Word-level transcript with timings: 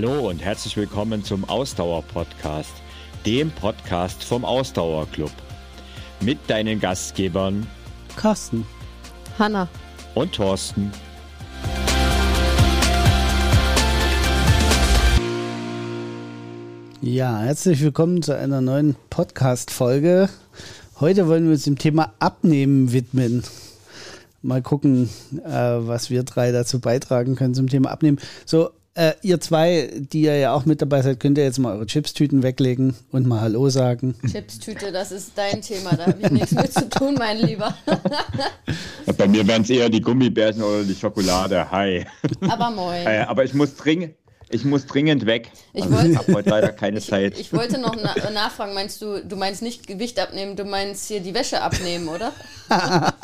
Hallo 0.00 0.28
und 0.28 0.38
herzlich 0.38 0.76
willkommen 0.76 1.24
zum 1.24 1.42
Ausdauer-Podcast, 1.42 2.70
dem 3.26 3.50
Podcast 3.50 4.22
vom 4.22 4.44
Ausdauerclub. 4.44 5.32
Mit 6.20 6.38
deinen 6.46 6.78
Gastgebern 6.78 7.66
Carsten, 8.14 8.64
Hanna 9.40 9.66
und 10.14 10.32
Thorsten. 10.32 10.92
Ja, 17.00 17.40
herzlich 17.40 17.82
willkommen 17.82 18.22
zu 18.22 18.36
einer 18.38 18.60
neuen 18.60 18.94
Podcast-Folge. 19.10 20.28
Heute 21.00 21.26
wollen 21.26 21.46
wir 21.46 21.54
uns 21.54 21.64
dem 21.64 21.76
Thema 21.76 22.12
Abnehmen 22.20 22.92
widmen. 22.92 23.42
Mal 24.42 24.62
gucken, 24.62 25.10
äh, 25.44 25.50
was 25.50 26.08
wir 26.08 26.22
drei 26.22 26.52
dazu 26.52 26.78
beitragen 26.78 27.34
können 27.34 27.54
zum 27.54 27.66
Thema 27.66 27.90
Abnehmen. 27.90 28.20
So, 28.46 28.70
äh, 28.98 29.14
ihr 29.22 29.40
zwei, 29.40 29.90
die 30.12 30.22
ihr 30.22 30.36
ja 30.36 30.52
auch 30.52 30.64
mit 30.66 30.82
dabei 30.82 31.02
seid, 31.02 31.20
könnt 31.20 31.38
ihr 31.38 31.44
jetzt 31.44 31.58
mal 31.58 31.74
eure 31.74 31.86
Chipstüten 31.86 32.42
weglegen 32.42 32.96
und 33.12 33.26
mal 33.26 33.40
Hallo 33.40 33.68
sagen. 33.68 34.16
Chipstüte, 34.28 34.90
das 34.90 35.12
ist 35.12 35.32
dein 35.36 35.62
Thema, 35.62 35.94
da 35.96 36.06
habe 36.06 36.18
ich 36.20 36.30
nichts 36.30 36.50
mit 36.52 36.72
zu 36.72 36.88
tun, 36.88 37.14
mein 37.16 37.38
Lieber. 37.38 37.72
Bei 39.16 39.28
mir 39.28 39.46
wären 39.46 39.62
es 39.62 39.70
eher 39.70 39.88
die 39.88 40.00
Gummibärchen 40.00 40.62
oder 40.62 40.82
die 40.82 40.96
Schokolade. 40.96 41.70
Hi. 41.70 42.04
Aber 42.48 42.70
moin. 42.70 43.06
Äh, 43.06 43.24
aber 43.28 43.44
ich 43.44 43.54
muss 43.54 43.76
dringend. 43.76 44.14
Ich 44.50 44.64
muss 44.64 44.86
dringend 44.86 45.26
weg. 45.26 45.50
Ich 45.74 45.82
Also 45.82 45.94
wollte- 45.94 46.08
ich 46.10 46.16
habe 46.18 46.32
heute 46.32 46.48
leider 46.50 46.68
keine 46.72 46.98
Ich, 46.98 47.06
Zeit. 47.08 47.38
ich 47.38 47.52
wollte 47.52 47.78
noch 47.78 47.94
na 48.02 48.30
nachfragen, 48.30 48.72
meinst 48.74 49.02
du, 49.02 49.22
du 49.22 49.36
meinst 49.36 49.60
nicht 49.62 49.86
Gewicht 49.86 50.18
abnehmen, 50.18 50.56
du 50.56 50.64
meinst 50.64 51.06
hier 51.08 51.20
die 51.20 51.34
Wäsche 51.34 51.60
abnehmen, 51.62 52.08
oder? 52.08 52.32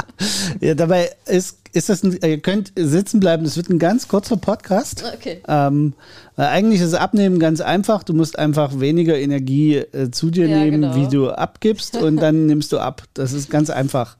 Ja, 0.61 0.75
dabei 0.75 1.11
ist, 1.27 1.59
ist 1.73 1.89
das 1.89 2.03
ein, 2.05 2.17
ihr 2.23 2.39
könnt 2.39 2.73
sitzen 2.77 3.19
bleiben, 3.19 3.45
es 3.45 3.57
wird 3.57 3.69
ein 3.69 3.81
ganz 3.81 4.07
kurzer 4.07 4.37
Podcast. 4.37 5.05
Okay. 5.17 5.41
Ähm, 5.49 5.95
eigentlich 6.37 6.81
ist 6.81 6.95
Abnehmen 6.95 7.39
ganz 7.41 7.61
einfach. 7.61 8.05
Du 8.05 8.13
musst 8.15 8.39
einfach 8.39 8.79
weniger 8.79 9.19
Energie 9.19 9.77
äh, 9.79 10.11
zu 10.13 10.31
dir 10.31 10.47
Ja, 10.47 10.59
nehmen, 10.59 10.83
genau. 10.83 10.95
wie 10.95 11.09
du 11.09 11.31
abgibst, 11.31 11.97
und 11.97 12.17
dann 12.19 12.47
nimmst 12.47 12.73
du 12.73 12.79
ab. 12.79 13.03
Das 13.15 13.33
ist 13.33 13.51
ganz 13.51 13.71
einfach. 13.71 14.17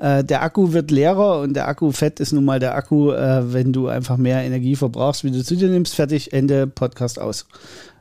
Äh, 0.00 0.24
der 0.24 0.42
Akku 0.42 0.72
wird 0.72 0.90
leerer 0.90 1.40
und 1.40 1.52
der 1.54 1.68
Akku 1.68 1.92
Fett 1.92 2.20
ist 2.20 2.32
nun 2.32 2.44
mal 2.46 2.58
der 2.58 2.74
Akku, 2.74 3.12
äh, 3.12 3.52
wenn 3.52 3.72
du 3.72 3.88
einfach 3.88 4.16
mehr 4.16 4.42
Energie 4.42 4.74
verbrauchst, 4.74 5.24
wie 5.24 5.30
du 5.30 5.44
zu 5.44 5.56
dir 5.56 5.68
nimmst. 5.68 5.94
Fertig, 5.94 6.32
Ende, 6.32 6.66
Podcast 6.66 7.20
aus. 7.20 7.46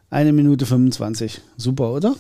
Eine 0.10 0.32
Minute 0.32 0.66
25. 0.66 1.42
Super, 1.58 1.92
oder? 1.92 2.16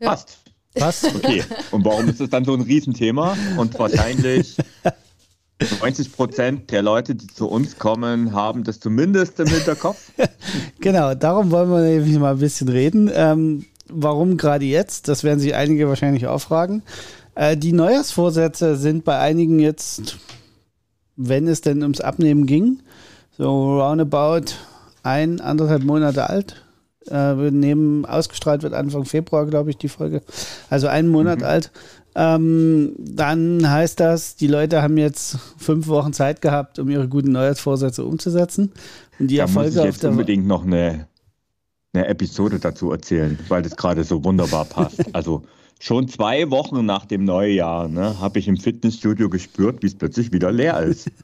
Passt. 0.00 0.38
Passt? 0.74 1.04
Okay. 1.14 1.44
Und 1.70 1.84
warum 1.84 2.08
ist 2.08 2.20
das 2.20 2.28
dann 2.28 2.44
so 2.44 2.54
ein 2.54 2.62
Riesenthema? 2.62 3.36
Und 3.56 3.78
wahrscheinlich 3.78 4.56
90 5.80 6.12
Prozent 6.12 6.70
der 6.72 6.82
Leute, 6.82 7.14
die 7.14 7.28
zu 7.28 7.46
uns 7.46 7.78
kommen, 7.78 8.32
haben 8.32 8.64
das 8.64 8.80
zumindest 8.80 9.38
im 9.38 9.46
Hinterkopf. 9.46 10.10
Genau, 10.80 11.14
darum 11.14 11.50
wollen 11.50 11.70
wir 11.70 11.80
nämlich 11.80 12.18
mal 12.18 12.32
ein 12.32 12.38
bisschen 12.38 12.68
reden. 12.68 13.10
Ähm, 13.14 13.64
warum 13.88 14.36
gerade 14.36 14.66
jetzt? 14.66 15.08
Das 15.08 15.24
werden 15.24 15.40
sich 15.40 15.54
einige 15.54 15.88
wahrscheinlich 15.88 16.26
auch 16.26 16.40
fragen. 16.40 16.82
Äh, 17.34 17.56
die 17.56 17.72
Neujahrsvorsätze 17.72 18.76
sind 18.76 19.04
bei 19.04 19.18
einigen 19.18 19.58
jetzt, 19.58 20.18
wenn 21.16 21.48
es 21.48 21.60
denn 21.60 21.82
ums 21.82 22.00
Abnehmen 22.00 22.46
ging, 22.46 22.80
so 23.36 23.80
roundabout 23.80 24.54
ein, 25.02 25.40
anderthalb 25.40 25.84
Monate 25.84 26.28
alt. 26.28 26.64
Äh, 27.06 27.12
wir 27.12 27.50
nehmen, 27.50 28.04
ausgestrahlt 28.04 28.62
wird 28.62 28.74
Anfang 28.74 29.04
Februar, 29.04 29.46
glaube 29.46 29.70
ich, 29.70 29.76
die 29.76 29.88
Folge. 29.88 30.22
Also 30.70 30.86
einen 30.88 31.08
Monat 31.08 31.42
alt. 31.42 31.70
Ähm, 32.16 32.94
dann 32.98 33.68
heißt 33.68 33.98
das, 33.98 34.36
die 34.36 34.46
Leute 34.46 34.82
haben 34.82 34.96
jetzt 34.96 35.36
fünf 35.58 35.88
Wochen 35.88 36.12
Zeit 36.12 36.40
gehabt, 36.40 36.78
um 36.78 36.88
ihre 36.88 37.08
guten 37.08 37.32
Neujahrsvorsätze 37.32 38.04
umzusetzen. 38.04 38.72
Und 39.18 39.28
die 39.28 39.36
Da 39.36 39.44
muss 39.44 39.52
ich 39.52 39.76
Erfolge 39.76 39.88
jetzt 39.88 40.04
unbedingt 40.04 40.46
noch 40.46 40.64
eine, 40.64 41.08
eine 41.92 42.06
Episode 42.06 42.60
dazu 42.60 42.92
erzählen, 42.92 43.38
weil 43.48 43.62
das 43.62 43.76
gerade 43.76 44.04
so 44.04 44.22
wunderbar 44.24 44.64
passt. 44.64 45.02
Also 45.12 45.42
schon 45.84 46.08
zwei 46.08 46.50
Wochen 46.50 46.86
nach 46.86 47.04
dem 47.04 47.24
Neujahr 47.24 47.88
ne, 47.88 48.18
habe 48.18 48.38
ich 48.38 48.48
im 48.48 48.56
Fitnessstudio 48.56 49.28
gespürt, 49.28 49.82
wie 49.82 49.86
es 49.86 49.94
plötzlich 49.94 50.32
wieder 50.32 50.50
leer 50.50 50.80
ist. 50.80 51.10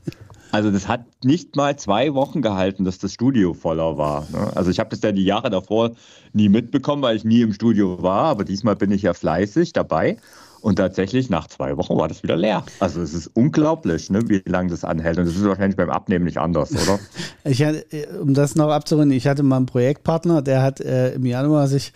Also 0.53 0.73
das 0.73 0.89
hat 0.89 1.05
nicht 1.23 1.55
mal 1.55 1.77
zwei 1.79 2.13
Wochen 2.13 2.43
gehalten, 2.43 2.85
dass 2.85 2.99
das 2.99 3.13
Studio 3.13 3.55
voller 3.55 3.97
war. 3.97 4.27
Ne? 4.33 4.51
Also 4.57 4.73
ich 4.73 4.81
habe 4.81 4.91
das 4.91 5.01
ja 5.01 5.13
die 5.13 5.25
Jahre 5.25 5.49
davor 5.49 5.93
nie 6.33 6.49
mitbekommen, 6.49 7.03
weil 7.03 7.15
ich 7.15 7.23
nie 7.23 7.43
im 7.43 7.53
Studio 7.53 8.03
war, 8.03 8.25
aber 8.25 8.43
diesmal 8.43 8.75
bin 8.75 8.91
ich 8.91 9.03
ja 9.03 9.15
fleißig 9.15 9.73
dabei. 9.75 10.17
Und 10.61 10.75
tatsächlich 10.77 11.31
nach 11.31 11.47
zwei 11.47 11.77
Wochen 11.77 11.97
war 11.97 12.09
das 12.09 12.25
wieder 12.25 12.37
leer. 12.37 12.65
Also 12.81 13.01
es 13.01 13.15
ist 13.15 13.29
unglaublich, 13.29 14.11
ne, 14.11 14.29
wie 14.29 14.43
lange 14.45 14.71
das 14.71 14.83
anhält. 14.83 15.19
Und 15.19 15.27
das 15.27 15.37
ist 15.37 15.45
wahrscheinlich 15.45 15.77
beim 15.77 15.89
Abnehmen 15.89 16.25
nicht 16.25 16.39
anders, 16.39 16.73
oder? 16.73 16.99
Ich 17.45 17.63
hatte, 17.63 17.87
um 18.21 18.35
das 18.35 18.57
noch 18.57 18.71
abzurunden, 18.71 19.17
ich 19.17 19.29
hatte 19.29 19.45
mal 19.45 19.57
einen 19.57 19.67
Projektpartner, 19.67 20.43
der 20.43 20.63
hat 20.63 20.81
äh, 20.81 21.13
im 21.15 21.25
Januar 21.25 21.69
sich 21.69 21.93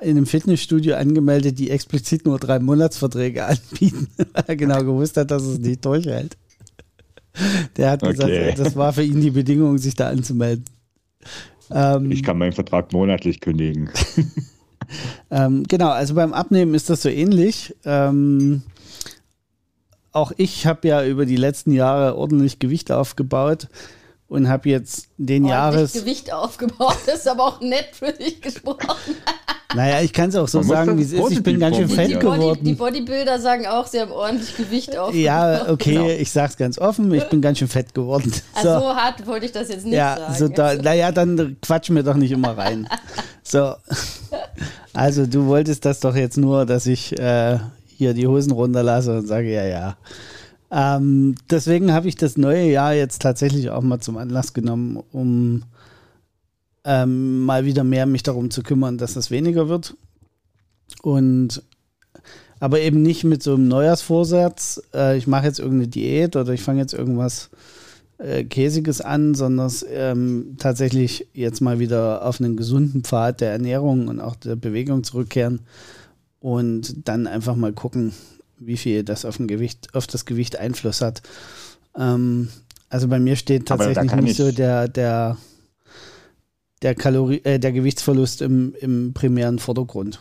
in 0.00 0.10
einem 0.16 0.26
Fitnessstudio 0.26 0.94
angemeldet, 0.94 1.58
die 1.58 1.70
explizit 1.70 2.24
nur 2.24 2.38
drei 2.38 2.58
Monatsverträge 2.58 3.44
anbieten, 3.46 4.08
weil 4.16 4.44
er 4.46 4.56
genau 4.56 4.78
gewusst 4.84 5.16
hat, 5.16 5.30
dass 5.30 5.42
es 5.42 5.58
nicht 5.58 5.84
durchhält. 5.84 6.36
Der 7.76 7.90
hat 7.90 8.02
gesagt, 8.02 8.24
Okay. 8.30 8.54
das 8.56 8.76
war 8.76 8.92
für 8.92 9.02
ihn 9.02 9.20
die 9.20 9.30
Bedingung, 9.30 9.78
sich 9.78 9.94
da 9.94 10.08
anzumelden. 10.08 10.64
Ähm, 11.70 12.10
Ich 12.10 12.22
kann 12.22 12.38
meinen 12.38 12.52
Vertrag 12.52 12.92
monatlich 12.92 13.40
kündigen. 13.40 13.90
Ähm, 15.30 15.62
genau, 15.68 15.90
also 15.90 16.14
beim 16.14 16.32
Abnehmen 16.32 16.74
ist 16.74 16.90
das 16.90 17.02
so 17.02 17.08
ähnlich. 17.08 17.76
Ähm, 17.84 18.62
auch 20.10 20.32
ich 20.36 20.66
habe 20.66 20.88
ja 20.88 21.04
über 21.06 21.26
die 21.26 21.36
letzten 21.36 21.70
Jahre 21.70 22.16
ordentlich 22.16 22.58
Gewicht 22.58 22.90
aufgebaut 22.90 23.68
und 24.30 24.48
habe 24.48 24.68
jetzt 24.68 25.08
den 25.18 25.44
Ordentlich 25.44 25.50
Jahres. 25.50 25.92
Gewicht 25.92 26.32
aufgebaut, 26.32 26.96
das 27.04 27.16
ist 27.16 27.28
aber 27.28 27.44
auch 27.44 27.60
nett 27.60 27.88
für 27.92 28.12
dich 28.12 28.40
gesprochen. 28.40 28.88
Naja, 29.72 30.00
ich 30.00 30.12
kann 30.12 30.30
es 30.30 30.34
auch 30.34 30.48
so 30.48 30.58
Man 30.58 30.66
sagen, 30.66 30.98
wie 30.98 31.02
es 31.02 31.12
ist. 31.12 31.30
Ich 31.30 31.44
bin 31.44 31.60
ganz 31.60 31.76
schön 31.76 31.88
fett 31.88 32.10
die. 32.10 32.14
Body, 32.14 32.58
die 32.64 32.74
geworden. 32.74 32.76
Bodybuilder 32.76 33.38
sagen 33.38 33.68
auch, 33.68 33.86
sie 33.86 34.00
haben 34.00 34.10
ordentlich 34.10 34.56
Gewicht 34.56 34.96
aufgebaut. 34.96 35.14
Ja, 35.14 35.68
okay, 35.68 35.94
Genau. 35.94 36.08
ich 36.08 36.32
sag's 36.32 36.56
ganz 36.56 36.76
offen, 36.76 37.14
ich 37.14 37.22
bin 37.28 37.40
ganz 37.40 37.58
schön 37.58 37.68
fett 37.68 37.94
geworden. 37.94 38.32
Also 38.54 38.80
so 38.80 38.96
hart 38.96 39.24
wollte 39.28 39.46
ich 39.46 39.52
das 39.52 39.68
jetzt 39.68 39.84
nicht 39.84 39.94
ja, 39.94 40.16
sagen. 40.16 40.34
so 40.34 40.48
da, 40.48 40.74
naja, 40.74 41.12
dann 41.12 41.56
quatschen 41.62 41.94
wir 41.94 42.02
doch 42.02 42.16
nicht 42.16 42.32
immer 42.32 42.58
rein. 42.58 42.88
So, 43.44 43.74
also 44.92 45.26
du 45.26 45.46
wolltest 45.46 45.84
das 45.84 46.00
doch 46.00 46.16
jetzt 46.16 46.36
nur, 46.36 46.66
dass 46.66 46.86
ich 46.86 47.16
äh, 47.18 47.58
hier 47.96 48.12
die 48.12 48.26
Hosen 48.26 48.50
runterlasse 48.50 49.18
und 49.18 49.28
sage, 49.28 49.52
ja, 49.52 49.64
ja. 49.64 49.96
Ähm, 50.70 51.34
deswegen 51.50 51.92
habe 51.92 52.08
ich 52.08 52.16
das 52.16 52.36
neue 52.36 52.70
Jahr 52.70 52.94
jetzt 52.94 53.22
tatsächlich 53.22 53.70
auch 53.70 53.82
mal 53.82 54.00
zum 54.00 54.16
Anlass 54.16 54.52
genommen, 54.52 55.02
um 55.12 55.62
ähm, 56.84 57.44
mal 57.44 57.64
wieder 57.64 57.84
mehr 57.84 58.06
mich 58.06 58.22
darum 58.22 58.50
zu 58.50 58.62
kümmern, 58.62 58.98
dass 58.98 59.16
es 59.16 59.30
weniger 59.30 59.68
wird. 59.68 59.96
Und 61.02 61.62
aber 62.60 62.80
eben 62.80 63.02
nicht 63.02 63.24
mit 63.24 63.42
so 63.42 63.54
einem 63.54 63.68
Neujahrsvorsatz, 63.68 64.82
äh, 64.94 65.16
ich 65.16 65.26
mache 65.26 65.46
jetzt 65.46 65.58
irgendeine 65.58 65.88
Diät 65.88 66.36
oder 66.36 66.52
ich 66.52 66.62
fange 66.62 66.80
jetzt 66.80 66.92
irgendwas 66.92 67.48
äh, 68.18 68.44
Käsiges 68.44 69.00
an, 69.00 69.34
sondern 69.34 69.72
ähm, 69.88 70.56
tatsächlich 70.58 71.26
jetzt 71.32 71.62
mal 71.62 71.78
wieder 71.78 72.24
auf 72.24 72.38
einen 72.38 72.56
gesunden 72.56 73.02
Pfad 73.02 73.40
der 73.40 73.52
Ernährung 73.52 74.08
und 74.08 74.20
auch 74.20 74.36
der 74.36 74.56
Bewegung 74.56 75.04
zurückkehren 75.04 75.60
und 76.38 77.08
dann 77.08 77.26
einfach 77.26 77.56
mal 77.56 77.72
gucken, 77.72 78.12
wie 78.60 78.76
viel 78.76 79.02
das 79.02 79.24
auf, 79.24 79.38
Gewicht, 79.38 79.88
auf 79.94 80.06
das 80.06 80.24
Gewicht 80.24 80.56
Einfluss 80.58 81.00
hat. 81.00 81.22
Ähm, 81.96 82.48
also 82.88 83.08
bei 83.08 83.18
mir 83.18 83.36
steht 83.36 83.66
tatsächlich 83.66 84.12
nicht 84.14 84.30
ich- 84.32 84.36
so 84.36 84.52
der, 84.52 84.86
der, 84.86 85.36
der, 86.82 86.94
Kalorie, 86.94 87.40
äh, 87.44 87.58
der 87.58 87.72
Gewichtsverlust 87.72 88.42
im, 88.42 88.74
im 88.80 89.12
primären 89.14 89.58
Vordergrund. 89.58 90.20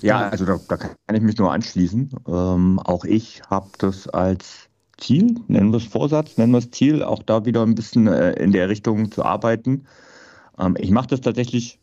Ja, 0.00 0.28
also 0.28 0.44
da, 0.44 0.60
da 0.68 0.76
kann 0.76 0.96
ich 1.12 1.22
mich 1.22 1.38
nur 1.38 1.52
anschließen. 1.52 2.10
Ähm, 2.26 2.78
auch 2.78 3.04
ich 3.04 3.42
habe 3.50 3.68
das 3.78 4.08
als 4.08 4.68
Ziel, 4.96 5.40
nennen 5.48 5.70
wir 5.72 5.78
es 5.78 5.84
Vorsatz, 5.84 6.36
nennen 6.36 6.52
wir 6.52 6.58
es 6.58 6.70
Ziel, 6.70 7.02
auch 7.02 7.22
da 7.22 7.44
wieder 7.44 7.62
ein 7.62 7.74
bisschen 7.74 8.06
äh, 8.06 8.32
in 8.32 8.52
der 8.52 8.68
Richtung 8.68 9.10
zu 9.10 9.24
arbeiten. 9.24 9.86
Ähm, 10.58 10.76
ich 10.78 10.90
mache 10.90 11.08
das 11.08 11.20
tatsächlich 11.20 11.78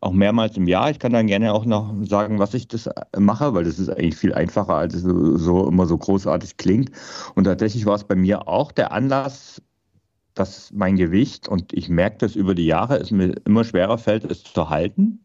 auch 0.00 0.12
mehrmals 0.12 0.56
im 0.56 0.68
Jahr. 0.68 0.90
Ich 0.90 0.98
kann 0.98 1.12
dann 1.12 1.26
gerne 1.26 1.52
auch 1.52 1.64
noch 1.64 1.92
sagen, 2.04 2.38
was 2.38 2.54
ich 2.54 2.68
das 2.68 2.86
äh, 2.86 2.92
mache, 3.18 3.54
weil 3.54 3.64
das 3.64 3.78
ist 3.78 3.88
eigentlich 3.88 4.16
viel 4.16 4.34
einfacher, 4.34 4.74
als 4.74 4.94
es 4.94 5.02
so, 5.02 5.68
immer 5.68 5.86
so 5.86 5.98
großartig 5.98 6.56
klingt. 6.56 6.90
Und 7.34 7.44
tatsächlich 7.44 7.86
war 7.86 7.96
es 7.96 8.04
bei 8.04 8.14
mir 8.14 8.46
auch 8.48 8.72
der 8.72 8.92
Anlass, 8.92 9.62
dass 10.34 10.72
mein 10.72 10.96
Gewicht, 10.96 11.48
und 11.48 11.72
ich 11.72 11.88
merke 11.88 12.18
das 12.18 12.36
über 12.36 12.54
die 12.54 12.66
Jahre, 12.66 12.98
es 12.98 13.10
mir 13.10 13.34
immer 13.44 13.64
schwerer 13.64 13.98
fällt, 13.98 14.24
es 14.24 14.44
zu 14.44 14.70
halten. 14.70 15.24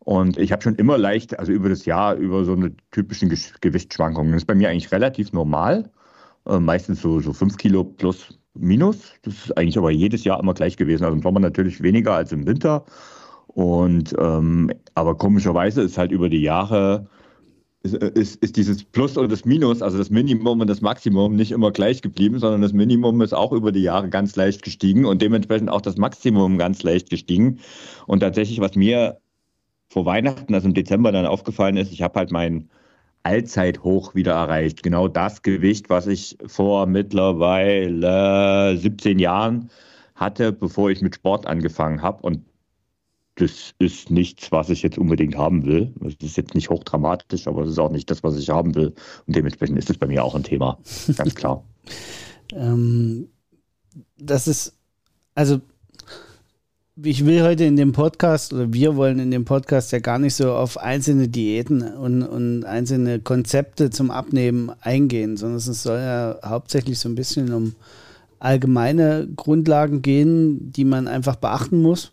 Und 0.00 0.38
ich 0.38 0.50
habe 0.50 0.62
schon 0.62 0.74
immer 0.74 0.98
leicht, 0.98 1.38
also 1.38 1.52
über 1.52 1.68
das 1.68 1.84
Jahr, 1.84 2.16
über 2.16 2.44
so 2.44 2.54
eine 2.54 2.74
typischen 2.90 3.28
Gewichtsschwankungen. 3.60 4.32
Das 4.32 4.42
ist 4.42 4.46
bei 4.46 4.54
mir 4.56 4.70
eigentlich 4.70 4.90
relativ 4.90 5.32
normal. 5.32 5.90
Äh, 6.46 6.58
meistens 6.58 7.00
so, 7.02 7.20
so 7.20 7.32
5 7.32 7.56
Kilo 7.58 7.84
plus 7.84 8.38
minus. 8.54 9.12
Das 9.22 9.34
ist 9.34 9.56
eigentlich 9.56 9.78
aber 9.78 9.90
jedes 9.90 10.24
Jahr 10.24 10.40
immer 10.40 10.54
gleich 10.54 10.76
gewesen. 10.76 11.04
Also 11.04 11.16
im 11.16 11.22
Sommer 11.22 11.40
natürlich 11.40 11.82
weniger 11.82 12.14
als 12.14 12.32
im 12.32 12.46
Winter. 12.46 12.84
Und 13.54 14.14
ähm, 14.18 14.70
aber 14.94 15.16
komischerweise 15.16 15.82
ist 15.82 15.98
halt 15.98 16.12
über 16.12 16.28
die 16.28 16.42
Jahre 16.42 17.06
ist, 17.82 17.94
ist, 17.94 18.42
ist, 18.42 18.56
dieses 18.56 18.84
Plus 18.84 19.16
und 19.16 19.32
das 19.32 19.44
Minus, 19.44 19.80
also 19.80 19.96
das 19.96 20.10
Minimum 20.10 20.60
und 20.60 20.68
das 20.68 20.82
Maximum, 20.82 21.34
nicht 21.34 21.50
immer 21.50 21.70
gleich 21.70 22.02
geblieben, 22.02 22.38
sondern 22.38 22.60
das 22.60 22.72
Minimum 22.72 23.22
ist 23.22 23.32
auch 23.32 23.52
über 23.52 23.72
die 23.72 23.82
Jahre 23.82 24.10
ganz 24.10 24.36
leicht 24.36 24.62
gestiegen 24.62 25.06
und 25.06 25.22
dementsprechend 25.22 25.70
auch 25.70 25.80
das 25.80 25.96
Maximum 25.96 26.58
ganz 26.58 26.82
leicht 26.82 27.08
gestiegen. 27.08 27.60
Und 28.06 28.20
tatsächlich, 28.20 28.60
was 28.60 28.76
mir 28.76 29.18
vor 29.88 30.04
Weihnachten, 30.04 30.54
also 30.54 30.68
im 30.68 30.74
Dezember 30.74 31.10
dann 31.10 31.26
aufgefallen 31.26 31.76
ist, 31.78 31.90
ich 31.92 32.02
habe 32.02 32.18
halt 32.18 32.30
mein 32.30 32.68
Allzeithoch 33.22 34.14
wieder 34.14 34.32
erreicht. 34.32 34.82
Genau 34.82 35.08
das 35.08 35.42
Gewicht, 35.42 35.90
was 35.90 36.06
ich 36.06 36.36
vor 36.46 36.86
mittlerweile 36.86 38.76
17 38.76 39.18
Jahren 39.18 39.70
hatte, 40.14 40.52
bevor 40.52 40.90
ich 40.90 41.00
mit 41.00 41.14
Sport 41.14 41.46
angefangen 41.46 42.02
habe. 42.02 42.22
Und 42.22 42.44
das 43.40 43.74
ist 43.78 44.10
nichts, 44.10 44.52
was 44.52 44.68
ich 44.68 44.82
jetzt 44.82 44.98
unbedingt 44.98 45.36
haben 45.36 45.64
will. 45.64 45.94
Es 46.06 46.14
ist 46.22 46.36
jetzt 46.36 46.54
nicht 46.54 46.68
hochdramatisch, 46.68 47.46
aber 47.46 47.62
es 47.62 47.70
ist 47.70 47.78
auch 47.78 47.90
nicht 47.90 48.10
das, 48.10 48.22
was 48.22 48.36
ich 48.36 48.50
haben 48.50 48.74
will. 48.74 48.94
Und 49.26 49.36
dementsprechend 49.36 49.78
ist 49.78 49.88
es 49.88 49.96
bei 49.96 50.06
mir 50.06 50.22
auch 50.22 50.34
ein 50.34 50.42
Thema. 50.42 50.78
Ganz 51.16 51.34
klar. 51.34 51.64
ähm, 52.52 53.28
das 54.18 54.46
ist, 54.46 54.76
also 55.34 55.60
ich 57.02 57.24
will 57.24 57.42
heute 57.42 57.64
in 57.64 57.76
dem 57.76 57.92
Podcast, 57.92 58.52
oder 58.52 58.72
wir 58.74 58.94
wollen 58.94 59.20
in 59.20 59.30
dem 59.30 59.46
Podcast 59.46 59.90
ja 59.92 60.00
gar 60.00 60.18
nicht 60.18 60.34
so 60.34 60.52
auf 60.52 60.76
einzelne 60.76 61.28
Diäten 61.28 61.82
und, 61.82 62.22
und 62.22 62.64
einzelne 62.64 63.20
Konzepte 63.20 63.88
zum 63.88 64.10
Abnehmen 64.10 64.70
eingehen, 64.82 65.38
sondern 65.38 65.56
es 65.56 65.82
soll 65.82 65.98
ja 65.98 66.38
hauptsächlich 66.44 66.98
so 66.98 67.08
ein 67.08 67.14
bisschen 67.14 67.54
um 67.54 67.74
allgemeine 68.38 69.28
Grundlagen 69.34 70.02
gehen, 70.02 70.72
die 70.72 70.84
man 70.84 71.08
einfach 71.08 71.36
beachten 71.36 71.80
muss. 71.80 72.12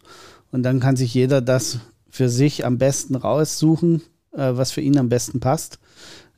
Und 0.51 0.63
dann 0.63 0.79
kann 0.79 0.95
sich 0.95 1.13
jeder 1.13 1.41
das 1.41 1.79
für 2.09 2.29
sich 2.29 2.65
am 2.65 2.77
besten 2.77 3.15
raussuchen, 3.15 4.01
äh, 4.31 4.51
was 4.53 4.71
für 4.71 4.81
ihn 4.81 4.97
am 4.97 5.09
besten 5.09 5.39
passt. 5.39 5.79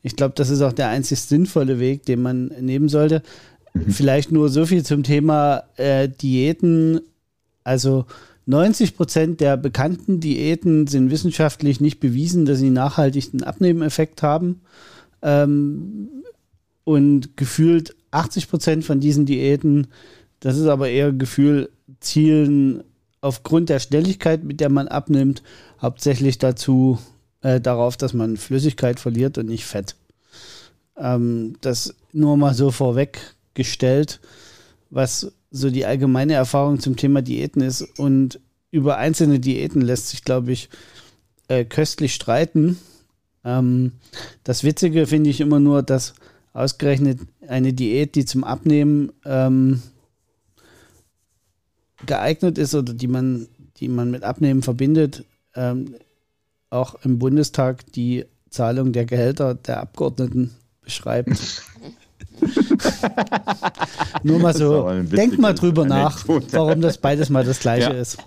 Ich 0.02 0.16
glaube, 0.16 0.34
das 0.36 0.50
ist 0.50 0.62
auch 0.62 0.72
der 0.72 0.88
einzig 0.88 1.20
sinnvolle 1.20 1.78
Weg, 1.78 2.04
den 2.06 2.22
man 2.22 2.46
nehmen 2.60 2.88
sollte. 2.88 3.22
Mhm. 3.74 3.90
Vielleicht 3.90 4.32
nur 4.32 4.48
so 4.48 4.66
viel 4.66 4.84
zum 4.84 5.02
Thema 5.02 5.64
äh, 5.76 6.08
Diäten. 6.08 7.00
Also 7.64 8.06
90 8.46 8.96
Prozent 8.96 9.40
der 9.40 9.56
bekannten 9.56 10.20
Diäten 10.20 10.86
sind 10.86 11.10
wissenschaftlich 11.10 11.80
nicht 11.80 12.00
bewiesen, 12.00 12.46
dass 12.46 12.58
sie 12.58 12.70
nachhaltig 12.70 13.28
einen 13.32 13.44
Abnehmeffekt 13.44 14.22
haben. 14.22 14.62
Ähm, 15.22 16.08
und 16.84 17.36
gefühlt 17.36 17.94
80 18.10 18.48
Prozent 18.48 18.84
von 18.84 19.00
diesen 19.00 19.26
Diäten, 19.26 19.88
das 20.40 20.56
ist 20.56 20.66
aber 20.66 20.88
eher 20.88 21.12
Gefühl, 21.12 21.70
zielen 22.00 22.82
aufgrund 23.20 23.68
der 23.68 23.80
Schnelligkeit, 23.80 24.44
mit 24.44 24.60
der 24.60 24.70
man 24.70 24.88
abnimmt, 24.88 25.42
hauptsächlich 25.80 26.38
dazu, 26.38 26.98
äh, 27.42 27.60
darauf, 27.60 27.96
dass 27.96 28.12
man 28.12 28.36
Flüssigkeit 28.36 29.00
verliert 29.00 29.38
und 29.38 29.46
nicht 29.46 29.64
Fett. 29.64 29.96
Ähm, 30.96 31.56
das 31.60 31.94
nur 32.12 32.36
mal 32.36 32.54
so 32.54 32.70
vorweggestellt, 32.70 34.20
was 34.90 35.32
so 35.50 35.70
die 35.70 35.86
allgemeine 35.86 36.34
Erfahrung 36.34 36.80
zum 36.80 36.96
Thema 36.96 37.22
Diäten 37.22 37.62
ist. 37.62 37.82
Und 37.98 38.40
über 38.70 38.98
einzelne 38.98 39.40
Diäten 39.40 39.80
lässt 39.80 40.08
sich, 40.08 40.24
glaube 40.24 40.52
ich, 40.52 40.68
äh, 41.48 41.64
köstlich 41.64 42.14
streiten. 42.14 42.78
Ähm, 43.44 43.92
das 44.44 44.64
Witzige 44.64 45.06
finde 45.06 45.30
ich 45.30 45.40
immer 45.40 45.60
nur, 45.60 45.82
dass 45.82 46.14
ausgerechnet 46.52 47.20
eine 47.46 47.72
Diät, 47.72 48.14
die 48.14 48.24
zum 48.24 48.44
Abnehmen 48.44 49.12
ähm, 49.24 49.82
geeignet 52.06 52.58
ist 52.58 52.74
oder 52.74 52.94
die 52.94 53.08
man, 53.08 53.48
die 53.76 53.88
man 53.88 54.10
mit 54.10 54.24
Abnehmen 54.24 54.62
verbindet, 54.62 55.24
ähm, 55.54 55.96
auch 56.70 56.94
im 57.04 57.18
Bundestag 57.18 57.90
die 57.92 58.26
Zahlung 58.50 58.92
der 58.92 59.04
Gehälter 59.04 59.54
der 59.54 59.80
Abgeordneten 59.80 60.54
beschreibt. 60.82 61.30
Nur 64.22 64.38
mal 64.38 64.54
so, 64.54 64.88
denk 65.02 65.38
mal 65.38 65.54
drüber 65.54 65.84
nach, 65.84 66.26
warum 66.26 66.80
das 66.80 66.98
beides 66.98 67.30
mal 67.30 67.44
das 67.44 67.60
gleiche 67.60 67.92
ja. 67.92 68.00
ist. 68.00 68.18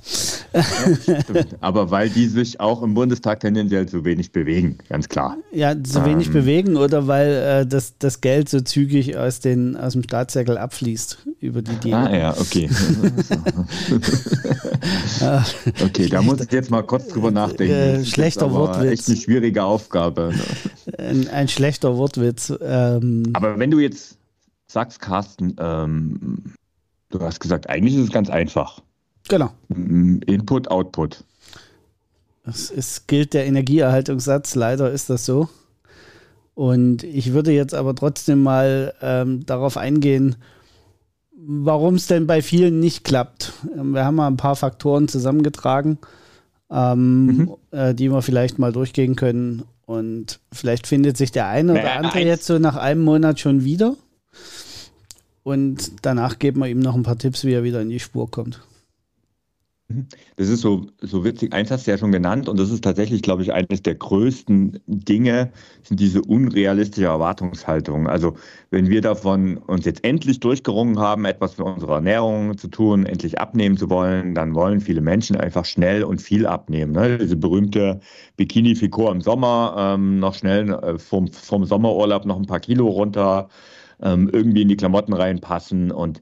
Ja, 0.53 1.43
Aber 1.61 1.91
weil 1.91 2.09
die 2.09 2.27
sich 2.27 2.59
auch 2.59 2.81
im 2.83 2.93
Bundestag 2.93 3.39
tendenziell 3.39 3.87
so 3.87 4.05
wenig 4.05 4.31
bewegen, 4.31 4.77
ganz 4.89 5.09
klar. 5.09 5.37
Ja, 5.51 5.75
so 5.83 6.05
wenig 6.05 6.27
ähm. 6.27 6.33
bewegen 6.33 6.77
oder 6.77 7.07
weil 7.07 7.31
äh, 7.31 7.65
das, 7.65 7.97
das 7.97 8.21
Geld 8.21 8.49
so 8.49 8.61
zügig 8.61 9.17
aus, 9.17 9.39
den, 9.39 9.75
aus 9.75 9.93
dem 9.93 10.03
Staatssäckel 10.03 10.57
abfließt 10.57 11.27
über 11.39 11.61
die 11.61 11.75
Diät. 11.75 11.93
Ah 11.93 12.15
ja, 12.15 12.37
okay. 12.37 12.69
okay, 15.83 16.07
da 16.07 16.21
muss 16.21 16.41
ich 16.41 16.51
jetzt 16.51 16.71
mal 16.71 16.83
kurz 16.83 17.07
drüber 17.07 17.31
nachdenken. 17.31 17.73
Äh, 17.73 18.05
schlechter 18.05 18.51
Wortwitz. 18.51 18.91
Echt 18.91 19.07
eine 19.09 19.17
schwierige 19.17 19.63
Aufgabe. 19.63 20.33
Ein, 20.97 21.27
ein 21.29 21.47
schlechter 21.47 21.97
Wortwitz. 21.97 22.53
Ähm. 22.61 23.23
Aber 23.33 23.57
wenn 23.59 23.71
du 23.71 23.79
jetzt 23.79 24.17
sagst, 24.73 24.99
Carsten, 24.99 25.55
ähm, 25.59 26.53
du 27.09 27.21
hast 27.21 27.39
gesagt, 27.39 27.69
eigentlich 27.69 27.95
ist 27.95 28.05
es 28.05 28.11
ganz 28.11 28.29
einfach. 28.29 28.81
Genau. 29.29 29.51
Input, 29.69 30.69
Output. 30.69 31.23
Es 32.45 32.69
ist, 32.69 33.07
gilt 33.07 33.33
der 33.33 33.45
Energieerhaltungssatz, 33.45 34.55
leider 34.55 34.91
ist 34.91 35.09
das 35.09 35.25
so. 35.25 35.47
Und 36.55 37.03
ich 37.03 37.33
würde 37.33 37.51
jetzt 37.51 37.73
aber 37.73 37.95
trotzdem 37.95 38.43
mal 38.43 38.93
ähm, 39.01 39.45
darauf 39.45 39.77
eingehen, 39.77 40.35
warum 41.35 41.95
es 41.95 42.07
denn 42.07 42.27
bei 42.27 42.41
vielen 42.41 42.79
nicht 42.79 43.03
klappt. 43.03 43.53
Wir 43.75 44.05
haben 44.05 44.15
mal 44.15 44.27
ein 44.27 44.37
paar 44.37 44.55
Faktoren 44.55 45.07
zusammengetragen, 45.07 45.97
ähm, 46.69 47.25
mhm. 47.25 47.55
äh, 47.71 47.93
die 47.95 48.11
wir 48.11 48.21
vielleicht 48.21 48.59
mal 48.59 48.71
durchgehen 48.71 49.15
können. 49.15 49.63
Und 49.85 50.39
vielleicht 50.51 50.87
findet 50.87 51.17
sich 51.17 51.31
der 51.31 51.47
eine 51.47 51.73
oder 51.73 51.93
andere 51.93 52.19
jetzt 52.19 52.45
so 52.45 52.59
nach 52.59 52.75
einem 52.75 53.03
Monat 53.03 53.39
schon 53.39 53.63
wieder. 53.63 53.95
Und 55.43 55.91
danach 56.01 56.39
geben 56.39 56.61
wir 56.61 56.67
ihm 56.67 56.79
noch 56.79 56.95
ein 56.95 57.03
paar 57.03 57.17
Tipps, 57.17 57.43
wie 57.43 57.53
er 57.53 57.63
wieder 57.63 57.81
in 57.81 57.89
die 57.89 57.99
Spur 57.99 58.31
kommt. 58.31 58.61
Mhm. 59.89 60.07
Das 60.37 60.47
ist 60.49 60.61
so, 60.61 60.87
so 61.01 61.23
witzig. 61.23 61.53
Eins 61.53 61.69
hast 61.69 61.85
du 61.85 61.91
ja 61.91 61.97
schon 61.97 62.11
genannt 62.11 62.47
und 62.47 62.59
das 62.59 62.71
ist 62.71 62.83
tatsächlich, 62.83 63.21
glaube 63.21 63.43
ich, 63.43 63.53
eines 63.53 63.81
der 63.81 63.95
größten 63.95 64.79
Dinge, 64.87 65.51
sind 65.83 65.99
diese 65.99 66.21
unrealistische 66.21 67.07
Erwartungshaltung. 67.07 68.07
Also 68.07 68.35
wenn 68.71 68.89
wir 68.89 69.01
davon 69.01 69.57
uns 69.57 69.85
jetzt 69.85 70.03
endlich 70.03 70.39
durchgerungen 70.39 70.99
haben, 70.99 71.25
etwas 71.25 71.55
für 71.55 71.65
unsere 71.65 71.93
Ernährung 71.95 72.57
zu 72.57 72.69
tun, 72.69 73.05
endlich 73.05 73.39
abnehmen 73.39 73.77
zu 73.77 73.89
wollen, 73.89 74.35
dann 74.35 74.55
wollen 74.55 74.79
viele 74.79 75.01
Menschen 75.01 75.35
einfach 75.35 75.65
schnell 75.65 76.03
und 76.03 76.21
viel 76.21 76.47
abnehmen. 76.47 76.93
Ne? 76.93 77.17
Diese 77.17 77.35
berühmte 77.35 77.99
Bikini-Figur 78.37 79.11
im 79.11 79.21
Sommer, 79.21 79.75
ähm, 79.77 80.19
noch 80.19 80.33
schnell 80.35 80.69
äh, 80.69 80.97
vom, 80.97 81.27
vom 81.27 81.65
Sommerurlaub 81.65 82.25
noch 82.25 82.37
ein 82.37 82.47
paar 82.47 82.61
Kilo 82.61 82.87
runter, 82.87 83.49
ähm, 84.03 84.29
irgendwie 84.31 84.61
in 84.61 84.67
die 84.67 84.77
Klamotten 84.77 85.13
reinpassen 85.13 85.91
und 85.91 86.21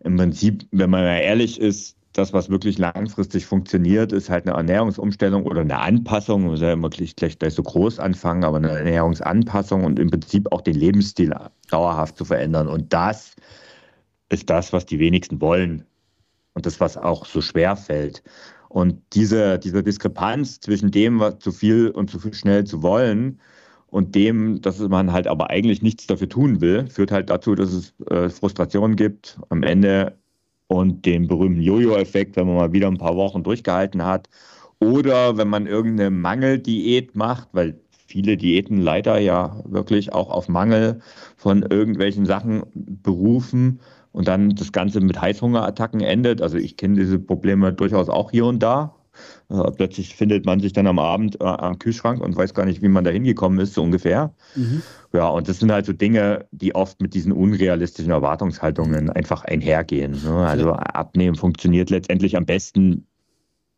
im 0.00 0.16
Prinzip, 0.16 0.66
wenn 0.70 0.90
man 0.90 1.02
mal 1.02 1.18
ehrlich 1.18 1.60
ist, 1.60 1.96
das, 2.12 2.32
was 2.32 2.48
wirklich 2.50 2.78
langfristig 2.78 3.46
funktioniert, 3.46 4.12
ist 4.12 4.28
halt 4.28 4.46
eine 4.46 4.56
Ernährungsumstellung 4.56 5.44
oder 5.44 5.60
eine 5.60 5.78
Anpassung. 5.78 6.42
Man 6.42 6.50
muss 6.52 6.60
ja 6.60 6.72
immer 6.72 6.90
gleich, 6.90 7.14
gleich, 7.14 7.38
gleich 7.38 7.54
so 7.54 7.62
groß 7.62 8.00
anfangen, 8.00 8.44
aber 8.44 8.56
eine 8.56 8.70
Ernährungsanpassung 8.70 9.84
und 9.84 9.98
im 9.98 10.10
Prinzip 10.10 10.50
auch 10.50 10.62
den 10.62 10.74
Lebensstil 10.74 11.32
dauerhaft 11.70 12.16
zu 12.16 12.24
verändern. 12.24 12.66
Und 12.66 12.92
das 12.92 13.36
ist 14.30 14.50
das, 14.50 14.72
was 14.72 14.86
die 14.86 14.98
wenigsten 14.98 15.40
wollen 15.40 15.84
und 16.54 16.66
das, 16.66 16.80
was 16.80 16.96
auch 16.96 17.24
so 17.24 17.40
schwer 17.40 17.76
fällt. 17.76 18.22
Und 18.68 19.00
diese, 19.12 19.58
diese 19.58 19.82
Diskrepanz 19.82 20.60
zwischen 20.60 20.90
dem, 20.90 21.20
was 21.20 21.38
zu 21.38 21.52
viel 21.52 21.90
und 21.90 22.10
zu 22.10 22.18
viel 22.18 22.34
schnell 22.34 22.64
zu 22.64 22.82
wollen, 22.82 23.40
und 23.90 24.14
dem, 24.14 24.60
dass 24.60 24.78
man 24.80 25.12
halt 25.12 25.26
aber 25.26 25.50
eigentlich 25.50 25.82
nichts 25.82 26.06
dafür 26.06 26.28
tun 26.28 26.60
will, 26.60 26.88
führt 26.88 27.10
halt 27.10 27.30
dazu, 27.30 27.54
dass 27.54 27.72
es 27.72 27.94
äh, 28.10 28.28
Frustration 28.28 28.96
gibt. 28.96 29.38
Am 29.48 29.62
Ende 29.62 30.18
und 30.66 31.06
den 31.06 31.26
berühmten 31.26 31.62
Jojo-Effekt, 31.62 32.36
wenn 32.36 32.46
man 32.46 32.56
mal 32.56 32.72
wieder 32.72 32.88
ein 32.88 32.98
paar 32.98 33.16
Wochen 33.16 33.42
durchgehalten 33.42 34.04
hat. 34.04 34.28
Oder 34.80 35.36
wenn 35.38 35.48
man 35.48 35.66
irgendeine 35.66 36.10
Mangeldiät 36.10 37.16
macht, 37.16 37.48
weil 37.52 37.80
viele 37.90 38.36
Diäten 38.36 38.78
leider 38.78 39.18
ja 39.18 39.60
wirklich 39.64 40.12
auch 40.12 40.30
auf 40.30 40.48
Mangel 40.48 41.00
von 41.36 41.62
irgendwelchen 41.62 42.26
Sachen 42.26 42.62
berufen 42.74 43.80
und 44.12 44.28
dann 44.28 44.50
das 44.50 44.72
Ganze 44.72 45.00
mit 45.00 45.20
Heißhungerattacken 45.20 46.00
endet. 46.00 46.42
Also 46.42 46.58
ich 46.58 46.76
kenne 46.76 46.96
diese 46.96 47.18
Probleme 47.18 47.72
durchaus 47.72 48.08
auch 48.08 48.30
hier 48.30 48.46
und 48.46 48.62
da. 48.62 48.94
Äh, 49.50 49.70
plötzlich 49.72 50.14
findet 50.14 50.44
man 50.44 50.60
sich 50.60 50.72
dann 50.72 50.86
am 50.86 50.98
Abend 50.98 51.40
äh, 51.40 51.44
am 51.44 51.78
Kühlschrank 51.78 52.20
und 52.20 52.36
weiß 52.36 52.54
gar 52.54 52.64
nicht, 52.64 52.82
wie 52.82 52.88
man 52.88 53.04
da 53.04 53.10
hingekommen 53.10 53.58
ist, 53.60 53.74
so 53.74 53.82
ungefähr. 53.82 54.34
Mhm. 54.54 54.82
Ja, 55.12 55.28
und 55.28 55.48
das 55.48 55.58
sind 55.58 55.72
halt 55.72 55.86
so 55.86 55.92
Dinge, 55.92 56.46
die 56.50 56.74
oft 56.74 57.00
mit 57.00 57.14
diesen 57.14 57.32
unrealistischen 57.32 58.12
Erwartungshaltungen 58.12 59.10
einfach 59.10 59.44
einhergehen. 59.44 60.20
Ne? 60.22 60.46
Also 60.46 60.72
Abnehmen 60.72 61.36
funktioniert 61.36 61.90
letztendlich 61.90 62.36
am 62.36 62.44
besten 62.44 63.06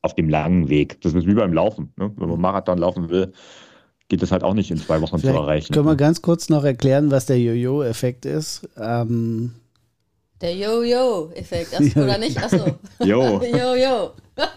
auf 0.03 0.15
dem 0.15 0.29
langen 0.29 0.69
Weg. 0.69 1.01
Das 1.03 1.15
ist 1.15 1.27
wie 1.27 1.35
beim 1.35 1.53
Laufen. 1.53 1.93
Ne? 1.97 2.11
Wenn 2.17 2.29
man 2.29 2.41
Marathon 2.41 2.79
laufen 2.79 3.11
will, 3.11 3.33
geht 4.09 4.23
das 4.23 4.33
halt 4.33 4.43
auch 4.43 4.55
nicht 4.55 4.71
in 4.71 4.79
zwei 4.79 5.01
Wochen 5.01 5.19
Vielleicht 5.19 5.37
zu 5.37 5.43
erreichen. 5.43 5.73
Können 5.73 5.87
wir 5.87 5.97
ganz 5.97 6.21
kurz 6.21 6.49
noch 6.49 6.65
erklären, 6.65 7.11
was 7.11 7.27
der 7.27 7.39
Jojo-Effekt 7.39 8.27
ist? 8.27 8.69
Ähm 8.77 9.53
der 10.41 10.55
Yo-Yo-Effekt, 10.55 11.97
oder 11.97 12.19
nicht? 12.19 12.43
Achso. 12.43 12.79
Jo. 13.05 13.43
Yo-Yo. 13.43 14.13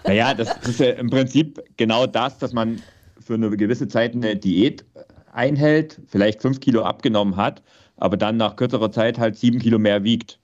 Naja, 0.05 0.33
das 0.33 0.55
ist 0.67 0.79
ja 0.79 0.91
im 0.91 1.09
Prinzip 1.09 1.61
genau 1.77 2.07
das, 2.07 2.37
dass 2.37 2.53
man 2.53 2.81
für 3.19 3.35
eine 3.35 3.49
gewisse 3.55 3.87
Zeit 3.87 4.13
eine 4.13 4.35
Diät 4.35 4.85
einhält, 5.31 5.99
vielleicht 6.07 6.41
fünf 6.41 6.59
Kilo 6.59 6.83
abgenommen 6.83 7.35
hat, 7.35 7.61
aber 7.97 8.17
dann 8.17 8.37
nach 8.37 8.55
kürzerer 8.55 8.91
Zeit 8.91 9.17
halt 9.17 9.37
sieben 9.37 9.59
Kilo 9.59 9.79
mehr 9.79 10.03
wiegt. 10.03 10.39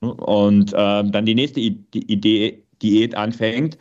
Und 0.00 0.72
ähm, 0.76 1.12
dann 1.12 1.26
die 1.26 1.34
nächste 1.34 1.60
Idee, 1.60 2.62
Diät 2.82 3.14
anfängt, 3.14 3.78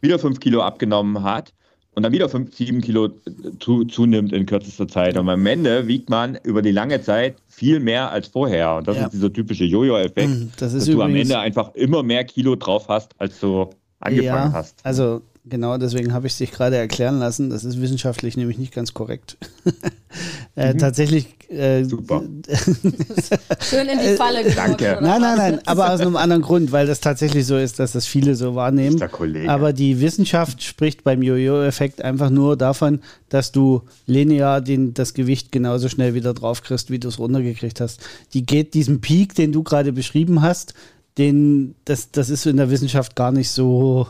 wieder 0.00 0.18
fünf 0.18 0.40
Kilo 0.40 0.62
abgenommen 0.62 1.22
hat 1.22 1.52
und 1.94 2.02
dann 2.02 2.12
wieder 2.12 2.28
fünf, 2.28 2.54
sieben 2.54 2.80
Kilo 2.80 3.06
äh, 3.06 3.10
zu, 3.58 3.84
zunimmt 3.84 4.32
in 4.32 4.46
kürzester 4.46 4.88
Zeit. 4.88 5.18
Und 5.18 5.28
am 5.28 5.44
Ende 5.46 5.86
wiegt 5.88 6.08
man 6.08 6.38
über 6.44 6.62
die 6.62 6.70
lange 6.70 7.02
Zeit 7.02 7.36
viel 7.48 7.80
mehr 7.80 8.10
als 8.10 8.28
vorher. 8.28 8.76
Und 8.76 8.88
das 8.88 8.96
ja. 8.96 9.04
ist 9.04 9.12
dieser 9.12 9.32
typische 9.32 9.64
Jojo-Effekt, 9.64 10.28
hm, 10.28 10.52
das 10.58 10.72
dass 10.72 10.84
du 10.84 11.02
am 11.02 11.14
Ende 11.14 11.38
einfach 11.38 11.74
immer 11.74 12.02
mehr 12.02 12.24
Kilo 12.24 12.54
drauf 12.56 12.88
hast, 12.88 13.12
als 13.18 13.40
du 13.40 13.70
angefangen 13.98 14.24
ja, 14.24 14.52
hast. 14.52 14.84
Also 14.84 15.22
Genau, 15.46 15.78
deswegen 15.78 16.12
habe 16.12 16.26
ich 16.26 16.34
es 16.34 16.38
dich 16.38 16.52
gerade 16.52 16.76
erklären 16.76 17.18
lassen. 17.18 17.48
Das 17.48 17.64
ist 17.64 17.80
wissenschaftlich 17.80 18.36
nämlich 18.36 18.58
nicht 18.58 18.74
ganz 18.74 18.92
korrekt. 18.92 19.38
äh, 20.56 20.74
mhm. 20.74 20.78
Tatsächlich. 20.78 21.28
Äh, 21.48 21.84
Super. 21.84 22.22
Schön 23.60 23.88
in 23.88 23.98
die 23.98 24.16
Falle 24.16 24.42
gelockt, 24.42 24.58
Danke. 24.58 24.98
Nein, 25.00 25.20
nein, 25.20 25.36
nein, 25.38 25.60
aber 25.64 25.92
aus 25.92 26.00
einem 26.00 26.16
anderen 26.16 26.42
Grund, 26.42 26.72
weil 26.72 26.86
das 26.86 27.00
tatsächlich 27.00 27.46
so 27.46 27.56
ist, 27.56 27.78
dass 27.78 27.92
das 27.92 28.06
viele 28.06 28.34
so 28.34 28.54
wahrnehmen. 28.54 28.98
Der 28.98 29.08
Kollege. 29.08 29.50
Aber 29.50 29.72
die 29.72 30.00
Wissenschaft 30.00 30.62
spricht 30.62 31.04
beim 31.04 31.22
Jojo-Effekt 31.22 32.02
einfach 32.02 32.28
nur 32.28 32.56
davon, 32.58 33.00
dass 33.30 33.50
du 33.50 33.82
linear 34.06 34.60
den, 34.60 34.92
das 34.92 35.14
Gewicht 35.14 35.50
genauso 35.52 35.88
schnell 35.88 36.12
wieder 36.12 36.34
drauf 36.34 36.62
kriegst, 36.62 36.90
wie 36.90 36.98
du 36.98 37.08
es 37.08 37.18
runtergekriegt 37.18 37.80
hast. 37.80 38.00
Die 38.34 38.44
geht 38.44 38.74
diesen 38.74 39.00
Peak, 39.00 39.34
den 39.34 39.52
du 39.52 39.62
gerade 39.62 39.92
beschrieben 39.92 40.42
hast, 40.42 40.74
den, 41.16 41.74
das, 41.86 42.12
das 42.12 42.28
ist 42.28 42.46
in 42.46 42.58
der 42.58 42.70
Wissenschaft 42.70 43.16
gar 43.16 43.32
nicht 43.32 43.50
so 43.50 44.06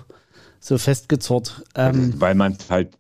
so 0.61 0.79
festgezurrt. 0.79 1.65
Ähm, 1.75 2.15
Weil 2.19 2.35
man 2.35 2.53
es 2.53 2.71
halt 2.71 2.91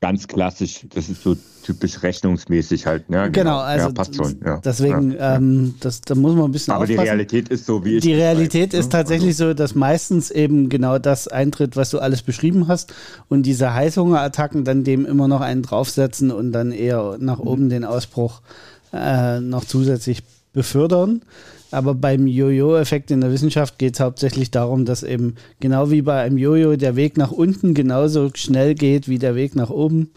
ganz 0.00 0.28
klassisch, 0.28 0.86
das 0.94 1.08
ist 1.08 1.22
so 1.22 1.34
typisch 1.62 2.02
rechnungsmäßig 2.02 2.86
halt. 2.86 3.08
Ne? 3.08 3.30
Genau, 3.30 3.58
also 3.58 3.86
ja, 3.86 3.92
passt 3.92 4.14
schon. 4.14 4.38
Ja. 4.44 4.60
deswegen, 4.62 5.12
ja. 5.12 5.36
Ähm, 5.36 5.76
das, 5.80 6.02
da 6.02 6.14
muss 6.14 6.34
man 6.34 6.44
ein 6.44 6.52
bisschen 6.52 6.74
Aber 6.74 6.84
aufpassen. 6.84 7.00
die 7.00 7.08
Realität 7.08 7.48
ist 7.48 7.64
so, 7.64 7.84
wie 7.86 7.96
ich 7.96 8.02
Die 8.02 8.12
Realität 8.12 8.74
weiß, 8.74 8.80
ist 8.80 8.86
ne? 8.86 8.90
tatsächlich 8.90 9.30
also. 9.30 9.48
so, 9.48 9.54
dass 9.54 9.74
meistens 9.74 10.30
eben 10.30 10.68
genau 10.68 10.98
das 10.98 11.26
eintritt, 11.26 11.74
was 11.76 11.88
du 11.88 12.00
alles 12.00 12.20
beschrieben 12.20 12.68
hast 12.68 12.92
und 13.28 13.44
diese 13.44 13.72
Heißhungerattacken 13.72 14.64
dann 14.64 14.84
dem 14.84 15.06
immer 15.06 15.26
noch 15.26 15.40
einen 15.40 15.62
draufsetzen 15.62 16.30
und 16.30 16.52
dann 16.52 16.70
eher 16.70 17.16
nach 17.18 17.38
mhm. 17.38 17.48
oben 17.48 17.68
den 17.70 17.86
Ausbruch 17.86 18.42
äh, 18.92 19.40
noch 19.40 19.64
zusätzlich 19.64 20.22
befördern. 20.52 21.22
Aber 21.74 21.94
beim 21.94 22.26
Jojo-Effekt 22.26 23.10
in 23.10 23.20
der 23.20 23.32
Wissenschaft 23.32 23.78
geht 23.78 23.94
es 23.94 24.00
hauptsächlich 24.00 24.50
darum, 24.50 24.84
dass 24.84 25.02
eben 25.02 25.34
genau 25.60 25.90
wie 25.90 26.02
bei 26.02 26.22
einem 26.22 26.38
Jojo 26.38 26.76
der 26.76 26.94
Weg 26.94 27.16
nach 27.16 27.32
unten 27.32 27.74
genauso 27.74 28.30
schnell 28.34 28.74
geht 28.74 29.08
wie 29.08 29.18
der 29.18 29.34
Weg 29.34 29.56
nach 29.56 29.70
oben. 29.70 30.12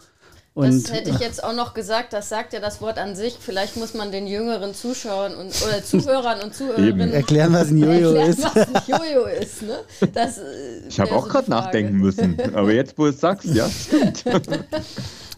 Und, 0.54 0.88
das 0.88 0.92
hätte 0.92 1.10
ich 1.10 1.18
jetzt 1.20 1.42
auch 1.42 1.54
noch 1.54 1.74
gesagt, 1.74 2.12
das 2.12 2.28
sagt 2.28 2.52
ja 2.52 2.60
das 2.60 2.80
Wort 2.80 2.98
an 2.98 3.14
sich. 3.14 3.36
Vielleicht 3.38 3.76
muss 3.76 3.94
man 3.94 4.10
den 4.10 4.26
jüngeren 4.26 4.74
Zuschauern 4.74 5.34
und 5.34 5.52
oder 5.62 5.84
Zuhörern 5.84 6.40
und 6.42 6.54
Zuhörerinnen 6.54 7.12
erklären, 7.12 7.52
was 7.52 7.70
ein 7.70 7.78
Jojo 7.78 8.12
erklären, 8.12 8.30
ist. 8.30 8.44
Was 8.44 8.56
ein 8.56 8.82
Jojo 8.86 9.26
ist 9.26 9.62
ne? 9.62 9.78
das, 10.12 10.38
äh, 10.38 10.42
ich 10.88 10.98
habe 10.98 11.12
auch 11.12 11.26
so 11.26 11.32
gerade 11.32 11.50
nachdenken 11.50 11.98
müssen, 11.98 12.36
aber 12.54 12.72
jetzt, 12.72 12.98
wo 12.98 13.04
du 13.04 13.10
es 13.10 13.20
sagst, 13.20 13.46
ja, 13.46 13.68
stimmt. 13.68 14.24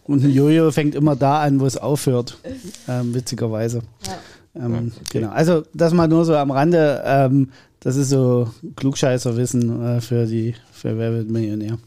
Und 0.04 0.24
ein 0.24 0.30
Jojo 0.30 0.70
fängt 0.70 0.94
immer 0.94 1.16
da 1.16 1.42
an, 1.42 1.60
wo 1.60 1.66
es 1.66 1.76
aufhört, 1.76 2.38
ähm, 2.88 3.14
witzigerweise. 3.14 3.82
Ja. 4.06 4.18
Ähm, 4.54 4.92
okay. 4.96 5.18
Genau. 5.18 5.30
Also 5.30 5.62
das 5.74 5.92
mal 5.92 6.08
nur 6.08 6.24
so 6.24 6.36
am 6.36 6.50
Rande. 6.50 7.02
Ähm, 7.04 7.52
das 7.80 7.96
ist 7.96 8.10
so 8.10 8.50
Klugscheißerwissen 8.76 9.82
äh, 9.82 10.00
für 10.00 10.26
die 10.26 10.54
für 10.72 10.98
Wer 10.98 11.12
wird 11.12 11.30
Millionär. 11.30 11.78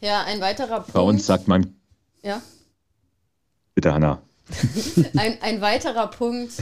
Ja, 0.00 0.24
ein 0.24 0.40
weiterer 0.40 0.80
Punkt. 0.80 0.92
Bei 0.92 1.00
uns 1.00 1.26
sagt 1.26 1.46
man. 1.46 1.74
Ja. 2.22 2.42
Bitte, 3.74 3.94
Hanna. 3.94 4.20
ein, 5.16 5.38
ein 5.40 5.60
weiterer 5.60 6.08
Punkt, 6.08 6.54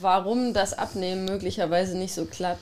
warum 0.00 0.54
das 0.54 0.72
Abnehmen 0.72 1.24
möglicherweise 1.24 1.98
nicht 1.98 2.14
so 2.14 2.24
klappt, 2.24 2.60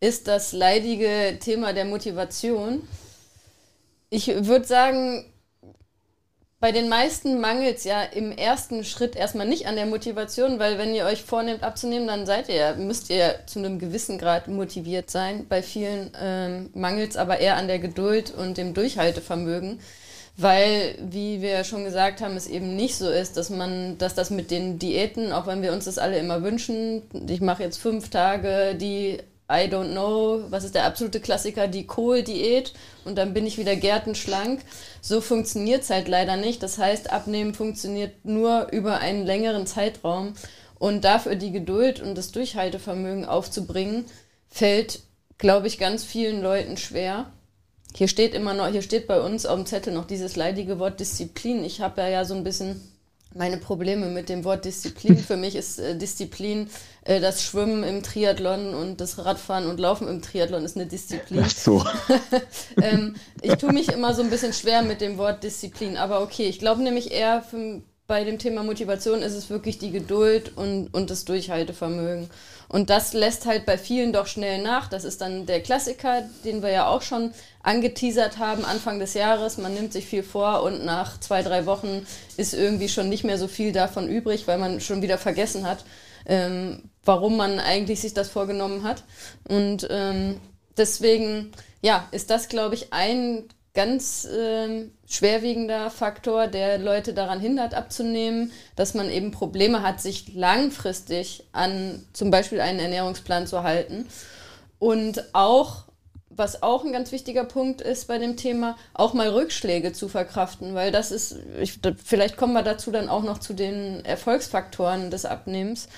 ist 0.00 0.28
das 0.28 0.52
leidige 0.52 1.38
Thema 1.40 1.72
der 1.72 1.84
Motivation. 1.84 2.82
Ich 4.08 4.28
würde 4.28 4.66
sagen, 4.66 5.26
bei 6.66 6.72
den 6.72 6.88
meisten 6.88 7.40
mangelt 7.40 7.76
es 7.76 7.84
ja 7.84 8.02
im 8.02 8.32
ersten 8.32 8.82
Schritt 8.82 9.14
erstmal 9.14 9.46
nicht 9.46 9.68
an 9.68 9.76
der 9.76 9.86
Motivation, 9.86 10.58
weil 10.58 10.78
wenn 10.78 10.96
ihr 10.96 11.04
euch 11.04 11.22
vornehmt 11.22 11.62
abzunehmen, 11.62 12.08
dann 12.08 12.26
seid 12.26 12.48
ihr, 12.48 12.74
müsst 12.74 13.08
ihr 13.08 13.36
zu 13.46 13.60
einem 13.60 13.78
gewissen 13.78 14.18
Grad 14.18 14.48
motiviert 14.48 15.08
sein. 15.08 15.46
Bei 15.48 15.62
vielen 15.62 16.10
ähm, 16.20 16.70
mangelt 16.74 17.10
es 17.10 17.16
aber 17.16 17.38
eher 17.38 17.56
an 17.56 17.68
der 17.68 17.78
Geduld 17.78 18.34
und 18.34 18.58
dem 18.58 18.74
Durchhaltevermögen, 18.74 19.78
weil, 20.36 20.98
wie 21.00 21.40
wir 21.40 21.62
schon 21.62 21.84
gesagt 21.84 22.20
haben, 22.20 22.34
es 22.34 22.48
eben 22.48 22.74
nicht 22.74 22.96
so 22.96 23.08
ist, 23.10 23.36
dass 23.36 23.48
man, 23.48 23.96
dass 23.98 24.16
das 24.16 24.30
mit 24.30 24.50
den 24.50 24.80
Diäten, 24.80 25.30
auch 25.30 25.46
wenn 25.46 25.62
wir 25.62 25.72
uns 25.72 25.84
das 25.84 25.98
alle 25.98 26.18
immer 26.18 26.42
wünschen, 26.42 27.02
ich 27.28 27.40
mache 27.40 27.62
jetzt 27.62 27.76
fünf 27.76 28.10
Tage 28.10 28.74
die 28.74 29.18
I 29.48 29.68
don't 29.68 29.92
know, 29.92 30.42
was 30.50 30.64
ist 30.64 30.74
der 30.74 30.84
absolute 30.84 31.20
Klassiker, 31.20 31.68
die 31.68 31.86
Kohl-Diät 31.86 32.72
und 33.04 33.16
dann 33.16 33.32
bin 33.32 33.46
ich 33.46 33.58
wieder 33.58 33.76
gärtenschlank. 33.76 34.62
So 35.00 35.20
funktioniert 35.20 35.82
es 35.82 35.90
halt 35.90 36.08
leider 36.08 36.36
nicht. 36.36 36.62
Das 36.64 36.78
heißt, 36.78 37.12
Abnehmen 37.12 37.54
funktioniert 37.54 38.24
nur 38.24 38.68
über 38.72 38.98
einen 38.98 39.24
längeren 39.24 39.66
Zeitraum 39.66 40.34
und 40.78 41.04
dafür 41.04 41.36
die 41.36 41.52
Geduld 41.52 42.00
und 42.00 42.16
das 42.16 42.32
Durchhaltevermögen 42.32 43.24
aufzubringen, 43.24 44.06
fällt, 44.48 45.00
glaube 45.38 45.68
ich, 45.68 45.78
ganz 45.78 46.02
vielen 46.02 46.42
Leuten 46.42 46.76
schwer. 46.76 47.32
Hier 47.94 48.08
steht 48.08 48.34
immer 48.34 48.52
noch, 48.52 48.68
hier 48.68 48.82
steht 48.82 49.06
bei 49.06 49.20
uns 49.20 49.46
auf 49.46 49.56
dem 49.56 49.66
Zettel 49.66 49.94
noch 49.94 50.06
dieses 50.06 50.34
leidige 50.34 50.80
Wort 50.80 50.98
Disziplin. 50.98 51.64
Ich 51.64 51.80
habe 51.80 52.02
ja, 52.02 52.08
ja 52.08 52.24
so 52.24 52.34
ein 52.34 52.44
bisschen 52.44 52.80
meine 53.34 53.58
Probleme 53.58 54.06
mit 54.06 54.28
dem 54.28 54.44
Wort 54.44 54.64
Disziplin. 54.64 55.18
Für 55.18 55.36
mich 55.36 55.56
ist 55.56 55.78
äh, 55.78 55.96
Disziplin 55.96 56.68
äh, 57.04 57.20
das 57.20 57.42
Schwimmen 57.42 57.84
im 57.84 58.02
Triathlon 58.02 58.74
und 58.74 59.00
das 59.00 59.24
Radfahren 59.24 59.66
und 59.66 59.78
Laufen 59.78 60.08
im 60.08 60.22
Triathlon 60.22 60.64
ist 60.64 60.76
eine 60.76 60.86
Disziplin. 60.86 61.42
Ach 61.44 61.50
so. 61.50 61.84
ähm, 62.82 63.16
ich 63.42 63.54
tue 63.54 63.72
mich 63.72 63.88
immer 63.88 64.14
so 64.14 64.22
ein 64.22 64.30
bisschen 64.30 64.52
schwer 64.52 64.82
mit 64.82 65.00
dem 65.00 65.18
Wort 65.18 65.44
Disziplin, 65.44 65.96
aber 65.96 66.22
okay, 66.22 66.46
ich 66.46 66.58
glaube 66.58 66.82
nämlich 66.82 67.12
eher 67.12 67.42
für, 67.42 67.82
bei 68.06 68.22
dem 68.22 68.38
Thema 68.38 68.62
Motivation 68.62 69.20
ist 69.20 69.34
es 69.34 69.50
wirklich 69.50 69.78
die 69.78 69.90
Geduld 69.90 70.56
und, 70.56 70.94
und 70.94 71.10
das 71.10 71.24
Durchhaltevermögen. 71.24 72.30
Und 72.68 72.90
das 72.90 73.12
lässt 73.12 73.46
halt 73.46 73.66
bei 73.66 73.78
vielen 73.78 74.12
doch 74.12 74.26
schnell 74.26 74.62
nach. 74.62 74.88
Das 74.88 75.04
ist 75.04 75.20
dann 75.20 75.46
der 75.46 75.60
Klassiker, 75.60 76.22
den 76.44 76.62
wir 76.62 76.70
ja 76.70 76.88
auch 76.88 77.02
schon 77.02 77.32
angeteasert 77.62 78.38
haben 78.38 78.64
Anfang 78.64 78.98
des 78.98 79.14
Jahres. 79.14 79.58
Man 79.58 79.74
nimmt 79.74 79.92
sich 79.92 80.06
viel 80.06 80.22
vor 80.22 80.62
und 80.62 80.84
nach 80.84 81.18
zwei, 81.20 81.42
drei 81.42 81.66
Wochen 81.66 82.06
ist 82.36 82.54
irgendwie 82.54 82.88
schon 82.88 83.08
nicht 83.08 83.24
mehr 83.24 83.38
so 83.38 83.48
viel 83.48 83.72
davon 83.72 84.08
übrig, 84.08 84.46
weil 84.46 84.58
man 84.58 84.80
schon 84.80 85.02
wieder 85.02 85.18
vergessen 85.18 85.66
hat, 85.66 85.84
ähm, 86.26 86.82
warum 87.04 87.36
man 87.36 87.58
eigentlich 87.58 88.00
sich 88.00 88.14
das 88.14 88.28
vorgenommen 88.28 88.84
hat. 88.84 89.02
Und 89.48 89.86
ähm, 89.90 90.40
deswegen, 90.76 91.52
ja, 91.82 92.06
ist 92.12 92.30
das, 92.30 92.48
glaube 92.48 92.76
ich, 92.76 92.92
ein 92.92 93.48
ganz 93.76 94.24
äh, 94.24 94.86
schwerwiegender 95.06 95.90
Faktor, 95.90 96.48
der 96.48 96.78
Leute 96.78 97.14
daran 97.14 97.38
hindert 97.38 97.74
abzunehmen, 97.74 98.50
dass 98.74 98.94
man 98.94 99.10
eben 99.10 99.30
Probleme 99.30 99.82
hat, 99.82 100.00
sich 100.00 100.34
langfristig 100.34 101.44
an 101.52 102.04
zum 102.12 102.32
Beispiel 102.32 102.60
einen 102.60 102.80
Ernährungsplan 102.80 103.46
zu 103.46 103.62
halten. 103.62 104.08
Und 104.78 105.22
auch, 105.34 105.84
was 106.30 106.62
auch 106.62 106.84
ein 106.84 106.92
ganz 106.92 107.12
wichtiger 107.12 107.44
Punkt 107.44 107.82
ist 107.82 108.08
bei 108.08 108.18
dem 108.18 108.36
Thema, 108.36 108.76
auch 108.94 109.12
mal 109.12 109.28
Rückschläge 109.28 109.92
zu 109.92 110.08
verkraften, 110.08 110.74
weil 110.74 110.90
das 110.90 111.12
ist, 111.12 111.36
ich, 111.60 111.78
vielleicht 112.02 112.36
kommen 112.36 112.54
wir 112.54 112.62
dazu 112.62 112.90
dann 112.90 113.08
auch 113.08 113.22
noch 113.22 113.38
zu 113.38 113.52
den 113.52 114.04
Erfolgsfaktoren 114.04 115.10
des 115.10 115.26
Abnehmens 115.26 115.88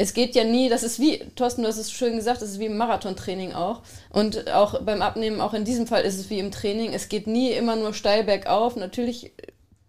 es 0.00 0.14
geht 0.14 0.36
ja 0.36 0.44
nie, 0.44 0.68
das 0.68 0.84
ist 0.84 1.00
wie, 1.00 1.18
Thorsten, 1.34 1.62
du 1.62 1.68
hast 1.68 1.76
es 1.76 1.90
schön 1.90 2.14
gesagt, 2.14 2.40
das 2.40 2.50
ist 2.50 2.60
wie 2.60 2.66
im 2.66 2.76
Marathontraining 2.76 3.52
auch. 3.52 3.82
Und 4.10 4.48
auch 4.52 4.80
beim 4.82 5.02
Abnehmen, 5.02 5.40
auch 5.40 5.54
in 5.54 5.64
diesem 5.64 5.88
Fall 5.88 6.02
ist 6.02 6.20
es 6.20 6.30
wie 6.30 6.38
im 6.38 6.52
Training. 6.52 6.92
Es 6.92 7.08
geht 7.08 7.26
nie 7.26 7.50
immer 7.50 7.74
nur 7.74 7.92
steil 7.92 8.22
bergauf. 8.22 8.76
Natürlich 8.76 9.32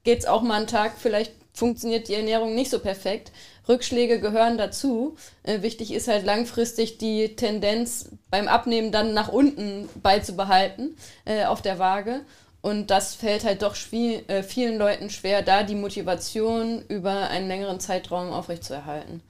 geht 0.04 0.20
es 0.20 0.26
auch 0.26 0.42
mal 0.42 0.56
einen 0.56 0.68
Tag, 0.68 0.94
vielleicht 0.98 1.34
funktioniert 1.54 2.08
die 2.08 2.16
Ernährung 2.16 2.56
nicht 2.56 2.72
so 2.72 2.80
perfekt. 2.80 3.32
Rückschläge 3.68 4.20
gehören 4.20 4.58
dazu. 4.58 5.16
Äh, 5.44 5.62
wichtig 5.62 5.94
ist 5.94 6.08
halt 6.08 6.26
langfristig 6.26 6.98
die 6.98 7.36
Tendenz 7.36 8.10
beim 8.32 8.48
Abnehmen 8.48 8.92
dann 8.92 9.14
nach 9.14 9.28
unten 9.28 9.90
beizubehalten 10.02 10.98
äh, 11.26 11.46
auf 11.46 11.62
der 11.62 11.78
Waage. 11.78 12.22
Und 12.62 12.90
das 12.90 13.14
fällt 13.14 13.44
halt 13.44 13.62
doch 13.62 13.76
äh, 13.94 14.42
vielen 14.42 14.80
Leuten 14.80 15.12
schwer, 15.12 15.44
da 15.44 15.62
die 15.62 15.76
Motivation 15.76 16.84
über 16.88 17.30
einen 17.30 17.48
längeren 17.48 17.80
Zeitraum 17.80 18.32
aufrechtzuerhalten. 18.32 19.22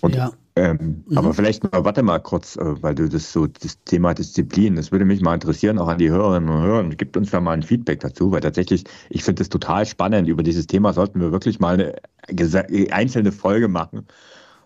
Und, 0.00 0.14
ja. 0.14 0.32
Ähm, 0.56 1.02
mhm. 1.06 1.18
Aber 1.18 1.34
vielleicht 1.34 1.64
mal, 1.64 1.84
warte 1.84 2.02
mal 2.02 2.20
kurz, 2.20 2.56
äh, 2.56 2.82
weil 2.82 2.94
du 2.94 3.08
das 3.08 3.32
so, 3.32 3.46
das 3.46 3.82
Thema 3.84 4.14
Disziplin, 4.14 4.76
das 4.76 4.92
würde 4.92 5.04
mich 5.04 5.20
mal 5.20 5.34
interessieren, 5.34 5.78
auch 5.78 5.88
an 5.88 5.98
die 5.98 6.10
Hörerinnen 6.10 6.48
und 6.48 6.62
Hörer. 6.62 6.88
Gibt 6.90 7.16
uns 7.16 7.30
da 7.30 7.40
mal 7.40 7.52
ein 7.52 7.62
Feedback 7.62 8.00
dazu, 8.00 8.30
weil 8.30 8.40
tatsächlich, 8.40 8.84
ich 9.08 9.24
finde 9.24 9.42
es 9.42 9.48
total 9.48 9.84
spannend. 9.84 10.28
Über 10.28 10.44
dieses 10.44 10.66
Thema 10.66 10.92
sollten 10.92 11.20
wir 11.20 11.32
wirklich 11.32 11.58
mal 11.58 11.94
eine 12.28 12.92
einzelne 12.92 13.32
Folge 13.32 13.66
machen, 13.66 14.06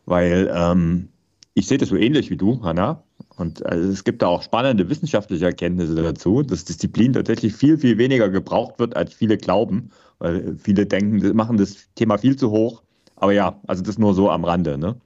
weil 0.04 0.50
ähm, 0.52 1.08
ich 1.54 1.66
sehe 1.66 1.78
das 1.78 1.88
so 1.88 1.96
ähnlich 1.96 2.30
wie 2.30 2.36
du, 2.36 2.62
Hanna. 2.62 3.02
und 3.36 3.64
also 3.64 3.88
es 3.88 4.04
gibt 4.04 4.20
da 4.20 4.26
auch 4.26 4.42
spannende 4.42 4.88
wissenschaftliche 4.90 5.46
Erkenntnisse 5.46 5.94
dazu, 5.94 6.42
dass 6.42 6.64
Disziplin 6.64 7.14
tatsächlich 7.14 7.54
viel, 7.54 7.78
viel 7.78 7.96
weniger 7.96 8.28
gebraucht 8.28 8.78
wird, 8.78 8.94
als 8.94 9.14
viele 9.14 9.38
glauben. 9.38 9.90
Weil 10.18 10.56
viele 10.58 10.84
denken, 10.84 11.36
machen 11.36 11.56
das 11.56 11.88
Thema 11.94 12.18
viel 12.18 12.36
zu 12.36 12.50
hoch. 12.50 12.82
Aber 13.20 13.32
ja, 13.32 13.60
also 13.66 13.82
das 13.82 13.98
nur 13.98 14.14
so 14.14 14.30
am 14.30 14.44
Rande, 14.44 14.78
ne? 14.78 14.96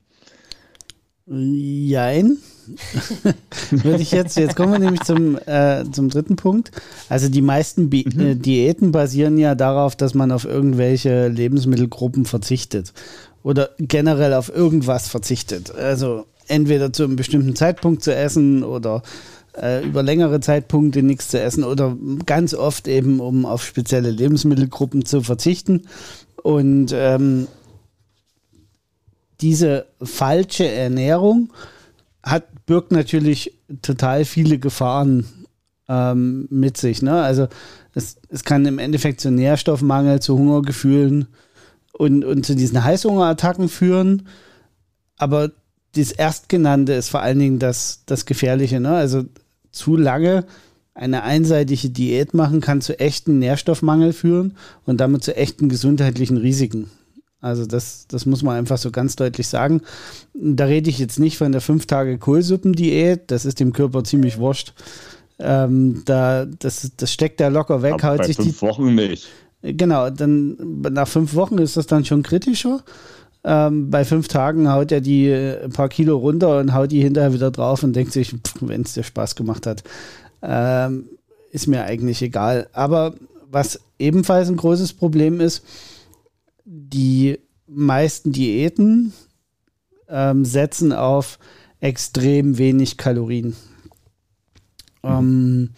Jein. 1.27 2.39
Würde 3.71 4.03
ich 4.03 4.13
jetzt, 4.13 4.37
jetzt 4.37 4.57
kommen 4.57 4.73
wir 4.73 4.79
nämlich 4.79 5.03
zum, 5.03 5.39
äh, 5.47 5.85
zum 5.91 6.09
dritten 6.09 6.37
Punkt. 6.37 6.71
Also 7.09 7.29
die 7.29 7.43
meisten 7.43 7.91
Bi 7.91 8.05
mhm. 8.13 8.21
äh, 8.21 8.35
Diäten 8.35 8.93
basieren 8.93 9.39
ja 9.39 9.55
darauf, 9.55 9.97
dass 9.97 10.15
man 10.15 10.33
auf 10.33 10.45
irgendwelche 10.45 11.29
Lebensmittelgruppen 11.29 12.25
verzichtet 12.25 12.93
oder 13.43 13.71
generell 13.79 14.35
auf 14.35 14.55
irgendwas 14.55 15.09
verzichtet. 15.09 15.75
Also 15.75 16.27
entweder 16.49 16.93
zu 16.93 17.05
einem 17.05 17.17
bestimmten 17.17 17.57
Zeitpunkt 17.57 18.03
zu 18.03 18.15
essen 18.15 18.63
oder 18.63 19.03
äh, 19.61 19.85
über 19.85 20.03
längere 20.03 20.41
Zeitpunkte 20.41 21.03
nichts 21.03 21.29
zu 21.29 21.41
essen 21.41 21.65
oder 21.65 21.97
ganz 22.27 22.55
oft 22.55 22.89
eben, 22.89 23.21
um 23.21 23.47
auf 23.47 23.65
spezielle 23.65 24.11
Lebensmittelgruppen 24.11 25.05
zu 25.05 25.23
verzichten. 25.23 25.83
Und 26.43 26.93
ähm, 26.95 27.47
diese 29.43 29.87
falsche 30.01 30.67
Ernährung 30.67 31.53
hat, 32.23 32.67
birgt 32.67 32.93
natürlich 32.93 33.59
total 33.83 34.25
viele 34.25 34.59
Gefahren 34.59 35.27
ähm, 35.89 36.47
mit 36.51 36.77
sich. 36.77 37.03
Ne? 37.03 37.21
Also 37.21 37.49
es, 37.95 38.17
es 38.29 38.45
kann 38.45 38.65
im 38.65 38.79
Endeffekt 38.79 39.21
zu 39.21 39.31
Nährstoffmangel, 39.31 40.21
zu 40.21 40.39
Hungergefühlen 40.39 41.27
und, 41.93 42.25
und 42.25 42.47
zu 42.47 42.55
diesen 42.55 42.83
Heißhungerattacken 42.83 43.69
führen. 43.69 44.29
Aber 45.19 45.51
das 45.95 46.13
Erstgenannte 46.13 46.93
ist 46.95 47.11
vor 47.11 47.21
allen 47.21 47.39
Dingen 47.39 47.59
das, 47.59 48.03
das 48.07 48.25
Gefährliche. 48.25 48.81
Ne? 48.81 48.95
Also 48.95 49.25
zu 49.73 49.97
lange 49.97 50.45
eine 50.95 51.23
einseitige 51.23 51.91
Diät 51.91 52.35
machen 52.35 52.61
kann 52.61 52.81
zu 52.81 52.99
echten 52.99 53.39
Nährstoffmangel 53.39 54.13
führen 54.13 54.57
und 54.85 55.01
damit 55.01 55.25
zu 55.25 55.35
echten 55.37 55.69
gesundheitlichen 55.69 56.37
Risiken. 56.37 56.91
Also 57.43 57.67
das, 57.67 58.07
das 58.07 58.25
muss 58.25 58.43
man 58.43 58.57
einfach 58.57 58.79
so 58.79 58.93
ganz 58.93 59.17
deutlich 59.17 59.49
sagen. 59.49 59.83
Da 60.33 60.65
rede 60.65 60.89
ich 60.89 60.99
jetzt 60.99 61.19
nicht 61.19 61.37
von 61.37 61.51
der 61.51 61.61
fünf 61.61 61.87
Tage 61.87 62.17
Kohlsuppendiät, 62.17 63.31
das 63.31 63.45
ist 63.45 63.59
dem 63.59 63.73
Körper 63.73 64.05
ziemlich 64.05 64.39
wurscht. 64.39 64.73
Ähm, 65.41 66.03
da, 66.05 66.47
das, 66.47 66.93
das 66.97 67.13
steckt 67.13 67.41
er 67.41 67.51
locker 67.51 67.83
weg, 67.83 67.95
Aber 67.95 68.13
haut 68.13 68.19
bei 68.19 68.27
sich 68.27 68.37
fünf 68.37 68.61
die. 68.61 68.63
Wochen 68.63 68.95
nicht. 68.95 69.29
Genau, 69.63 70.09
dann 70.11 70.57
nach 70.93 71.09
fünf 71.09 71.35
Wochen 71.35 71.59
ist 71.59 71.77
das 71.77 71.87
dann 71.87 72.05
schon 72.05 72.23
kritischer. 72.23 72.83
Ähm, 73.45 73.91
bei 73.91 74.05
fünf 74.05 74.29
Tagen 74.29 74.71
haut 74.71 74.93
er 74.93 75.01
die 75.01 75.27
äh, 75.27 75.65
ein 75.65 75.73
paar 75.73 75.89
Kilo 75.89 76.17
runter 76.17 76.61
und 76.61 76.73
haut 76.75 76.93
die 76.93 77.03
hinterher 77.03 77.33
wieder 77.33 77.51
drauf 77.51 77.83
und 77.83 77.93
denkt 77.95 78.13
sich, 78.13 78.37
wenn 78.61 78.83
es 78.83 78.95
dir 78.95 79.03
Spaß 79.03 79.35
gemacht 79.35 79.67
hat, 79.67 79.83
ähm, 80.43 81.09
ist 81.51 81.67
mir 81.67 81.83
eigentlich 81.85 82.23
egal. 82.23 82.69
Aber 82.73 83.15
was 83.51 83.81
ebenfalls 83.99 84.49
ein 84.49 84.57
großes 84.57 84.93
Problem 84.93 85.41
ist, 85.41 85.65
die 86.65 87.39
meisten 87.67 88.33
Diäten 88.33 89.13
ähm, 90.09 90.45
setzen 90.45 90.93
auf 90.93 91.39
extrem 91.81 92.59
wenig 92.59 92.97
Kalorien. 92.97 93.57
Mhm. 95.03 95.11
Ähm, 95.11 95.71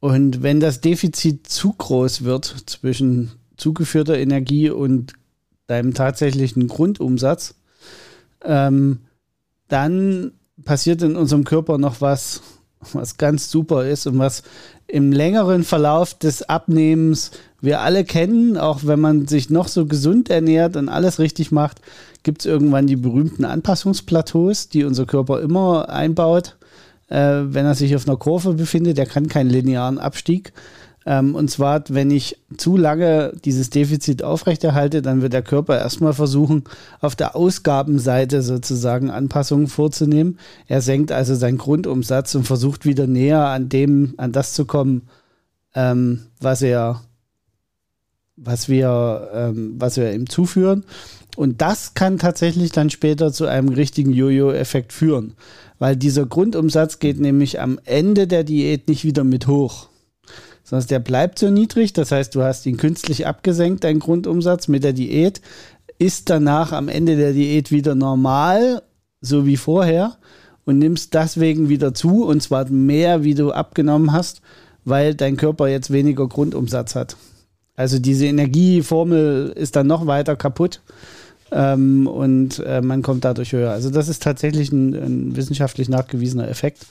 und 0.00 0.42
wenn 0.42 0.60
das 0.60 0.80
Defizit 0.80 1.46
zu 1.46 1.72
groß 1.72 2.24
wird 2.24 2.44
zwischen 2.66 3.32
zugeführter 3.56 4.18
Energie 4.18 4.68
und 4.70 5.14
deinem 5.66 5.94
tatsächlichen 5.94 6.68
Grundumsatz, 6.68 7.54
ähm, 8.42 9.00
dann 9.68 10.32
passiert 10.64 11.02
in 11.02 11.16
unserem 11.16 11.44
Körper 11.44 11.78
noch 11.78 12.00
was, 12.00 12.42
was 12.92 13.16
ganz 13.16 13.50
super 13.50 13.86
ist 13.86 14.06
und 14.06 14.18
was 14.18 14.42
im 14.86 15.10
längeren 15.12 15.64
Verlauf 15.64 16.14
des 16.14 16.42
Abnehmens 16.42 17.30
wir 17.64 17.80
alle 17.80 18.04
kennen, 18.04 18.56
auch 18.56 18.80
wenn 18.84 19.00
man 19.00 19.26
sich 19.26 19.50
noch 19.50 19.68
so 19.68 19.86
gesund 19.86 20.30
ernährt 20.30 20.76
und 20.76 20.88
alles 20.88 21.18
richtig 21.18 21.52
macht, 21.52 21.80
gibt 22.22 22.40
es 22.40 22.46
irgendwann 22.46 22.86
die 22.86 22.96
berühmten 22.96 23.44
Anpassungsplateaus, 23.44 24.68
die 24.68 24.84
unser 24.84 25.06
Körper 25.06 25.40
immer 25.40 25.88
einbaut, 25.88 26.56
äh, 27.08 27.42
wenn 27.44 27.66
er 27.66 27.74
sich 27.74 27.94
auf 27.96 28.08
einer 28.08 28.16
Kurve 28.16 28.54
befindet. 28.54 28.98
Der 28.98 29.06
kann 29.06 29.28
keinen 29.28 29.50
linearen 29.50 29.98
Abstieg. 29.98 30.52
Ähm, 31.06 31.34
und 31.34 31.50
zwar, 31.50 31.84
wenn 31.88 32.10
ich 32.10 32.38
zu 32.56 32.76
lange 32.76 33.32
dieses 33.44 33.70
Defizit 33.70 34.22
aufrechterhalte, 34.22 35.02
dann 35.02 35.20
wird 35.20 35.34
der 35.34 35.42
Körper 35.42 35.78
erstmal 35.78 36.14
versuchen, 36.14 36.64
auf 37.00 37.14
der 37.14 37.36
Ausgabenseite 37.36 38.42
sozusagen 38.42 39.10
Anpassungen 39.10 39.66
vorzunehmen. 39.66 40.38
Er 40.66 40.80
senkt 40.80 41.12
also 41.12 41.34
seinen 41.34 41.58
Grundumsatz 41.58 42.34
und 42.34 42.44
versucht 42.44 42.86
wieder 42.86 43.06
näher 43.06 43.46
an 43.46 43.68
dem, 43.68 44.14
an 44.16 44.32
das 44.32 44.54
zu 44.54 44.64
kommen, 44.64 45.02
ähm, 45.74 46.26
was 46.40 46.62
er, 46.62 47.02
was 48.36 48.68
wir, 48.68 49.30
ähm, 49.32 49.74
was 49.78 49.96
wir 49.96 50.12
ihm 50.12 50.28
zuführen. 50.28 50.84
Und 51.36 51.60
das 51.60 51.94
kann 51.94 52.18
tatsächlich 52.18 52.72
dann 52.72 52.90
später 52.90 53.32
zu 53.32 53.46
einem 53.46 53.68
richtigen 53.68 54.12
Jojo-Effekt 54.12 54.92
führen, 54.92 55.34
weil 55.78 55.96
dieser 55.96 56.26
Grundumsatz 56.26 56.98
geht 56.98 57.18
nämlich 57.18 57.60
am 57.60 57.80
Ende 57.84 58.26
der 58.26 58.44
Diät 58.44 58.88
nicht 58.88 59.04
wieder 59.04 59.24
mit 59.24 59.46
hoch 59.46 59.88
sondern 60.64 60.88
der 60.88 60.98
bleibt 60.98 61.38
so 61.38 61.50
niedrig. 61.50 61.92
Das 61.92 62.10
heißt, 62.10 62.34
du 62.34 62.42
hast 62.42 62.66
ihn 62.66 62.78
künstlich 62.78 63.26
abgesenkt, 63.26 63.84
dein 63.84 64.00
Grundumsatz 64.00 64.66
mit 64.66 64.82
der 64.82 64.94
Diät, 64.94 65.40
ist 65.98 66.30
danach 66.30 66.72
am 66.72 66.88
Ende 66.88 67.16
der 67.16 67.32
Diät 67.32 67.70
wieder 67.70 67.94
normal, 67.94 68.82
so 69.20 69.46
wie 69.46 69.56
vorher, 69.56 70.16
und 70.64 70.78
nimmst 70.78 71.14
deswegen 71.14 71.68
wieder 71.68 71.94
zu, 71.94 72.24
und 72.24 72.42
zwar 72.42 72.68
mehr, 72.70 73.22
wie 73.22 73.34
du 73.34 73.52
abgenommen 73.52 74.12
hast, 74.12 74.40
weil 74.84 75.14
dein 75.14 75.36
Körper 75.36 75.68
jetzt 75.68 75.92
weniger 75.92 76.26
Grundumsatz 76.26 76.94
hat. 76.94 77.16
Also 77.76 77.98
diese 77.98 78.26
Energieformel 78.26 79.52
ist 79.56 79.76
dann 79.76 79.86
noch 79.86 80.06
weiter 80.06 80.36
kaputt. 80.36 80.80
Ähm, 81.50 82.06
und 82.06 82.58
äh, 82.60 82.80
man 82.80 83.02
kommt 83.02 83.24
dadurch 83.24 83.52
höher. 83.52 83.70
Also 83.70 83.90
das 83.90 84.08
ist 84.08 84.22
tatsächlich 84.22 84.72
ein, 84.72 84.94
ein 84.94 85.36
wissenschaftlich 85.36 85.88
nachgewiesener 85.88 86.48
Effekt. 86.48 86.86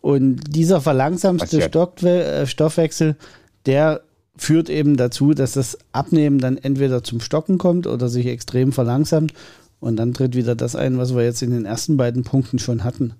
Und 0.00 0.40
dieser 0.54 0.80
verlangsamste 0.80 1.60
äh, 1.60 2.46
Stoffwechsel, 2.46 3.16
der 3.64 4.02
führt 4.36 4.68
eben 4.68 4.96
dazu, 4.96 5.32
dass 5.32 5.52
das 5.52 5.78
Abnehmen 5.92 6.38
dann 6.38 6.58
entweder 6.58 7.02
zum 7.02 7.20
Stocken 7.20 7.58
kommt 7.58 7.86
oder 7.86 8.08
sich 8.08 8.26
extrem 8.26 8.72
verlangsamt. 8.72 9.32
Und 9.80 9.96
dann 9.96 10.14
tritt 10.14 10.34
wieder 10.34 10.54
das 10.54 10.74
ein, 10.76 10.98
was 10.98 11.14
wir 11.14 11.22
jetzt 11.22 11.42
in 11.42 11.50
den 11.50 11.64
ersten 11.64 11.96
beiden 11.96 12.24
Punkten 12.24 12.58
schon 12.58 12.84
hatten. 12.84 13.14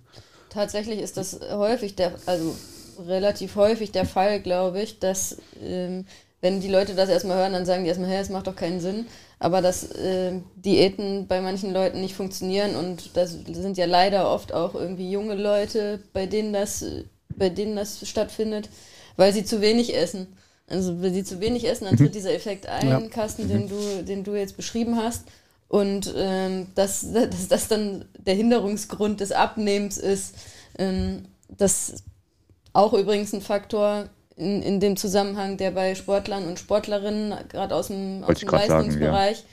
Tatsächlich 0.51 1.01
ist 1.01 1.17
das 1.17 1.41
häufig 1.53 1.97
der, 1.97 2.13
also 2.27 2.55
relativ 3.07 3.57
häufig 3.57 3.93
der 3.93 4.07
Fall, 4.07 4.41
glaube 4.41 4.81
ich, 4.81 4.99
dass 4.99 5.37
ähm, 5.63 6.07
wenn 6.41 6.61
die 6.61 6.69
Leute 6.69 6.95
das 6.95 7.09
erstmal 7.09 7.39
hören, 7.39 7.53
dann 7.53 7.67
sagen 7.67 7.85
die 7.85 7.89
erstmal, 7.89 8.11
hey, 8.11 8.19
das 8.19 8.31
macht 8.31 8.47
doch 8.47 8.57
keinen 8.57 8.81
Sinn 8.81 9.07
aber 9.39 9.61
dass 9.61 9.91
äh, 9.93 10.41
Diäten 10.57 11.27
bei 11.27 11.41
manchen 11.41 11.73
Leuten 11.73 12.01
nicht 12.01 12.15
funktionieren 12.15 12.75
und 12.75 13.17
das 13.17 13.33
sind 13.33 13.77
ja 13.77 13.87
leider 13.87 14.31
oft 14.31 14.53
auch 14.53 14.75
irgendwie 14.75 15.11
junge 15.11 15.35
Leute, 15.35 16.01
bei 16.13 16.27
denen 16.27 16.53
das, 16.53 16.85
bei 17.37 17.51
denen 17.51 17.77
das 17.77 18.09
stattfindet, 18.09 18.71
weil 19.17 19.33
sie 19.33 19.45
zu 19.45 19.61
wenig 19.61 19.95
essen. 19.95 20.37
Also 20.69 21.01
wenn 21.01 21.15
sie 21.15 21.23
zu 21.23 21.41
wenig 21.41 21.69
essen, 21.69 21.85
dann 21.85 21.97
tritt 21.97 22.15
dieser 22.15 22.33
Effekt 22.33 22.67
ein, 22.67 22.89
ja. 22.89 23.01
Carsten, 23.09 23.49
den 23.49 23.69
du, 23.69 24.05
den 24.05 24.25
du 24.25 24.35
jetzt 24.35 24.57
beschrieben 24.57 24.97
hast. 24.97 25.25
Und 25.69 26.13
ähm, 26.17 26.69
dass, 26.75 27.13
dass 27.13 27.49
das 27.49 27.69
dann 27.69 28.07
der 28.19 28.35
Hinderungsgrund 28.35 29.21
des 29.21 29.33
Abnehmens 29.33 29.99
ist, 29.99 30.35
ähm, 30.79 31.27
das 31.49 32.03
auch 32.73 32.95
übrigens 32.95 33.33
ein 33.33 33.43
Faktor, 33.43 34.09
in, 34.37 34.63
in 34.63 34.81
dem 34.81 34.97
Zusammenhang, 34.97 35.57
der 35.57 35.71
bei 35.71 35.95
Sportlern 35.95 36.47
und 36.47 36.59
Sportlerinnen, 36.59 37.35
gerade 37.49 37.75
aus 37.75 37.89
dem, 37.89 38.23
aus 38.25 38.39
dem 38.39 38.49
Leistungsbereich, 38.49 39.45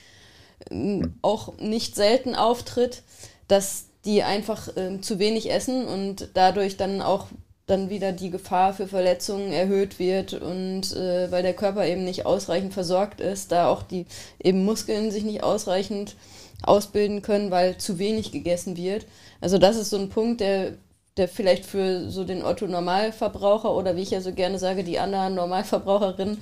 sagen, 0.68 1.02
ja. 1.02 1.08
auch 1.22 1.58
nicht 1.58 1.96
selten 1.96 2.34
auftritt, 2.34 3.02
dass 3.48 3.86
die 4.04 4.22
einfach 4.22 4.76
äh, 4.76 5.00
zu 5.00 5.18
wenig 5.18 5.50
essen 5.50 5.86
und 5.86 6.28
dadurch 6.34 6.76
dann 6.76 7.00
auch 7.00 7.28
dann 7.66 7.88
wieder 7.88 8.12
die 8.12 8.30
Gefahr 8.30 8.74
für 8.74 8.86
Verletzungen 8.86 9.50
erhöht 9.50 9.98
wird 9.98 10.34
und 10.34 10.94
äh, 10.94 11.30
weil 11.30 11.42
der 11.42 11.54
Körper 11.54 11.86
eben 11.86 12.04
nicht 12.04 12.26
ausreichend 12.26 12.74
versorgt 12.74 13.22
ist, 13.22 13.52
da 13.52 13.68
auch 13.68 13.82
die 13.82 14.04
eben 14.42 14.66
Muskeln 14.66 15.10
sich 15.10 15.24
nicht 15.24 15.42
ausreichend 15.42 16.16
ausbilden 16.62 17.22
können, 17.22 17.50
weil 17.50 17.78
zu 17.78 17.98
wenig 17.98 18.32
gegessen 18.32 18.76
wird. 18.76 19.06
Also 19.40 19.56
das 19.56 19.76
ist 19.76 19.90
so 19.90 19.96
ein 19.96 20.10
Punkt, 20.10 20.40
der 20.42 20.74
der 21.16 21.28
vielleicht 21.28 21.64
für 21.64 22.10
so 22.10 22.24
den 22.24 22.44
Otto-Normalverbraucher 22.44 23.74
oder 23.74 23.96
wie 23.96 24.02
ich 24.02 24.10
ja 24.10 24.20
so 24.20 24.32
gerne 24.32 24.58
sage, 24.58 24.82
die 24.84 24.98
anderen 24.98 25.34
Normalverbraucherin 25.34 26.38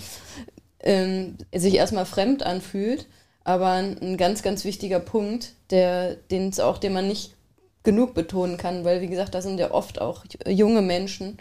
ähm, 0.80 1.36
sich 1.54 1.74
erstmal 1.74 2.06
fremd 2.06 2.42
anfühlt. 2.42 3.06
Aber 3.44 3.72
ein 3.72 4.16
ganz, 4.16 4.42
ganz 4.42 4.64
wichtiger 4.64 5.00
Punkt, 5.00 5.52
der, 5.70 6.14
den 6.14 6.48
es 6.48 6.60
auch, 6.60 6.78
den 6.78 6.92
man 6.92 7.08
nicht 7.08 7.34
genug 7.82 8.14
betonen 8.14 8.56
kann, 8.56 8.84
weil 8.84 9.00
wie 9.00 9.08
gesagt, 9.08 9.34
da 9.34 9.42
sind 9.42 9.58
ja 9.58 9.72
oft 9.72 10.00
auch 10.00 10.24
junge 10.46 10.82
Menschen, 10.82 11.38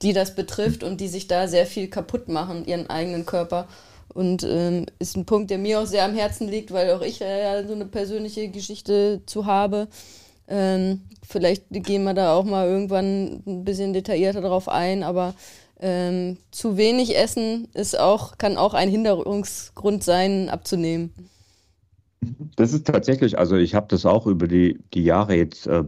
die 0.00 0.14
das 0.14 0.34
betrifft 0.34 0.82
und 0.82 1.00
die 1.00 1.08
sich 1.08 1.28
da 1.28 1.46
sehr 1.48 1.66
viel 1.66 1.88
kaputt 1.88 2.28
machen, 2.28 2.64
ihren 2.66 2.88
eigenen 2.88 3.26
Körper. 3.26 3.68
Und 4.14 4.42
ähm, 4.42 4.86
ist 4.98 5.16
ein 5.16 5.26
Punkt, 5.26 5.50
der 5.50 5.58
mir 5.58 5.80
auch 5.80 5.86
sehr 5.86 6.04
am 6.04 6.14
Herzen 6.14 6.48
liegt, 6.48 6.70
weil 6.72 6.90
auch 6.92 7.02
ich 7.02 7.20
äh, 7.20 7.42
ja 7.42 7.66
so 7.66 7.74
eine 7.74 7.86
persönliche 7.86 8.48
Geschichte 8.48 9.20
zu 9.26 9.46
habe 9.46 9.88
Ähm, 10.48 11.02
vielleicht 11.26 11.64
gehen 11.70 12.04
wir 12.04 12.14
da 12.14 12.34
auch 12.34 12.44
mal 12.44 12.66
irgendwann 12.66 13.42
ein 13.46 13.64
bisschen 13.64 13.92
detaillierter 13.92 14.40
drauf 14.40 14.68
ein, 14.68 15.02
aber 15.02 15.34
ähm, 15.80 16.38
zu 16.50 16.76
wenig 16.76 17.16
Essen 17.16 17.68
ist 17.74 17.98
auch, 17.98 18.38
kann 18.38 18.56
auch 18.56 18.74
ein 18.74 18.88
Hinderungsgrund 18.88 20.04
sein, 20.04 20.48
abzunehmen. 20.48 21.12
Das 22.56 22.72
ist 22.72 22.86
tatsächlich, 22.86 23.38
also 23.38 23.56
ich 23.56 23.74
habe 23.74 23.86
das 23.88 24.06
auch 24.06 24.26
über 24.26 24.46
die, 24.46 24.78
die 24.94 25.02
Jahre 25.02 25.34
jetzt 25.34 25.66
äh, 25.66 25.82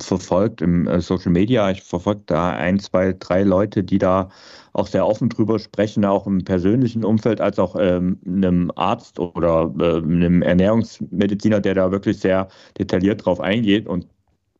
verfolgt 0.00 0.62
im 0.62 0.88
äh, 0.88 1.00
Social 1.00 1.30
Media. 1.30 1.70
Ich 1.70 1.82
verfolge 1.82 2.22
da 2.26 2.50
ein, 2.50 2.78
zwei, 2.80 3.14
drei 3.18 3.42
Leute, 3.42 3.84
die 3.84 3.98
da 3.98 4.28
auch 4.72 4.86
sehr 4.86 5.06
offen 5.06 5.28
drüber 5.28 5.58
sprechen, 5.58 6.04
auch 6.04 6.26
im 6.26 6.44
persönlichen 6.44 7.04
Umfeld, 7.04 7.40
als 7.40 7.58
auch 7.58 7.76
ähm, 7.78 8.18
einem 8.26 8.72
Arzt 8.74 9.20
oder 9.20 9.72
äh, 9.78 9.98
einem 9.98 10.42
Ernährungsmediziner, 10.42 11.60
der 11.60 11.74
da 11.74 11.90
wirklich 11.92 12.18
sehr 12.18 12.48
detailliert 12.78 13.24
drauf 13.24 13.40
eingeht. 13.40 13.86
Und 13.86 14.06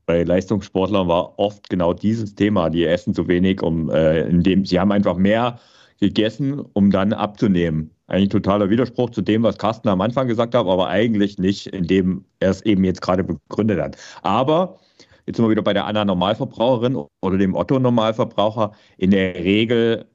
bei 0.06 0.22
Leistungssportlern 0.22 1.08
war 1.08 1.38
oft 1.38 1.68
genau 1.68 1.94
dieses 1.94 2.34
Thema. 2.34 2.70
Die 2.70 2.84
essen 2.84 3.14
zu 3.14 3.26
wenig, 3.26 3.62
um 3.62 3.90
äh, 3.90 4.20
indem 4.28 4.64
sie 4.64 4.78
haben 4.78 4.92
einfach 4.92 5.16
mehr 5.16 5.58
gegessen, 5.98 6.60
um 6.60 6.90
dann 6.90 7.12
abzunehmen. 7.12 7.90
Eigentlich 8.08 8.30
totaler 8.30 8.70
Widerspruch 8.70 9.10
zu 9.10 9.20
dem, 9.20 9.42
was 9.42 9.58
Carsten 9.58 9.88
am 9.88 10.00
Anfang 10.00 10.28
gesagt 10.28 10.54
hat, 10.54 10.66
aber 10.66 10.88
eigentlich 10.88 11.38
nicht, 11.38 11.66
indem 11.68 12.24
er 12.40 12.50
es 12.50 12.62
eben 12.62 12.82
jetzt 12.84 13.02
gerade 13.02 13.22
begründet 13.22 13.80
hat. 13.80 13.96
Aber 14.22 14.78
jetzt 15.26 15.36
sind 15.36 15.44
wir 15.44 15.50
wieder 15.50 15.62
bei 15.62 15.74
der 15.74 15.86
Anna 15.86 16.06
Normalverbraucherin 16.06 16.96
oder 17.20 17.36
dem 17.36 17.54
Otto 17.54 17.78
Normalverbraucher. 17.78 18.72
In 18.96 19.10
der 19.10 19.34
Regel 19.34 20.06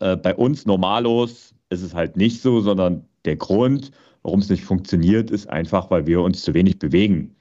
äh, 0.00 0.16
bei 0.16 0.34
uns 0.34 0.66
normallos 0.66 1.54
ist 1.70 1.82
es 1.82 1.94
halt 1.94 2.18
nicht 2.18 2.42
so, 2.42 2.60
sondern 2.60 3.06
der 3.24 3.36
Grund, 3.36 3.92
warum 4.22 4.40
es 4.40 4.50
nicht 4.50 4.64
funktioniert, 4.64 5.30
ist 5.30 5.48
einfach, 5.48 5.90
weil 5.90 6.06
wir 6.06 6.20
uns 6.20 6.42
zu 6.42 6.52
wenig 6.52 6.78
bewegen. 6.78 7.34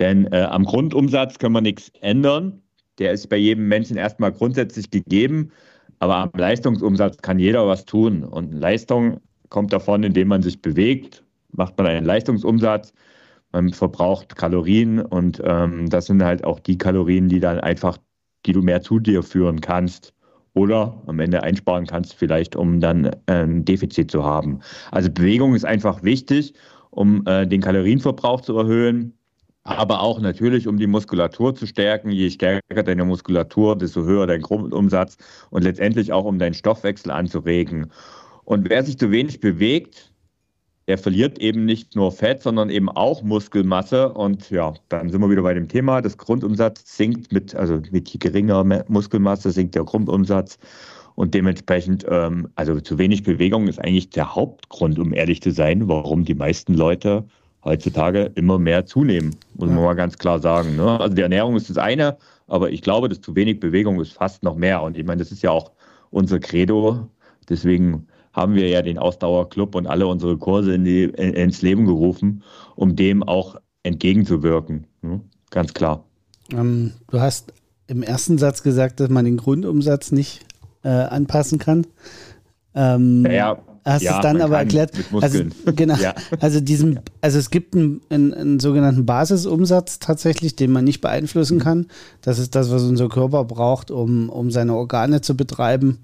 Denn 0.00 0.26
äh, 0.32 0.42
am 0.42 0.64
Grundumsatz 0.64 1.38
können 1.38 1.54
wir 1.54 1.60
nichts 1.60 1.92
ändern. 2.00 2.60
Der 2.98 3.12
ist 3.12 3.28
bei 3.28 3.36
jedem 3.36 3.68
Menschen 3.68 3.96
erstmal 3.96 4.32
grundsätzlich 4.32 4.90
gegeben. 4.90 5.52
Aber 6.00 6.16
am 6.16 6.30
Leistungsumsatz 6.34 7.18
kann 7.18 7.38
jeder 7.38 7.66
was 7.66 7.84
tun. 7.84 8.24
Und 8.24 8.52
Leistung 8.52 9.20
kommt 9.48 9.72
davon, 9.72 10.02
indem 10.02 10.28
man 10.28 10.42
sich 10.42 10.60
bewegt, 10.60 11.24
macht 11.52 11.76
man 11.78 11.86
einen 11.86 12.06
Leistungsumsatz, 12.06 12.92
man 13.52 13.72
verbraucht 13.72 14.36
Kalorien 14.36 15.00
und 15.00 15.40
ähm, 15.44 15.88
das 15.88 16.06
sind 16.06 16.22
halt 16.22 16.44
auch 16.44 16.60
die 16.60 16.78
Kalorien, 16.78 17.28
die 17.28 17.40
dann 17.40 17.60
einfach, 17.60 17.98
die 18.44 18.52
du 18.52 18.62
mehr 18.62 18.82
zu 18.82 18.98
dir 18.98 19.22
führen 19.22 19.60
kannst 19.60 20.12
oder 20.54 21.02
am 21.06 21.20
Ende 21.20 21.42
einsparen 21.42 21.86
kannst, 21.86 22.14
vielleicht 22.14 22.56
um 22.56 22.80
dann 22.80 23.10
ein 23.26 23.64
Defizit 23.64 24.10
zu 24.10 24.24
haben. 24.24 24.60
Also 24.90 25.10
Bewegung 25.10 25.54
ist 25.54 25.64
einfach 25.64 26.02
wichtig, 26.02 26.54
um 26.90 27.26
äh, 27.26 27.46
den 27.46 27.60
Kalorienverbrauch 27.60 28.40
zu 28.40 28.56
erhöhen 28.56 29.16
aber 29.66 30.00
auch 30.00 30.20
natürlich, 30.20 30.68
um 30.68 30.78
die 30.78 30.86
Muskulatur 30.86 31.54
zu 31.54 31.66
stärken. 31.66 32.10
Je 32.10 32.30
stärker 32.30 32.82
deine 32.84 33.04
Muskulatur, 33.04 33.76
desto 33.76 34.04
höher 34.04 34.26
dein 34.26 34.40
Grundumsatz 34.40 35.16
und 35.50 35.64
letztendlich 35.64 36.12
auch, 36.12 36.24
um 36.24 36.38
deinen 36.38 36.54
Stoffwechsel 36.54 37.10
anzuregen. 37.10 37.90
Und 38.46 38.70
wer 38.70 38.84
sich 38.84 38.96
zu 38.96 39.10
wenig 39.10 39.40
bewegt, 39.40 40.12
der 40.86 40.98
verliert 40.98 41.40
eben 41.40 41.64
nicht 41.64 41.96
nur 41.96 42.12
Fett, 42.12 42.42
sondern 42.42 42.70
eben 42.70 42.88
auch 42.88 43.24
Muskelmasse. 43.24 44.12
Und 44.12 44.50
ja, 44.50 44.72
dann 44.88 45.10
sind 45.10 45.20
wir 45.20 45.28
wieder 45.28 45.42
bei 45.42 45.52
dem 45.52 45.66
Thema. 45.66 46.00
Das 46.00 46.16
Grundumsatz 46.16 46.96
sinkt 46.96 47.32
mit, 47.32 47.56
also 47.56 47.82
mit 47.90 48.08
geringer 48.20 48.64
Muskelmasse 48.86 49.50
sinkt 49.50 49.74
der 49.74 49.82
Grundumsatz. 49.82 50.58
Und 51.16 51.34
dementsprechend, 51.34 52.06
ähm, 52.08 52.48
also 52.54 52.80
zu 52.80 52.98
wenig 52.98 53.24
Bewegung 53.24 53.66
ist 53.66 53.80
eigentlich 53.80 54.10
der 54.10 54.36
Hauptgrund, 54.36 55.00
um 55.00 55.12
ehrlich 55.12 55.42
zu 55.42 55.50
sein, 55.50 55.88
warum 55.88 56.24
die 56.24 56.34
meisten 56.34 56.74
Leute 56.74 57.24
heutzutage 57.64 58.30
immer 58.36 58.60
mehr 58.60 58.86
zunehmen, 58.86 59.34
muss 59.54 59.68
man 59.68 59.82
mal 59.82 59.94
ganz 59.94 60.18
klar 60.18 60.38
sagen. 60.38 60.76
Ne? 60.76 61.00
Also 61.00 61.16
die 61.16 61.22
Ernährung 61.22 61.56
ist 61.56 61.68
das 61.68 61.78
eine, 61.78 62.16
aber 62.46 62.70
ich 62.70 62.82
glaube, 62.82 63.08
dass 63.08 63.20
zu 63.20 63.34
wenig 63.34 63.58
Bewegung 63.58 64.00
ist 64.00 64.12
fast 64.12 64.44
noch 64.44 64.54
mehr. 64.54 64.82
Und 64.82 64.96
ich 64.96 65.04
meine, 65.04 65.18
das 65.18 65.32
ist 65.32 65.42
ja 65.42 65.50
auch 65.50 65.72
unser 66.10 66.38
Credo. 66.38 67.08
Deswegen 67.48 68.06
haben 68.36 68.54
wir 68.54 68.68
ja 68.68 68.82
den 68.82 68.98
Ausdauerclub 68.98 69.74
und 69.74 69.86
alle 69.86 70.06
unsere 70.06 70.36
Kurse 70.36 70.74
in 70.74 70.84
die, 70.84 71.04
in, 71.04 71.32
ins 71.32 71.62
Leben 71.62 71.86
gerufen, 71.86 72.42
um 72.76 72.94
dem 72.94 73.22
auch 73.22 73.56
entgegenzuwirken. 73.82 74.86
Ne? 75.00 75.22
Ganz 75.50 75.72
klar. 75.72 76.04
Ähm, 76.52 76.92
du 77.10 77.18
hast 77.18 77.54
im 77.86 78.02
ersten 78.02 78.36
Satz 78.36 78.62
gesagt, 78.62 79.00
dass 79.00 79.08
man 79.08 79.24
den 79.24 79.38
Grundumsatz 79.38 80.12
nicht 80.12 80.44
äh, 80.84 80.88
anpassen 80.88 81.58
kann. 81.58 81.86
Ähm, 82.74 83.22
naja, 83.22 83.58
Hast 83.86 84.02
ja, 84.02 84.16
es 84.16 84.22
dann 84.22 84.42
aber 84.42 84.58
erklärt. 84.58 84.90
Also, 85.20 85.44
genau. 85.76 85.94
ja. 86.00 86.12
Also 86.40 86.60
diesen, 86.60 86.98
also 87.20 87.38
es 87.38 87.50
gibt 87.50 87.76
einen, 87.76 88.00
einen, 88.10 88.34
einen, 88.34 88.60
sogenannten 88.60 89.06
Basisumsatz 89.06 90.00
tatsächlich, 90.00 90.56
den 90.56 90.72
man 90.72 90.84
nicht 90.84 91.00
beeinflussen 91.00 91.60
kann. 91.60 91.86
Das 92.20 92.40
ist 92.40 92.56
das, 92.56 92.72
was 92.72 92.82
unser 92.82 93.08
Körper 93.08 93.44
braucht, 93.44 93.92
um, 93.92 94.28
um 94.28 94.50
seine 94.50 94.74
Organe 94.74 95.20
zu 95.20 95.36
betreiben 95.36 96.00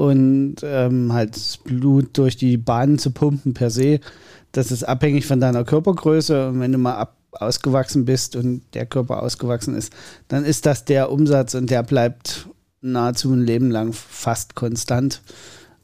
und 0.00 0.56
ähm, 0.62 1.12
halt 1.12 1.36
das 1.36 1.58
Blut 1.58 2.16
durch 2.16 2.38
die 2.38 2.56
Bahnen 2.56 2.98
zu 2.98 3.10
pumpen 3.10 3.52
per 3.52 3.68
se. 3.68 4.00
Das 4.50 4.72
ist 4.72 4.82
abhängig 4.82 5.26
von 5.26 5.40
deiner 5.40 5.62
Körpergröße. 5.62 6.48
Und 6.48 6.60
wenn 6.60 6.72
du 6.72 6.78
mal 6.78 6.94
ab, 6.94 7.18
ausgewachsen 7.32 8.06
bist 8.06 8.34
und 8.34 8.62
der 8.72 8.86
Körper 8.86 9.22
ausgewachsen 9.22 9.74
ist, 9.74 9.92
dann 10.28 10.46
ist 10.46 10.64
das 10.64 10.86
der 10.86 11.12
Umsatz 11.12 11.52
und 11.52 11.68
der 11.68 11.82
bleibt 11.82 12.48
nahezu 12.80 13.30
ein 13.30 13.42
Leben 13.42 13.70
lang 13.70 13.92
fast 13.92 14.54
konstant. 14.54 15.20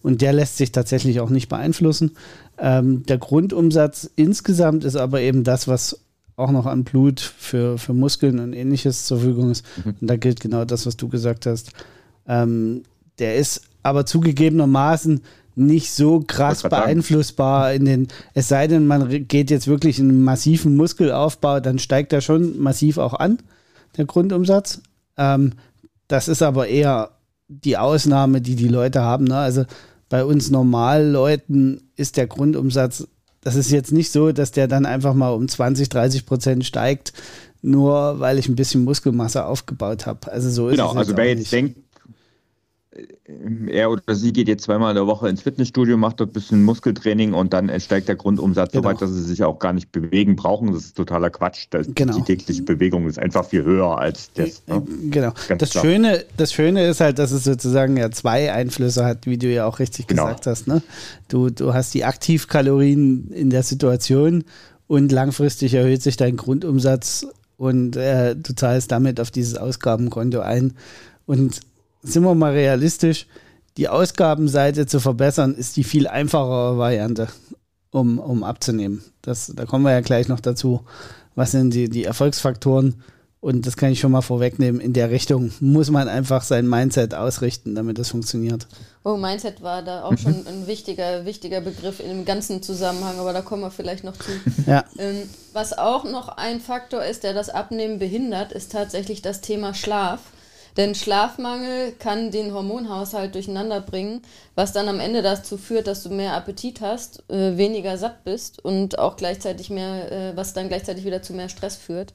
Und 0.00 0.22
der 0.22 0.32
lässt 0.32 0.56
sich 0.56 0.72
tatsächlich 0.72 1.20
auch 1.20 1.28
nicht 1.28 1.50
beeinflussen. 1.50 2.12
Ähm, 2.58 3.04
der 3.04 3.18
Grundumsatz 3.18 4.10
insgesamt 4.16 4.84
ist 4.84 4.96
aber 4.96 5.20
eben 5.20 5.44
das, 5.44 5.68
was 5.68 6.00
auch 6.36 6.52
noch 6.52 6.64
an 6.64 6.84
Blut 6.84 7.20
für, 7.20 7.76
für 7.76 7.92
Muskeln 7.92 8.38
und 8.38 8.54
ähnliches 8.54 9.04
zur 9.04 9.18
Verfügung 9.18 9.50
ist. 9.50 9.66
Mhm. 9.84 9.94
Und 10.00 10.06
da 10.06 10.16
gilt 10.16 10.40
genau 10.40 10.64
das, 10.64 10.86
was 10.86 10.96
du 10.96 11.08
gesagt 11.08 11.44
hast. 11.44 11.72
Ähm, 12.26 12.82
der 13.18 13.36
ist 13.36 13.62
aber 13.86 14.04
zugegebenermaßen 14.04 15.22
nicht 15.54 15.92
so 15.92 16.20
krass 16.20 16.62
beeinflussbar 16.62 17.72
in 17.72 17.86
den, 17.86 18.08
es 18.34 18.48
sei 18.48 18.66
denn, 18.66 18.86
man 18.86 19.26
geht 19.26 19.50
jetzt 19.50 19.68
wirklich 19.68 19.98
in 19.98 20.10
einen 20.10 20.22
massiven 20.22 20.76
Muskelaufbau, 20.76 21.60
dann 21.60 21.78
steigt 21.78 22.12
er 22.12 22.20
schon 22.20 22.58
massiv 22.60 22.98
auch 22.98 23.14
an, 23.14 23.38
der 23.96 24.04
Grundumsatz. 24.04 24.82
Ähm, 25.16 25.52
das 26.08 26.28
ist 26.28 26.42
aber 26.42 26.68
eher 26.68 27.10
die 27.48 27.78
Ausnahme, 27.78 28.42
die 28.42 28.54
die 28.54 28.68
Leute 28.68 29.00
haben. 29.00 29.24
Ne? 29.24 29.36
Also 29.36 29.64
bei 30.10 30.24
uns 30.24 30.50
Normalleuten 30.50 31.90
ist 31.96 32.18
der 32.18 32.26
Grundumsatz, 32.26 33.08
das 33.40 33.54
ist 33.54 33.70
jetzt 33.70 33.92
nicht 33.92 34.12
so, 34.12 34.32
dass 34.32 34.50
der 34.50 34.68
dann 34.68 34.84
einfach 34.84 35.14
mal 35.14 35.30
um 35.30 35.48
20, 35.48 35.88
30 35.88 36.26
Prozent 36.26 36.66
steigt, 36.66 37.14
nur 37.62 38.20
weil 38.20 38.38
ich 38.38 38.48
ein 38.48 38.56
bisschen 38.56 38.84
Muskelmasse 38.84 39.46
aufgebaut 39.46 40.04
habe. 40.06 40.30
Also 40.30 40.50
so 40.50 40.66
genau, 40.66 40.72
ist 40.72 40.78
es. 40.78 40.88
Genau, 40.90 40.98
also 41.00 41.16
wer 41.16 41.28
jetzt 41.28 41.52
denkt, 41.52 41.78
er 43.66 43.90
oder 43.90 44.14
sie 44.14 44.32
geht 44.32 44.48
jetzt 44.48 44.64
zweimal 44.64 44.90
in 44.90 44.96
der 44.96 45.06
Woche 45.06 45.28
ins 45.28 45.42
Fitnessstudio, 45.42 45.96
macht 45.96 46.20
dort 46.20 46.30
ein 46.30 46.32
bisschen 46.32 46.62
Muskeltraining 46.62 47.32
und 47.34 47.52
dann 47.52 47.68
steigt 47.80 48.08
der 48.08 48.16
Grundumsatz 48.16 48.72
genau. 48.72 48.82
so 48.82 48.88
weit, 48.88 49.02
dass 49.02 49.10
sie 49.10 49.22
sich 49.22 49.42
auch 49.42 49.58
gar 49.58 49.72
nicht 49.72 49.92
bewegen 49.92 50.36
brauchen. 50.36 50.72
Das 50.72 50.84
ist 50.84 50.96
totaler 50.96 51.30
Quatsch. 51.30 51.66
Das, 51.70 51.86
genau. 51.94 52.16
Die 52.16 52.22
tägliche 52.22 52.62
Bewegung 52.62 53.06
ist 53.06 53.18
einfach 53.18 53.44
viel 53.44 53.64
höher 53.64 53.98
als 53.98 54.30
das. 54.34 54.62
Ne? 54.66 54.82
Genau. 55.10 55.32
das 55.58 55.72
Schöne, 55.72 56.24
das 56.36 56.52
Schöne 56.52 56.86
ist 56.86 57.00
halt, 57.00 57.18
dass 57.18 57.32
es 57.32 57.44
sozusagen 57.44 57.96
ja 57.96 58.10
zwei 58.10 58.52
Einflüsse 58.52 59.04
hat, 59.04 59.26
wie 59.26 59.38
du 59.38 59.52
ja 59.52 59.66
auch 59.66 59.78
richtig 59.78 60.06
genau. 60.06 60.24
gesagt 60.24 60.46
hast. 60.46 60.66
Ne? 60.66 60.82
Du, 61.28 61.50
du 61.50 61.74
hast 61.74 61.94
die 61.94 62.04
Aktivkalorien 62.04 63.30
in 63.32 63.50
der 63.50 63.62
Situation 63.62 64.44
und 64.86 65.12
langfristig 65.12 65.74
erhöht 65.74 66.02
sich 66.02 66.16
dein 66.16 66.36
Grundumsatz 66.36 67.26
und 67.56 67.96
äh, 67.96 68.36
du 68.36 68.54
zahlst 68.54 68.92
damit 68.92 69.20
auf 69.20 69.30
dieses 69.30 69.56
Ausgabenkonto 69.56 70.40
ein. 70.40 70.74
Und 71.26 71.60
sind 72.06 72.22
wir 72.22 72.34
mal 72.34 72.52
realistisch, 72.52 73.26
die 73.76 73.88
Ausgabenseite 73.88 74.86
zu 74.86 75.00
verbessern, 75.00 75.54
ist 75.54 75.76
die 75.76 75.84
viel 75.84 76.06
einfachere 76.06 76.78
Variante, 76.78 77.28
um, 77.90 78.18
um 78.18 78.42
abzunehmen. 78.42 79.04
Das, 79.22 79.52
da 79.54 79.66
kommen 79.66 79.84
wir 79.84 79.92
ja 79.92 80.00
gleich 80.00 80.28
noch 80.28 80.40
dazu. 80.40 80.82
Was 81.34 81.50
sind 81.50 81.74
die, 81.74 81.90
die 81.90 82.04
Erfolgsfaktoren? 82.04 83.02
Und 83.40 83.66
das 83.66 83.76
kann 83.76 83.92
ich 83.92 84.00
schon 84.00 84.10
mal 84.10 84.22
vorwegnehmen. 84.22 84.80
In 84.80 84.92
der 84.92 85.10
Richtung 85.10 85.52
muss 85.60 85.90
man 85.90 86.08
einfach 86.08 86.42
sein 86.42 86.66
Mindset 86.66 87.14
ausrichten, 87.14 87.74
damit 87.74 87.98
das 87.98 88.08
funktioniert. 88.08 88.66
Oh, 89.04 89.16
Mindset 89.16 89.62
war 89.62 89.82
da 89.82 90.02
auch 90.02 90.16
schon 90.18 90.46
ein 90.48 90.66
wichtiger, 90.66 91.24
wichtiger 91.26 91.60
Begriff 91.60 92.00
in 92.00 92.08
dem 92.08 92.24
ganzen 92.24 92.62
Zusammenhang, 92.62 93.20
aber 93.20 93.32
da 93.32 93.42
kommen 93.42 93.62
wir 93.62 93.70
vielleicht 93.70 94.02
noch 94.02 94.16
zu. 94.16 94.32
Ja. 94.66 94.84
Ähm, 94.98 95.28
was 95.52 95.78
auch 95.78 96.04
noch 96.04 96.28
ein 96.28 96.60
Faktor 96.60 97.04
ist, 97.04 97.22
der 97.22 97.34
das 97.34 97.50
Abnehmen 97.50 97.98
behindert, 97.98 98.50
ist 98.50 98.72
tatsächlich 98.72 99.22
das 99.22 99.42
Thema 99.42 99.74
Schlaf. 99.74 100.20
Denn 100.76 100.94
Schlafmangel 100.94 101.92
kann 101.92 102.30
den 102.30 102.52
Hormonhaushalt 102.52 103.34
durcheinander 103.34 103.80
bringen, 103.80 104.20
was 104.54 104.72
dann 104.72 104.88
am 104.88 105.00
Ende 105.00 105.22
dazu 105.22 105.56
führt, 105.56 105.86
dass 105.86 106.02
du 106.02 106.10
mehr 106.10 106.34
Appetit 106.34 106.82
hast, 106.82 107.22
äh, 107.30 107.56
weniger 107.56 107.96
satt 107.96 108.24
bist 108.24 108.62
und 108.62 108.98
auch 108.98 109.16
gleichzeitig 109.16 109.70
mehr, 109.70 110.12
äh, 110.12 110.36
was 110.36 110.52
dann 110.52 110.68
gleichzeitig 110.68 111.04
wieder 111.04 111.22
zu 111.22 111.32
mehr 111.32 111.48
Stress 111.48 111.76
führt. 111.76 112.12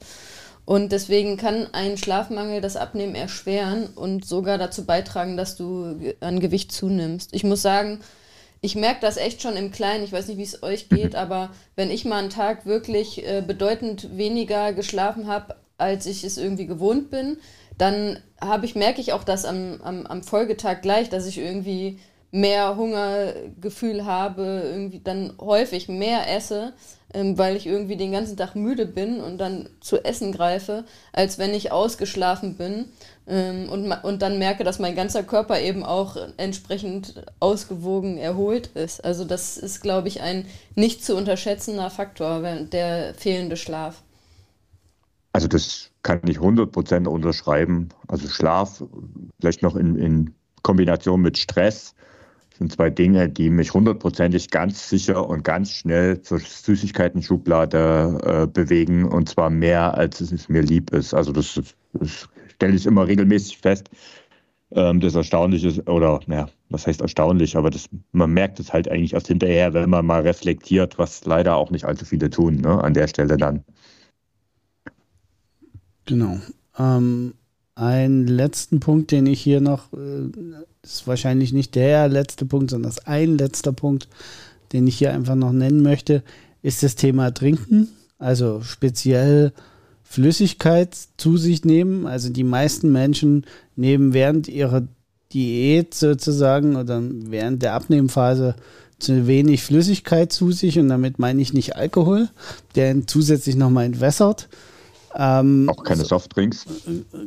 Und 0.64 0.92
deswegen 0.92 1.36
kann 1.36 1.66
ein 1.72 1.96
Schlafmangel 1.96 2.60
das 2.60 2.76
Abnehmen 2.76 3.16
erschweren 3.16 3.88
und 3.96 4.24
sogar 4.24 4.58
dazu 4.58 4.84
beitragen, 4.84 5.36
dass 5.36 5.56
du 5.56 6.14
an 6.20 6.38
Gewicht 6.38 6.70
zunimmst. 6.70 7.34
Ich 7.34 7.42
muss 7.42 7.62
sagen, 7.62 7.98
ich 8.60 8.76
merke 8.76 9.00
das 9.00 9.16
echt 9.16 9.42
schon 9.42 9.56
im 9.56 9.72
Kleinen. 9.72 10.04
Ich 10.04 10.12
weiß 10.12 10.28
nicht, 10.28 10.38
wie 10.38 10.44
es 10.44 10.62
euch 10.62 10.88
geht, 10.88 11.16
aber 11.16 11.50
wenn 11.74 11.90
ich 11.90 12.04
mal 12.04 12.20
einen 12.20 12.30
Tag 12.30 12.64
wirklich 12.64 13.26
äh, 13.26 13.42
bedeutend 13.44 14.16
weniger 14.16 14.72
geschlafen 14.72 15.26
habe 15.26 15.56
als 15.82 16.06
ich 16.06 16.22
es 16.24 16.38
irgendwie 16.38 16.66
gewohnt 16.66 17.10
bin, 17.10 17.38
dann 17.78 18.18
habe 18.40 18.66
ich, 18.66 18.74
merke 18.74 19.00
ich 19.00 19.12
auch 19.12 19.24
das 19.24 19.44
am, 19.44 19.80
am, 19.82 20.06
am 20.06 20.22
Folgetag 20.22 20.82
gleich, 20.82 21.08
dass 21.08 21.26
ich 21.26 21.38
irgendwie 21.38 21.98
mehr 22.32 22.76
Hungergefühl 22.76 24.06
habe, 24.06 24.62
irgendwie 24.64 25.00
dann 25.00 25.34
häufig 25.38 25.88
mehr 25.88 26.34
esse, 26.34 26.72
ähm, 27.12 27.36
weil 27.36 27.56
ich 27.56 27.66
irgendwie 27.66 27.96
den 27.96 28.10
ganzen 28.10 28.38
Tag 28.38 28.56
müde 28.56 28.86
bin 28.86 29.20
und 29.20 29.36
dann 29.36 29.68
zu 29.80 30.02
essen 30.02 30.32
greife, 30.32 30.84
als 31.12 31.38
wenn 31.38 31.52
ich 31.52 31.72
ausgeschlafen 31.72 32.56
bin 32.56 32.86
ähm, 33.26 33.68
und, 33.68 33.92
und 33.92 34.22
dann 34.22 34.38
merke, 34.38 34.64
dass 34.64 34.78
mein 34.78 34.96
ganzer 34.96 35.22
Körper 35.22 35.60
eben 35.60 35.84
auch 35.84 36.16
entsprechend 36.38 37.22
ausgewogen 37.38 38.16
erholt 38.16 38.68
ist. 38.68 39.04
Also 39.04 39.26
das 39.26 39.58
ist, 39.58 39.82
glaube 39.82 40.08
ich, 40.08 40.22
ein 40.22 40.46
nicht 40.74 41.04
zu 41.04 41.14
unterschätzender 41.14 41.90
Faktor, 41.90 42.40
der 42.40 43.12
fehlende 43.14 43.58
Schlaf. 43.58 44.02
Also 45.34 45.48
das 45.48 45.91
kann 46.02 46.20
ich 46.26 46.38
100% 46.38 47.06
unterschreiben. 47.06 47.88
Also 48.08 48.28
Schlaf, 48.28 48.82
vielleicht 49.40 49.62
noch 49.62 49.76
in, 49.76 49.96
in 49.96 50.34
Kombination 50.62 51.20
mit 51.22 51.38
Stress, 51.38 51.94
sind 52.58 52.72
zwei 52.72 52.90
Dinge, 52.90 53.28
die 53.28 53.50
mich 53.50 53.72
hundertprozentig 53.72 54.50
ganz 54.50 54.88
sicher 54.88 55.28
und 55.28 55.42
ganz 55.42 55.72
schnell 55.72 56.20
zur 56.22 56.38
Süßigkeiten-Schublade 56.38 58.18
äh, 58.24 58.46
bewegen 58.46 59.04
und 59.04 59.28
zwar 59.28 59.50
mehr, 59.50 59.94
als 59.94 60.20
es 60.20 60.48
mir 60.48 60.62
lieb 60.62 60.92
ist. 60.92 61.14
Also 61.14 61.32
das, 61.32 61.60
das 61.94 62.28
stelle 62.54 62.74
ich 62.74 62.86
immer 62.86 63.06
regelmäßig 63.06 63.58
fest. 63.58 63.90
Ähm, 64.74 65.00
das 65.00 65.14
Erstaunliche 65.14 65.68
ist, 65.68 65.88
oder 65.88 66.20
ja, 66.28 66.48
was 66.68 66.86
heißt 66.86 67.00
erstaunlich, 67.00 67.56
aber 67.56 67.70
das, 67.70 67.88
man 68.12 68.30
merkt 68.32 68.60
es 68.60 68.72
halt 68.72 68.88
eigentlich 68.88 69.14
erst 69.14 69.28
hinterher, 69.28 69.74
wenn 69.74 69.90
man 69.90 70.06
mal 70.06 70.22
reflektiert, 70.22 70.98
was 70.98 71.24
leider 71.24 71.56
auch 71.56 71.70
nicht 71.70 71.84
allzu 71.84 72.04
viele 72.04 72.30
tun, 72.30 72.56
ne, 72.56 72.82
an 72.82 72.94
der 72.94 73.08
Stelle 73.08 73.36
dann. 73.36 73.64
Genau. 76.06 76.38
Ähm, 76.78 77.34
einen 77.74 78.26
letzten 78.26 78.80
Punkt, 78.80 79.10
den 79.10 79.26
ich 79.26 79.40
hier 79.40 79.60
noch, 79.60 79.92
äh, 79.92 80.30
ist 80.82 81.06
wahrscheinlich 81.06 81.52
nicht 81.52 81.74
der 81.74 82.08
letzte 82.08 82.44
Punkt, 82.44 82.70
sondern 82.70 82.90
das 82.90 83.06
ein 83.06 83.38
letzter 83.38 83.72
Punkt, 83.72 84.08
den 84.72 84.86
ich 84.86 84.96
hier 84.96 85.12
einfach 85.12 85.34
noch 85.34 85.52
nennen 85.52 85.82
möchte, 85.82 86.22
ist 86.62 86.82
das 86.82 86.94
Thema 86.94 87.32
Trinken. 87.32 87.88
Also 88.18 88.62
speziell 88.62 89.52
Flüssigkeit 90.02 90.96
zu 91.16 91.36
sich 91.36 91.64
nehmen. 91.64 92.06
Also 92.06 92.30
die 92.30 92.44
meisten 92.44 92.92
Menschen 92.92 93.46
nehmen 93.76 94.12
während 94.12 94.48
ihrer 94.48 94.86
Diät 95.32 95.94
sozusagen 95.94 96.76
oder 96.76 97.02
während 97.02 97.62
der 97.62 97.72
Abnehmphase 97.74 98.54
zu 98.98 99.26
wenig 99.26 99.62
Flüssigkeit 99.62 100.32
zu 100.32 100.52
sich 100.52 100.78
und 100.78 100.88
damit 100.88 101.18
meine 101.18 101.42
ich 101.42 101.52
nicht 101.52 101.76
Alkohol, 101.76 102.28
der 102.74 103.06
zusätzlich 103.06 103.56
nochmal 103.56 103.86
entwässert. 103.86 104.48
Ähm, 105.16 105.68
auch 105.68 105.84
keine 105.84 106.04
Softdrinks? 106.04 106.64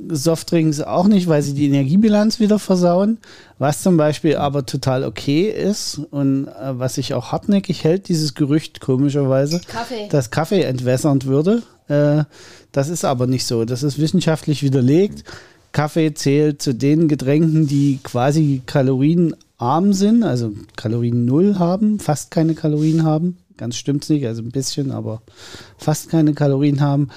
Softdrinks 0.10 0.82
auch 0.82 1.08
nicht, 1.08 1.28
weil 1.28 1.42
sie 1.42 1.54
die 1.54 1.68
Energiebilanz 1.68 2.40
wieder 2.40 2.60
versauen. 2.60 3.20
Was 3.60 3.82
zum 3.82 3.98
Beispiel 3.98 4.38
aber 4.38 4.66
total 4.66 5.04
okay 5.04 5.50
ist 5.50 6.00
und 6.12 6.48
äh, 6.48 6.80
was 6.80 6.96
sich 6.96 7.14
auch 7.14 7.32
hartnäckig 7.32 7.84
hält, 7.84 8.10
dieses 8.10 8.34
Gerücht 8.34 8.82
komischerweise, 8.82 9.62
Kaffee. 9.68 10.08
dass 10.10 10.32
Kaffee 10.32 10.64
entwässernd 10.64 11.26
würde. 11.26 11.64
Äh, 11.88 12.24
das 12.72 12.90
ist 12.90 13.06
aber 13.06 13.28
nicht 13.28 13.46
so. 13.46 13.66
Das 13.66 13.84
ist 13.84 14.00
wissenschaftlich 14.00 14.64
widerlegt. 14.64 15.24
Kaffee 15.72 16.14
zählt 16.14 16.62
zu 16.62 16.74
den 16.74 17.08
Getränken, 17.08 17.68
die 17.68 18.00
quasi 18.02 18.62
kalorienarm 18.66 19.94
sind, 19.94 20.24
also 20.24 20.54
Kalorien 20.78 21.26
null 21.26 21.60
haben, 21.60 22.00
fast 22.00 22.32
keine 22.32 22.56
Kalorien 22.56 23.04
haben. 23.04 23.38
Ganz 23.58 23.76
stimmt's 23.76 24.10
nicht, 24.10 24.26
also 24.26 24.42
ein 24.42 24.52
bisschen, 24.52 24.92
aber 24.92 25.22
fast 25.78 26.10
keine 26.10 26.34
Kalorien 26.34 26.82
haben 26.82 27.10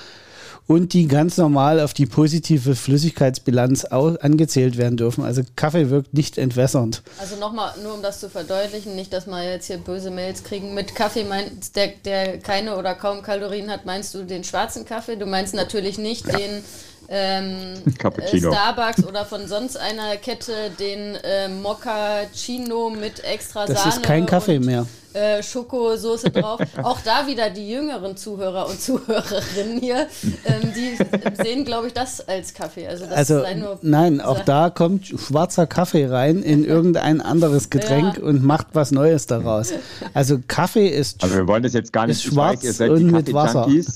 und 0.69 0.93
die 0.93 1.09
ganz 1.09 1.39
normal 1.39 1.81
auf 1.81 1.95
die 1.95 2.05
positive 2.05 2.77
Flüssigkeitsbilanz 2.77 3.87
angezählt 3.87 4.77
werden 4.77 4.99
dürfen. 4.99 5.25
Also 5.25 5.43
Kaffee 5.57 5.89
wirkt 5.89 6.13
nicht 6.13 6.37
entwässernd. 6.37 7.03
Also 7.19 7.37
nochmal, 7.37 7.73
nur 7.83 7.95
um 7.95 8.03
das 8.03 8.21
zu 8.21 8.29
verdeutlichen, 8.29 8.95
nicht, 8.95 9.13
dass 9.15 9.27
wir 9.27 9.43
jetzt 9.43 9.67
hier 9.67 9.79
böse 9.79 10.11
Mails 10.11 10.45
kriegen. 10.45 10.75
Mit 10.75 10.95
Kaffee, 10.95 11.25
meinst, 11.25 11.75
der, 11.75 11.89
der 12.05 12.39
keine 12.39 12.77
oder 12.77 12.95
kaum 12.95 13.23
Kalorien 13.23 13.71
hat, 13.71 13.87
meinst 13.87 14.15
du 14.15 14.25
den 14.25 14.45
schwarzen 14.45 14.85
Kaffee? 14.85 15.17
Du 15.17 15.25
meinst 15.25 15.55
natürlich 15.55 15.97
nicht 15.97 16.27
ja. 16.27 16.37
den 16.37 16.65
ähm, 17.09 17.75
Starbucks 18.39 19.05
oder 19.05 19.25
von 19.25 19.49
sonst 19.49 19.79
einer 19.79 20.19
Kette 20.19 20.53
den 20.79 21.15
äh, 21.15 21.49
Moccacino 21.49 22.91
mit 22.91 23.25
extra 23.25 23.65
das 23.65 23.79
Sahne. 23.79 23.87
Das 23.87 23.97
ist 23.97 24.03
kein 24.03 24.27
Kaffee 24.27 24.59
mehr 24.59 24.87
äh, 25.15 25.43
Schokosoße 25.43 26.31
drauf. 26.31 26.61
Auch 26.83 27.01
da 27.01 27.27
wieder 27.27 27.51
die 27.51 27.69
jüngeren 27.69 28.17
Zuhörer 28.17 28.69
und 28.69 28.81
Zuhörerinnen 28.81 29.79
hier, 29.81 30.07
ähm, 30.45 30.73
die 30.75 31.43
sehen, 31.43 31.65
glaube 31.65 31.89
ich, 31.89 31.93
das 31.93 32.27
als 32.27 32.55
Kaffee. 32.55 32.87
Also, 32.87 33.07
also 33.07 33.43
nein, 33.83 34.21
auch 34.21 34.41
da 34.41 34.71
kommt 34.71 35.07
schwarzer 35.07 35.67
Kaffee 35.67 36.07
rein 36.07 36.43
in 36.43 36.65
irgendein 36.65 37.21
anderes 37.21 37.71
Getränk 37.71 38.19
ja. 38.19 38.23
und 38.23 38.45
macht 38.45 38.69
was 38.73 38.91
Neues 38.91 39.27
daraus. 39.27 39.73
Also 40.15 40.39
Kaffee 40.47 40.89
ist 40.89 41.23
Also 41.23 41.37
wir 41.37 41.49
wollen 41.49 41.63
das 41.63 41.73
jetzt 41.73 41.93
gar 41.93 42.07
nicht 42.07 42.23
schwarz 42.23 42.65
weiß, 42.65 42.91
und 42.91 43.11
mit 43.11 43.33
Wasser. 43.33 43.67
ähm, 43.69 43.89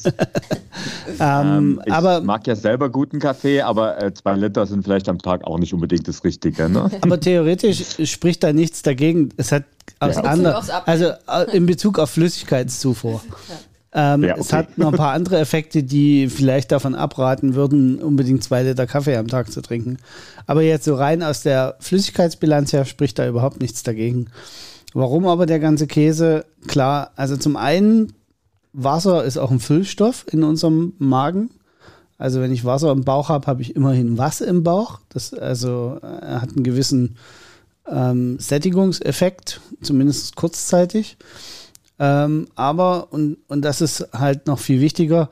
ähm, 1.20 1.82
ich 1.84 1.92
aber, 1.92 2.20
mag 2.20 2.46
ja 2.46 2.56
selber 2.56 2.88
guten 2.90 3.18
Kaffee, 3.18 3.60
aber 3.62 4.02
äh, 4.02 4.14
zwei 4.14 4.34
Liter 4.34 4.66
sind 4.66 4.84
vielleicht 4.84 5.08
am 5.08 5.18
Tag 5.18 5.44
auch 5.44 5.58
nicht 5.58 5.74
unbedingt 5.74 6.08
das 6.08 6.24
Richtige. 6.24 6.68
Ne? 6.68 6.90
Aber 7.00 7.20
theoretisch 7.20 7.96
spricht 8.10 8.42
da 8.42 8.52
nichts 8.52 8.82
dagegen. 8.82 9.30
Es 9.36 9.52
hat 9.52 9.64
aus 10.00 10.16
ja. 10.16 10.22
andere, 10.22 10.86
also 10.86 11.06
äh, 11.06 11.56
in 11.56 11.66
Bezug 11.66 11.98
auf 11.98 12.10
Flüssigkeitszufuhr. 12.10 13.20
Ähm, 13.94 14.24
ja, 14.24 14.32
okay. 14.32 14.40
Es 14.40 14.52
hat 14.54 14.78
noch 14.78 14.90
ein 14.90 14.96
paar 14.96 15.12
andere 15.12 15.38
Effekte, 15.38 15.82
die 15.82 16.28
vielleicht 16.28 16.72
davon 16.72 16.94
abraten 16.94 17.54
würden, 17.54 18.02
unbedingt 18.02 18.42
zwei 18.42 18.62
Liter 18.62 18.86
Kaffee 18.86 19.16
am 19.16 19.28
Tag 19.28 19.52
zu 19.52 19.60
trinken. 19.60 19.98
Aber 20.46 20.62
jetzt 20.62 20.86
so 20.86 20.94
rein 20.94 21.22
aus 21.22 21.42
der 21.42 21.76
Flüssigkeitsbilanz 21.78 22.72
her 22.72 22.86
spricht 22.86 23.18
da 23.18 23.28
überhaupt 23.28 23.60
nichts 23.60 23.82
dagegen. 23.82 24.28
Warum 24.94 25.26
aber 25.26 25.44
der 25.44 25.58
ganze 25.58 25.86
Käse? 25.86 26.46
Klar, 26.66 27.10
also 27.16 27.36
zum 27.36 27.56
einen, 27.56 28.14
Wasser 28.72 29.24
ist 29.24 29.36
auch 29.36 29.50
ein 29.50 29.60
Füllstoff 29.60 30.24
in 30.30 30.42
unserem 30.42 30.94
Magen. 30.98 31.50
Also 32.16 32.40
wenn 32.40 32.52
ich 32.52 32.64
Wasser 32.64 32.92
im 32.92 33.04
Bauch 33.04 33.28
habe, 33.28 33.46
habe 33.46 33.60
ich 33.62 33.76
immerhin 33.76 34.16
was 34.16 34.40
im 34.40 34.62
Bauch. 34.62 35.00
Das 35.10 35.34
also 35.34 35.98
er 36.00 36.40
hat 36.40 36.50
einen 36.50 36.64
gewissen 36.64 37.16
ähm, 37.88 38.38
Sättigungseffekt, 38.38 39.60
zumindest 39.82 40.36
kurzzeitig. 40.36 41.16
Ähm, 41.98 42.48
aber, 42.54 43.12
und, 43.12 43.38
und 43.48 43.62
das 43.62 43.80
ist 43.80 44.08
halt 44.12 44.46
noch 44.46 44.58
viel 44.58 44.80
wichtiger, 44.80 45.28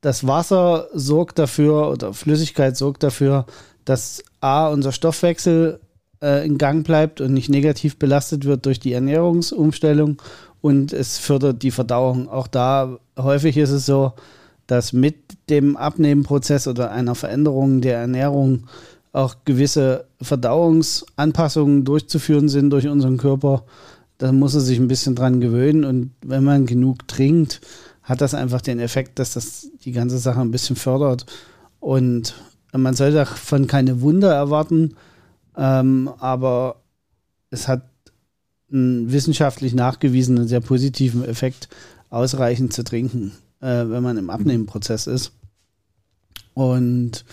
das 0.00 0.26
Wasser 0.26 0.88
sorgt 0.92 1.38
dafür 1.38 1.90
oder 1.90 2.12
Flüssigkeit 2.12 2.76
sorgt 2.76 3.02
dafür, 3.02 3.46
dass 3.84 4.22
A, 4.40 4.68
unser 4.68 4.92
Stoffwechsel 4.92 5.80
äh, 6.20 6.44
in 6.44 6.58
Gang 6.58 6.84
bleibt 6.84 7.20
und 7.20 7.32
nicht 7.32 7.48
negativ 7.48 7.98
belastet 7.98 8.44
wird 8.44 8.66
durch 8.66 8.80
die 8.80 8.92
Ernährungsumstellung 8.92 10.20
und 10.60 10.92
es 10.92 11.18
fördert 11.18 11.62
die 11.62 11.70
Verdauung. 11.70 12.28
Auch 12.28 12.46
da 12.46 12.98
häufig 13.18 13.56
ist 13.56 13.70
es 13.70 13.86
so, 13.86 14.12
dass 14.66 14.92
mit 14.92 15.16
dem 15.50 15.76
Abnehmenprozess 15.76 16.66
oder 16.66 16.90
einer 16.90 17.14
Veränderung 17.14 17.80
der 17.80 17.98
Ernährung 17.98 18.64
auch 19.12 19.36
gewisse 19.44 20.06
Verdauungsanpassungen 20.20 21.84
durchzuführen 21.84 22.48
sind 22.48 22.70
durch 22.70 22.88
unseren 22.88 23.18
Körper. 23.18 23.64
Da 24.18 24.32
muss 24.32 24.54
er 24.54 24.60
sich 24.60 24.78
ein 24.78 24.88
bisschen 24.88 25.14
dran 25.14 25.40
gewöhnen 25.40 25.84
und 25.84 26.12
wenn 26.24 26.44
man 26.44 26.66
genug 26.66 27.06
trinkt, 27.08 27.60
hat 28.02 28.20
das 28.20 28.34
einfach 28.34 28.60
den 28.60 28.80
Effekt, 28.80 29.18
dass 29.18 29.34
das 29.34 29.68
die 29.84 29.92
ganze 29.92 30.18
Sache 30.18 30.40
ein 30.40 30.50
bisschen 30.50 30.76
fördert. 30.76 31.26
Und 31.78 32.34
man 32.72 32.94
soll 32.94 33.12
davon 33.12 33.66
keine 33.66 34.00
Wunder 34.00 34.32
erwarten, 34.32 34.96
ähm, 35.56 36.10
aber 36.18 36.76
es 37.50 37.68
hat 37.68 37.82
einen 38.72 39.12
wissenschaftlich 39.12 39.74
nachgewiesenen, 39.74 40.48
sehr 40.48 40.60
positiven 40.60 41.24
Effekt, 41.24 41.68
ausreichend 42.08 42.72
zu 42.72 42.84
trinken, 42.84 43.32
äh, 43.60 43.84
wenn 43.88 44.02
man 44.02 44.16
im 44.16 44.30
Abnehmenprozess 44.30 45.06
ist. 45.06 45.32
Und 46.54 47.24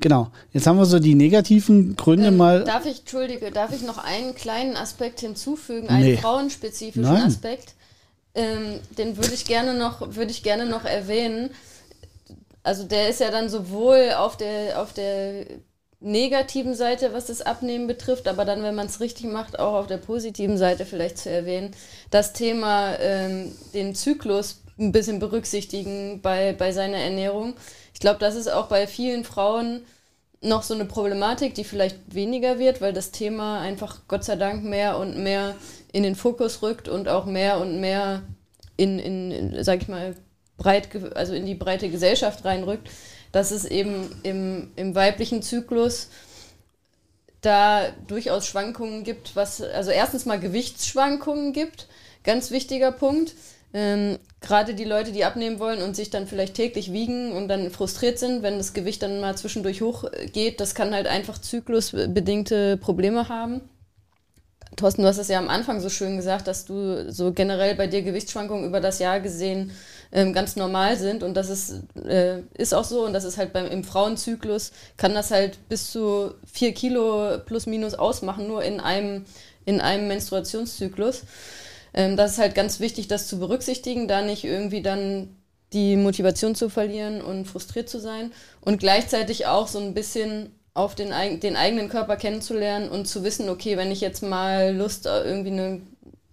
Genau. 0.00 0.30
Jetzt 0.52 0.66
haben 0.66 0.76
wir 0.78 0.84
so 0.84 0.98
die 0.98 1.14
negativen 1.14 1.96
Gründe 1.96 2.28
ähm, 2.28 2.36
mal. 2.36 2.64
Darf 2.64 2.84
ich, 2.86 3.00
Entschuldige, 3.00 3.50
darf 3.50 3.72
ich 3.72 3.82
noch 3.82 3.98
einen 3.98 4.34
kleinen 4.34 4.76
Aspekt 4.76 5.20
hinzufügen, 5.20 5.88
einen 5.88 6.04
nee. 6.04 6.16
frauenspezifischen 6.16 7.02
Nein. 7.02 7.22
Aspekt? 7.22 7.74
Ähm, 8.34 8.80
den 8.98 9.16
würde 9.16 9.32
ich 9.32 9.46
gerne 9.46 9.74
noch, 9.74 10.14
würde 10.14 10.30
ich 10.30 10.42
gerne 10.42 10.66
noch 10.66 10.84
erwähnen. 10.84 11.50
Also 12.62 12.84
der 12.84 13.08
ist 13.08 13.20
ja 13.20 13.30
dann 13.30 13.48
sowohl 13.48 14.12
auf 14.16 14.36
der, 14.36 14.82
auf 14.82 14.92
der 14.92 15.46
negativen 16.00 16.74
Seite, 16.74 17.14
was 17.14 17.26
das 17.26 17.40
Abnehmen 17.40 17.86
betrifft, 17.86 18.28
aber 18.28 18.44
dann, 18.44 18.62
wenn 18.62 18.74
man 18.74 18.86
es 18.86 19.00
richtig 19.00 19.26
macht, 19.26 19.58
auch 19.58 19.74
auf 19.74 19.86
der 19.86 19.96
positiven 19.96 20.58
Seite 20.58 20.84
vielleicht 20.84 21.16
zu 21.18 21.30
erwähnen. 21.30 21.70
Das 22.10 22.32
Thema 22.34 22.98
ähm, 22.98 23.52
den 23.72 23.94
Zyklus 23.94 24.62
ein 24.78 24.92
bisschen 24.92 25.18
berücksichtigen 25.18 26.20
bei, 26.20 26.52
bei 26.52 26.72
seiner 26.72 26.98
Ernährung. 26.98 27.54
Ich 27.96 28.00
glaube, 28.00 28.20
das 28.20 28.34
ist 28.34 28.48
auch 28.48 28.66
bei 28.66 28.86
vielen 28.86 29.24
Frauen 29.24 29.80
noch 30.42 30.62
so 30.62 30.74
eine 30.74 30.84
Problematik, 30.84 31.54
die 31.54 31.64
vielleicht 31.64 32.14
weniger 32.14 32.58
wird, 32.58 32.82
weil 32.82 32.92
das 32.92 33.10
Thema 33.10 33.60
einfach 33.60 34.00
Gott 34.06 34.22
sei 34.22 34.36
Dank 34.36 34.64
mehr 34.64 34.98
und 34.98 35.16
mehr 35.16 35.56
in 35.92 36.02
den 36.02 36.14
Fokus 36.14 36.60
rückt 36.60 36.88
und 36.88 37.08
auch 37.08 37.24
mehr 37.24 37.58
und 37.58 37.80
mehr 37.80 38.22
in, 38.76 38.98
in, 38.98 39.32
in 39.32 39.64
sag 39.64 39.80
ich 39.80 39.88
mal, 39.88 40.14
breit, 40.58 40.88
also 41.14 41.32
in 41.32 41.46
die 41.46 41.54
breite 41.54 41.88
Gesellschaft 41.88 42.44
reinrückt 42.44 42.90
dass 43.36 43.50
es 43.50 43.66
eben 43.66 44.18
im, 44.22 44.70
im 44.76 44.94
weiblichen 44.94 45.42
Zyklus 45.42 46.08
da 47.42 47.90
durchaus 48.06 48.46
Schwankungen 48.46 49.04
gibt, 49.04 49.36
was, 49.36 49.60
also 49.60 49.90
erstens 49.90 50.24
mal 50.24 50.40
Gewichtsschwankungen 50.40 51.52
gibt, 51.52 51.86
ganz 52.24 52.50
wichtiger 52.50 52.92
Punkt. 52.92 53.34
Ähm, 53.74 54.18
Gerade 54.40 54.74
die 54.74 54.84
Leute, 54.84 55.12
die 55.12 55.24
abnehmen 55.24 55.58
wollen 55.58 55.82
und 55.82 55.96
sich 55.96 56.10
dann 56.10 56.26
vielleicht 56.26 56.54
täglich 56.54 56.92
wiegen 56.92 57.32
und 57.32 57.48
dann 57.48 57.70
frustriert 57.70 58.18
sind, 58.18 58.42
wenn 58.42 58.58
das 58.58 58.74
Gewicht 58.74 59.02
dann 59.02 59.20
mal 59.20 59.36
zwischendurch 59.36 59.82
hochgeht, 59.82 60.60
das 60.60 60.74
kann 60.74 60.94
halt 60.94 61.06
einfach 61.06 61.38
zyklusbedingte 61.38 62.76
Probleme 62.76 63.28
haben. 63.28 63.62
Thorsten, 64.76 65.02
du 65.02 65.08
hast 65.08 65.18
es 65.18 65.28
ja 65.28 65.38
am 65.38 65.48
Anfang 65.48 65.80
so 65.80 65.88
schön 65.88 66.16
gesagt, 66.16 66.46
dass 66.46 66.66
du 66.66 67.10
so 67.10 67.32
generell 67.32 67.74
bei 67.74 67.86
dir 67.86 68.02
Gewichtsschwankungen 68.02 68.66
über 68.66 68.80
das 68.80 68.98
Jahr 68.98 69.20
gesehen 69.20 69.72
ähm, 70.12 70.32
ganz 70.32 70.54
normal 70.56 70.96
sind 70.96 71.22
und 71.22 71.34
das 71.34 71.48
ist, 71.48 71.82
äh, 72.06 72.40
ist 72.58 72.74
auch 72.74 72.84
so 72.84 73.04
und 73.04 73.14
das 73.14 73.24
ist 73.24 73.38
halt 73.38 73.52
beim, 73.52 73.66
im 73.66 73.84
Frauenzyklus 73.84 74.72
kann 74.96 75.14
das 75.14 75.30
halt 75.30 75.58
bis 75.68 75.90
zu 75.90 76.34
vier 76.50 76.72
Kilo 76.74 77.38
plus 77.44 77.66
minus 77.66 77.94
ausmachen, 77.94 78.46
nur 78.48 78.62
in 78.62 78.80
einem, 78.80 79.24
in 79.64 79.80
einem 79.80 80.08
Menstruationszyklus. 80.08 81.22
Ähm, 81.96 82.16
das 82.16 82.32
ist 82.32 82.38
halt 82.38 82.54
ganz 82.54 82.78
wichtig, 82.78 83.08
das 83.08 83.26
zu 83.26 83.38
berücksichtigen, 83.38 84.06
da 84.06 84.22
nicht 84.22 84.44
irgendwie 84.44 84.82
dann 84.82 85.36
die 85.72 85.96
Motivation 85.96 86.54
zu 86.54 86.68
verlieren 86.68 87.20
und 87.20 87.46
frustriert 87.46 87.88
zu 87.88 87.98
sein. 87.98 88.32
Und 88.60 88.78
gleichzeitig 88.78 89.46
auch 89.46 89.66
so 89.66 89.80
ein 89.80 89.94
bisschen 89.94 90.52
auf 90.74 90.94
den, 90.94 91.12
den 91.40 91.56
eigenen 91.56 91.88
Körper 91.88 92.16
kennenzulernen 92.16 92.90
und 92.90 93.06
zu 93.06 93.24
wissen, 93.24 93.48
okay, 93.48 93.76
wenn 93.76 93.90
ich 93.90 94.02
jetzt 94.02 94.22
mal 94.22 94.76
Lust 94.76 95.06
äh, 95.06 95.22
irgendwie 95.22 95.50
eine 95.50 95.80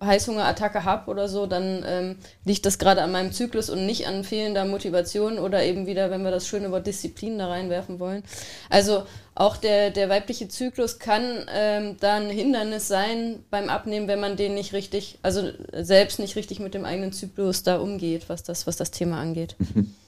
Heißhungerattacke 0.05 0.83
habe 0.83 1.09
oder 1.09 1.27
so, 1.27 1.45
dann 1.45 1.83
ähm, 1.87 2.15
liegt 2.45 2.65
das 2.65 2.79
gerade 2.79 3.01
an 3.01 3.11
meinem 3.11 3.31
Zyklus 3.31 3.69
und 3.69 3.85
nicht 3.85 4.07
an 4.07 4.23
fehlender 4.23 4.65
Motivation 4.65 5.39
oder 5.39 5.63
eben 5.63 5.85
wieder, 5.85 6.11
wenn 6.11 6.23
wir 6.23 6.31
das 6.31 6.47
schöne 6.47 6.71
Wort 6.71 6.87
Disziplin 6.87 7.37
da 7.37 7.47
reinwerfen 7.47 7.99
wollen. 7.99 8.23
Also 8.69 9.03
auch 9.35 9.57
der, 9.57 9.89
der 9.89 10.09
weibliche 10.09 10.47
Zyklus 10.47 10.99
kann 10.99 11.45
ähm, 11.53 11.97
da 11.99 12.15
ein 12.15 12.29
Hindernis 12.29 12.87
sein 12.87 13.43
beim 13.49 13.69
Abnehmen, 13.69 14.07
wenn 14.07 14.19
man 14.19 14.35
den 14.35 14.53
nicht 14.53 14.73
richtig, 14.73 15.17
also 15.23 15.49
selbst 15.73 16.19
nicht 16.19 16.35
richtig 16.35 16.59
mit 16.59 16.73
dem 16.73 16.85
eigenen 16.85 17.13
Zyklus 17.13 17.63
da 17.63 17.77
umgeht, 17.77 18.29
was 18.29 18.43
das, 18.43 18.67
was 18.67 18.77
das 18.77 18.91
Thema 18.91 19.19
angeht. 19.19 19.55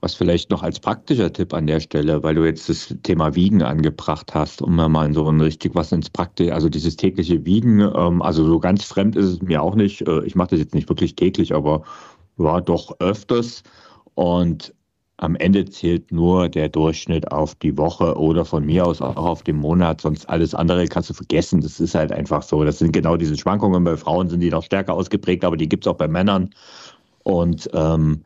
Was 0.00 0.14
vielleicht 0.14 0.50
noch 0.50 0.62
als 0.62 0.78
praktischer 0.78 1.32
Tipp 1.32 1.52
an 1.52 1.66
der 1.66 1.80
Stelle, 1.80 2.22
weil 2.22 2.36
du 2.36 2.44
jetzt 2.44 2.68
das 2.68 2.94
Thema 3.02 3.34
Wiegen 3.34 3.62
angebracht 3.62 4.32
hast, 4.32 4.62
um 4.62 4.76
mal 4.76 5.12
so 5.12 5.28
ein 5.28 5.40
richtig 5.40 5.74
was 5.74 5.90
ins 5.90 6.08
Praktische, 6.08 6.54
also 6.54 6.68
dieses 6.68 6.96
tägliche 6.96 7.44
Wiegen, 7.44 7.80
ähm, 7.80 8.22
also 8.22 8.44
so 8.44 8.60
ganz 8.60 8.84
fremd 8.84 9.16
ist 9.16 9.26
es 9.26 9.42
mir 9.42 9.60
auch 9.60 9.74
nicht. 9.74 10.06
Äh, 10.06 10.24
ich 10.24 10.36
mache 10.36 10.50
das 10.50 10.60
jetzt 10.60 10.74
nicht 10.74 10.88
wirklich 10.88 11.16
täglich, 11.16 11.52
aber 11.52 11.82
war 12.36 12.62
doch 12.62 13.00
öfters. 13.00 13.64
Und 14.14 14.72
am 15.18 15.34
Ende 15.34 15.64
zählt 15.64 16.12
nur 16.12 16.48
der 16.48 16.68
Durchschnitt 16.68 17.32
auf 17.32 17.56
die 17.56 17.76
Woche 17.76 18.16
oder 18.16 18.44
von 18.44 18.64
mir 18.64 18.86
aus 18.86 19.02
auch 19.02 19.16
auf 19.16 19.42
den 19.42 19.56
Monat, 19.56 20.00
sonst 20.00 20.28
alles 20.28 20.54
andere 20.54 20.86
kannst 20.86 21.10
du 21.10 21.14
vergessen. 21.14 21.60
Das 21.60 21.80
ist 21.80 21.96
halt 21.96 22.12
einfach 22.12 22.42
so. 22.42 22.62
Das 22.62 22.78
sind 22.78 22.92
genau 22.92 23.16
diese 23.16 23.36
Schwankungen. 23.36 23.82
Bei 23.82 23.96
Frauen 23.96 24.28
sind 24.28 24.40
die 24.40 24.50
noch 24.50 24.62
stärker 24.62 24.94
ausgeprägt, 24.94 25.44
aber 25.44 25.56
die 25.56 25.68
gibt 25.68 25.84
es 25.84 25.90
auch 25.90 25.96
bei 25.96 26.06
Männern. 26.06 26.50
Und 27.24 27.68
ähm, 27.74 28.22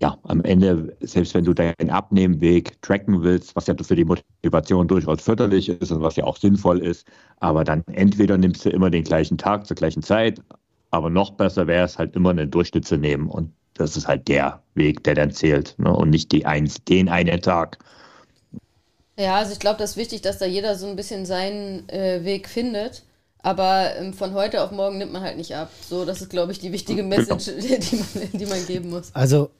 ja, 0.00 0.18
am 0.24 0.42
Ende, 0.42 0.96
selbst 1.00 1.34
wenn 1.34 1.44
du 1.44 1.52
deinen 1.52 1.90
Abnehmweg 1.90 2.80
tracken 2.80 3.22
willst, 3.22 3.54
was 3.54 3.66
ja 3.66 3.74
für 3.80 3.96
die 3.96 4.04
Motivation 4.04 4.88
durchaus 4.88 5.20
förderlich 5.20 5.68
ist 5.68 5.92
und 5.92 6.00
was 6.00 6.16
ja 6.16 6.24
auch 6.24 6.38
sinnvoll 6.38 6.78
ist, 6.78 7.06
aber 7.38 7.64
dann 7.64 7.84
entweder 7.92 8.38
nimmst 8.38 8.64
du 8.64 8.70
immer 8.70 8.90
den 8.90 9.04
gleichen 9.04 9.36
Tag 9.36 9.66
zur 9.66 9.76
gleichen 9.76 10.02
Zeit, 10.02 10.40
aber 10.90 11.10
noch 11.10 11.32
besser 11.32 11.66
wäre 11.66 11.84
es 11.84 11.98
halt 11.98 12.16
immer 12.16 12.30
einen 12.30 12.50
Durchschnitt 12.50 12.86
zu 12.86 12.96
nehmen 12.96 13.28
und 13.28 13.52
das 13.74 13.96
ist 13.96 14.08
halt 14.08 14.26
der 14.28 14.62
Weg, 14.74 15.04
der 15.04 15.14
dann 15.14 15.32
zählt 15.32 15.74
ne? 15.78 15.94
und 15.94 16.10
nicht 16.10 16.32
die 16.32 16.46
eins, 16.46 16.82
den 16.84 17.08
einen 17.08 17.40
Tag. 17.42 17.78
Ja, 19.18 19.36
also 19.36 19.52
ich 19.52 19.58
glaube, 19.58 19.78
das 19.78 19.90
ist 19.90 19.96
wichtig, 19.98 20.22
dass 20.22 20.38
da 20.38 20.46
jeder 20.46 20.76
so 20.76 20.86
ein 20.86 20.96
bisschen 20.96 21.26
seinen 21.26 21.86
äh, 21.90 22.24
Weg 22.24 22.48
findet. 22.48 23.04
Aber 23.42 23.96
ähm, 23.96 24.12
von 24.12 24.34
heute 24.34 24.62
auf 24.62 24.70
morgen 24.70 24.98
nimmt 24.98 25.12
man 25.12 25.22
halt 25.22 25.36
nicht 25.36 25.54
ab. 25.54 25.70
So, 25.86 26.04
das 26.04 26.20
ist, 26.20 26.30
glaube 26.30 26.52
ich, 26.52 26.58
die 26.58 26.72
wichtige 26.72 27.02
genau. 27.02 27.16
Message, 27.16 27.52
die, 27.58 27.96
man, 27.96 28.28
die 28.32 28.46
man 28.46 28.66
geben 28.66 28.90
muss. 28.90 29.14
Also, 29.14 29.50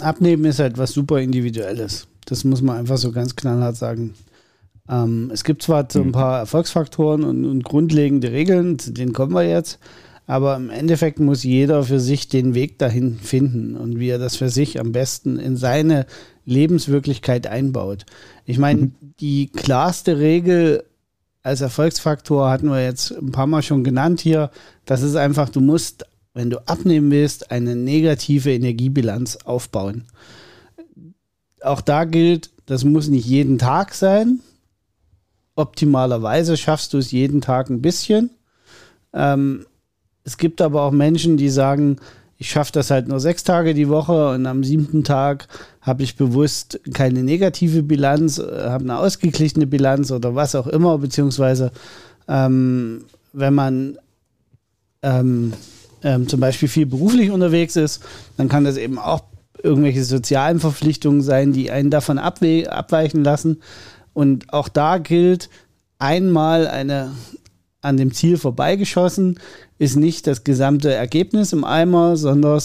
abnehmen 0.00 0.44
ist 0.44 0.58
halt 0.58 0.78
was 0.78 0.92
super 0.92 1.20
Individuelles. 1.20 2.06
Das 2.26 2.44
muss 2.44 2.62
man 2.62 2.76
einfach 2.76 2.98
so 2.98 3.12
ganz 3.12 3.36
knallhart 3.36 3.76
sagen. 3.76 4.14
Ähm, 4.88 5.30
es 5.32 5.44
gibt 5.44 5.62
zwar 5.62 5.86
so 5.90 6.00
ein 6.00 6.08
mhm. 6.08 6.12
paar 6.12 6.38
Erfolgsfaktoren 6.38 7.24
und, 7.24 7.44
und 7.44 7.64
grundlegende 7.64 8.32
Regeln, 8.32 8.78
zu 8.78 8.92
denen 8.92 9.12
kommen 9.12 9.32
wir 9.32 9.48
jetzt. 9.48 9.78
Aber 10.26 10.56
im 10.56 10.70
Endeffekt 10.70 11.20
muss 11.20 11.42
jeder 11.42 11.82
für 11.82 12.00
sich 12.00 12.28
den 12.28 12.54
Weg 12.54 12.78
dahin 12.78 13.18
finden 13.18 13.76
und 13.76 13.98
wie 13.98 14.08
er 14.08 14.18
das 14.18 14.36
für 14.36 14.48
sich 14.48 14.80
am 14.80 14.92
besten 14.92 15.38
in 15.38 15.56
seine 15.56 16.06
Lebenswirklichkeit 16.46 17.46
einbaut. 17.46 18.06
Ich 18.46 18.58
meine, 18.58 18.80
mhm. 18.80 18.94
die 19.20 19.48
klarste 19.48 20.18
Regel 20.18 20.84
als 21.42 21.60
Erfolgsfaktor 21.60 22.50
hatten 22.50 22.68
wir 22.68 22.82
jetzt 22.82 23.12
ein 23.12 23.32
paar 23.32 23.46
Mal 23.46 23.62
schon 23.62 23.84
genannt 23.84 24.20
hier. 24.20 24.50
Das 24.86 25.02
ist 25.02 25.14
einfach, 25.14 25.50
du 25.50 25.60
musst, 25.60 26.06
wenn 26.34 26.50
du 26.50 26.58
abnehmen 26.68 27.10
willst, 27.10 27.50
eine 27.50 27.76
negative 27.76 28.52
Energiebilanz 28.52 29.36
aufbauen. 29.44 30.04
Auch 31.62 31.80
da 31.80 32.04
gilt, 32.04 32.50
das 32.66 32.84
muss 32.84 33.08
nicht 33.08 33.26
jeden 33.26 33.58
Tag 33.58 33.94
sein. 33.94 34.40
Optimalerweise 35.54 36.56
schaffst 36.56 36.92
du 36.92 36.98
es 36.98 37.12
jeden 37.12 37.40
Tag 37.40 37.70
ein 37.70 37.80
bisschen. 37.80 38.30
Ähm, 39.12 39.64
es 40.24 40.36
gibt 40.36 40.60
aber 40.60 40.82
auch 40.82 40.90
Menschen, 40.90 41.36
die 41.36 41.48
sagen, 41.48 41.98
ich 42.36 42.50
schaffe 42.50 42.72
das 42.72 42.90
halt 42.90 43.06
nur 43.06 43.20
sechs 43.20 43.44
Tage 43.44 43.72
die 43.72 43.88
Woche 43.88 44.30
und 44.30 44.46
am 44.46 44.64
siebten 44.64 45.04
Tag 45.04 45.46
habe 45.80 46.02
ich 46.02 46.16
bewusst 46.16 46.80
keine 46.92 47.22
negative 47.22 47.82
Bilanz, 47.82 48.38
äh, 48.38 48.68
habe 48.68 48.84
eine 48.84 48.98
ausgeglichene 48.98 49.66
Bilanz 49.66 50.10
oder 50.10 50.34
was 50.34 50.56
auch 50.56 50.66
immer, 50.66 50.98
beziehungsweise 50.98 51.70
ähm, 52.26 53.04
wenn 53.32 53.54
man 53.54 53.98
ähm, 55.02 55.52
ähm, 56.04 56.28
zum 56.28 56.38
Beispiel 56.38 56.68
viel 56.68 56.86
beruflich 56.86 57.30
unterwegs 57.30 57.74
ist, 57.74 58.02
dann 58.36 58.48
kann 58.48 58.64
das 58.64 58.76
eben 58.76 58.98
auch 58.98 59.24
irgendwelche 59.62 60.04
sozialen 60.04 60.60
Verpflichtungen 60.60 61.22
sein, 61.22 61.52
die 61.52 61.70
einen 61.70 61.90
davon 61.90 62.18
abweichen 62.18 63.24
lassen. 63.24 63.62
Und 64.12 64.52
auch 64.52 64.68
da 64.68 64.98
gilt, 64.98 65.48
einmal 65.98 66.68
eine 66.68 67.12
an 67.80 67.96
dem 67.96 68.12
Ziel 68.12 68.38
vorbeigeschossen, 68.38 69.38
ist 69.78 69.96
nicht 69.96 70.26
das 70.26 70.44
gesamte 70.44 70.92
Ergebnis 70.92 71.52
im 71.52 71.64
Eimer, 71.64 72.16
sondern 72.16 72.60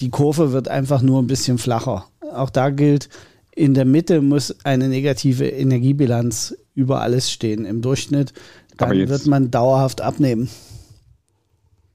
die 0.00 0.10
Kurve 0.10 0.52
wird 0.52 0.68
einfach 0.68 1.02
nur 1.02 1.20
ein 1.20 1.26
bisschen 1.26 1.58
flacher. 1.58 2.06
Auch 2.32 2.50
da 2.50 2.70
gilt, 2.70 3.08
in 3.54 3.74
der 3.74 3.84
Mitte 3.84 4.22
muss 4.22 4.54
eine 4.64 4.88
negative 4.88 5.46
Energiebilanz 5.46 6.56
über 6.74 7.02
alles 7.02 7.30
stehen 7.30 7.64
im 7.64 7.82
Durchschnitt. 7.82 8.32
Dann 8.76 9.08
wird 9.08 9.26
man 9.26 9.50
dauerhaft 9.50 10.00
abnehmen. 10.00 10.48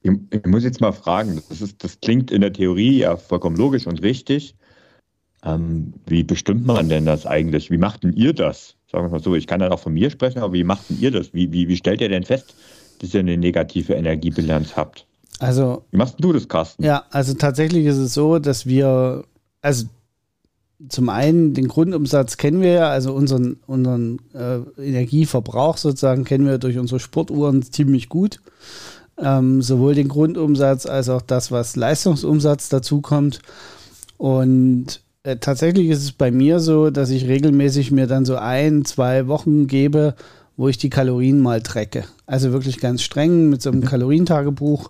Ich, 0.03 0.45
muss 0.45 0.63
jetzt 0.63 0.81
mal 0.81 0.91
fragen, 0.91 1.41
das, 1.49 1.61
ist, 1.61 1.83
das 1.83 1.99
klingt 2.01 2.29
in 2.29 2.41
der 2.41 2.51
Theorie 2.51 2.99
ja 2.99 3.15
vollkommen 3.15 3.55
logisch 3.55 3.87
und 3.87 4.01
richtig. 4.03 4.55
Ähm, 5.45 5.93
wie 6.05 6.23
bestimmt 6.23 6.65
man 6.65 6.89
denn 6.89 7.05
das 7.05 7.25
eigentlich? 7.25 7.71
Wie 7.71 7.77
macht 7.77 8.03
denn 8.03 8.13
ihr 8.13 8.33
das? 8.33 8.75
Sagen 8.91 9.05
wir 9.05 9.09
mal 9.09 9.23
so, 9.23 9.33
ich 9.35 9.47
kann 9.47 9.59
dann 9.59 9.71
auch 9.71 9.79
von 9.79 9.93
mir 9.93 10.09
sprechen, 10.09 10.39
aber 10.39 10.53
wie 10.53 10.63
macht 10.63 10.89
denn 10.89 10.99
ihr 10.99 11.11
das? 11.11 11.33
Wie, 11.33 11.51
wie, 11.51 11.67
wie 11.67 11.77
stellt 11.77 12.01
ihr 12.01 12.09
denn 12.09 12.23
fest, 12.23 12.53
dass 12.99 13.13
ihr 13.13 13.21
eine 13.21 13.37
negative 13.37 13.93
Energiebilanz 13.93 14.75
habt? 14.75 15.05
Also. 15.39 15.83
Wie 15.91 15.97
machst 15.97 16.15
du 16.19 16.33
das, 16.33 16.47
Carsten? 16.47 16.83
Ja, 16.83 17.05
also 17.09 17.33
tatsächlich 17.33 17.85
ist 17.85 17.97
es 17.97 18.13
so, 18.13 18.39
dass 18.39 18.65
wir, 18.65 19.25
also 19.61 19.85
zum 20.89 21.09
einen 21.09 21.53
den 21.53 21.67
Grundumsatz 21.67 22.37
kennen 22.37 22.61
wir 22.61 22.71
ja, 22.73 22.89
also 22.89 23.13
unseren, 23.13 23.57
unseren 23.67 24.19
äh, 24.33 24.59
Energieverbrauch 24.81 25.77
sozusagen 25.77 26.25
kennen 26.25 26.45
wir 26.45 26.57
durch 26.57 26.77
unsere 26.77 26.99
Sportuhren 26.99 27.63
ziemlich 27.63 28.09
gut. 28.09 28.41
Ähm, 29.17 29.62
sowohl 29.62 29.95
den 29.95 30.08
Grundumsatz 30.08 30.86
als 30.86 31.10
auch 31.10 31.21
das, 31.21 31.52
was 31.52 31.76
Leistungsumsatz 31.76 32.69
dazukommt. 32.69 33.39
Und 34.17 35.02
äh, 35.23 35.38
tatsächlich 35.38 35.89
ist 35.89 36.04
es 36.04 36.12
bei 36.12 36.32
mir 36.32 36.60
so, 36.60 36.89
dass 36.89 37.10
ich 37.10 37.28
regelmäßig 37.28 37.91
mir 37.91 38.08
dann 38.08 38.26
so 38.26 38.36
ein, 38.36 38.86
zwei 38.86 39.28
Wochen 39.28 39.67
gebe, 39.67 40.15
wo 40.58 40.67
ich 40.67 40.78
die 40.78 40.89
Kalorien 40.89 41.39
mal 41.39 41.62
trecke. 41.62 42.06
Also 42.25 42.52
wirklich 42.52 42.79
ganz 42.79 43.02
streng 43.04 43.50
mit 43.50 43.62
so 43.62 43.69
einem 43.69 43.81
mhm. 43.81 43.85
Kalorientagebuch 43.85 44.90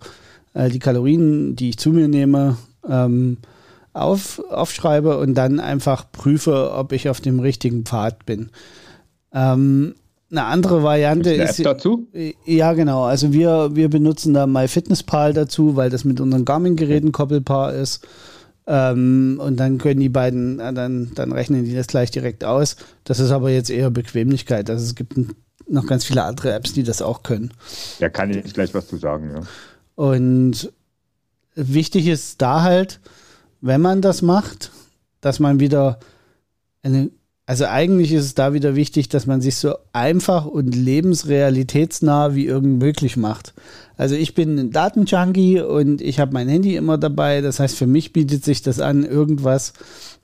äh, 0.54 0.70
die 0.70 0.80
Kalorien, 0.80 1.56
die 1.56 1.70
ich 1.70 1.78
zu 1.78 1.92
mir 1.92 2.08
nehme, 2.08 2.58
ähm, 2.88 3.38
auf, 3.94 4.40
aufschreibe 4.50 5.18
und 5.18 5.36
dann 5.36 5.60
einfach 5.60 6.12
prüfe, 6.12 6.74
ob 6.74 6.92
ich 6.92 7.10
auf 7.10 7.22
dem 7.22 7.40
richtigen 7.40 7.86
Pfad 7.86 8.26
bin. 8.26 8.50
Ähm, 9.34 9.96
eine 10.34 10.46
andere 10.46 10.84
Variante 10.84 11.32
eine 11.32 11.44
ist. 11.44 11.60
App 11.60 11.66
dazu? 11.66 12.08
Ja, 12.46 12.74
genau. 12.74 13.04
Also 13.04 13.32
wir, 13.32 13.76
wir 13.76 13.90
benutzen 13.90 14.34
da 14.34 14.48
MyFitnessPal 14.48 15.34
dazu, 15.34 15.76
weil 15.76 15.90
das 15.90 16.04
mit 16.04 16.20
unseren 16.20 16.44
Garmin-Geräten 16.44 17.12
koppelbar 17.12 17.74
ist. 17.74 18.06
Ähm, 18.66 19.40
und 19.44 19.58
dann 19.58 19.78
können 19.78 20.00
die 20.00 20.10
beiden, 20.10 20.58
dann, 20.58 21.12
dann 21.14 21.32
rechnen 21.32 21.66
die 21.66 21.76
das 21.76 21.88
gleich 21.88 22.12
direkt 22.12 22.44
aus. 22.44 22.78
Das 23.04 23.20
ist 23.20 23.32
aber 23.32 23.52
jetzt 23.52 23.70
eher 23.70 23.92
Bequemlichkeit. 23.92 24.70
Also 24.70 24.84
es 24.84 24.96
gibt 24.96 25.14
noch 25.68 25.86
ganz 25.86 26.04
viele 26.04 26.24
andere 26.24 26.54
Apps, 26.54 26.74
die 26.74 26.84
das 26.84 27.02
auch 27.02 27.24
können. 27.24 27.52
Da 28.00 28.10
kann 28.10 28.32
ich 28.32 28.54
gleich 28.54 28.74
was 28.74 28.88
zu 28.88 28.98
sagen, 28.98 29.32
ja. 29.36 29.42
Und 29.96 30.72
wichtig 31.56 32.08
ist 32.08 32.42
da 32.42 32.64
halt, 32.64 33.00
wenn 33.62 33.82
man 33.82 34.02
das 34.02 34.24
macht, 34.24 34.72
dass 35.22 35.40
man 35.40 35.60
wieder 35.60 36.00
eine, 36.82 37.12
also 37.46 37.66
eigentlich 37.66 38.14
ist 38.14 38.24
es 38.24 38.36
da 38.36 38.54
wieder 38.54 38.76
wichtig, 38.76 39.10
dass 39.10 39.26
man 39.26 39.42
sich 39.42 39.58
so 39.58 39.76
einfach 39.92 40.46
und 40.46 40.76
lebensrealitätsnah 40.76 42.36
wie 42.36 42.46
irgend 42.46 42.80
möglich 42.80 43.18
macht. 43.18 43.54
Also 43.98 44.16
ich 44.16 44.34
bin 44.34 44.58
ein 44.58 44.72
Datenjunkie 44.72 45.60
und 45.60 46.02
ich 46.02 46.20
habe 46.20 46.34
mein 46.34 46.48
Handy 46.48 46.76
immer 46.76 46.98
dabei. 46.98 47.42
Das 47.42 47.60
heißt, 47.60 47.76
für 47.76 47.88
mich 47.88 48.14
bietet 48.14 48.46
sich 48.46 48.62
das 48.62 48.80
an, 48.80 49.04
irgendwas 49.04 49.74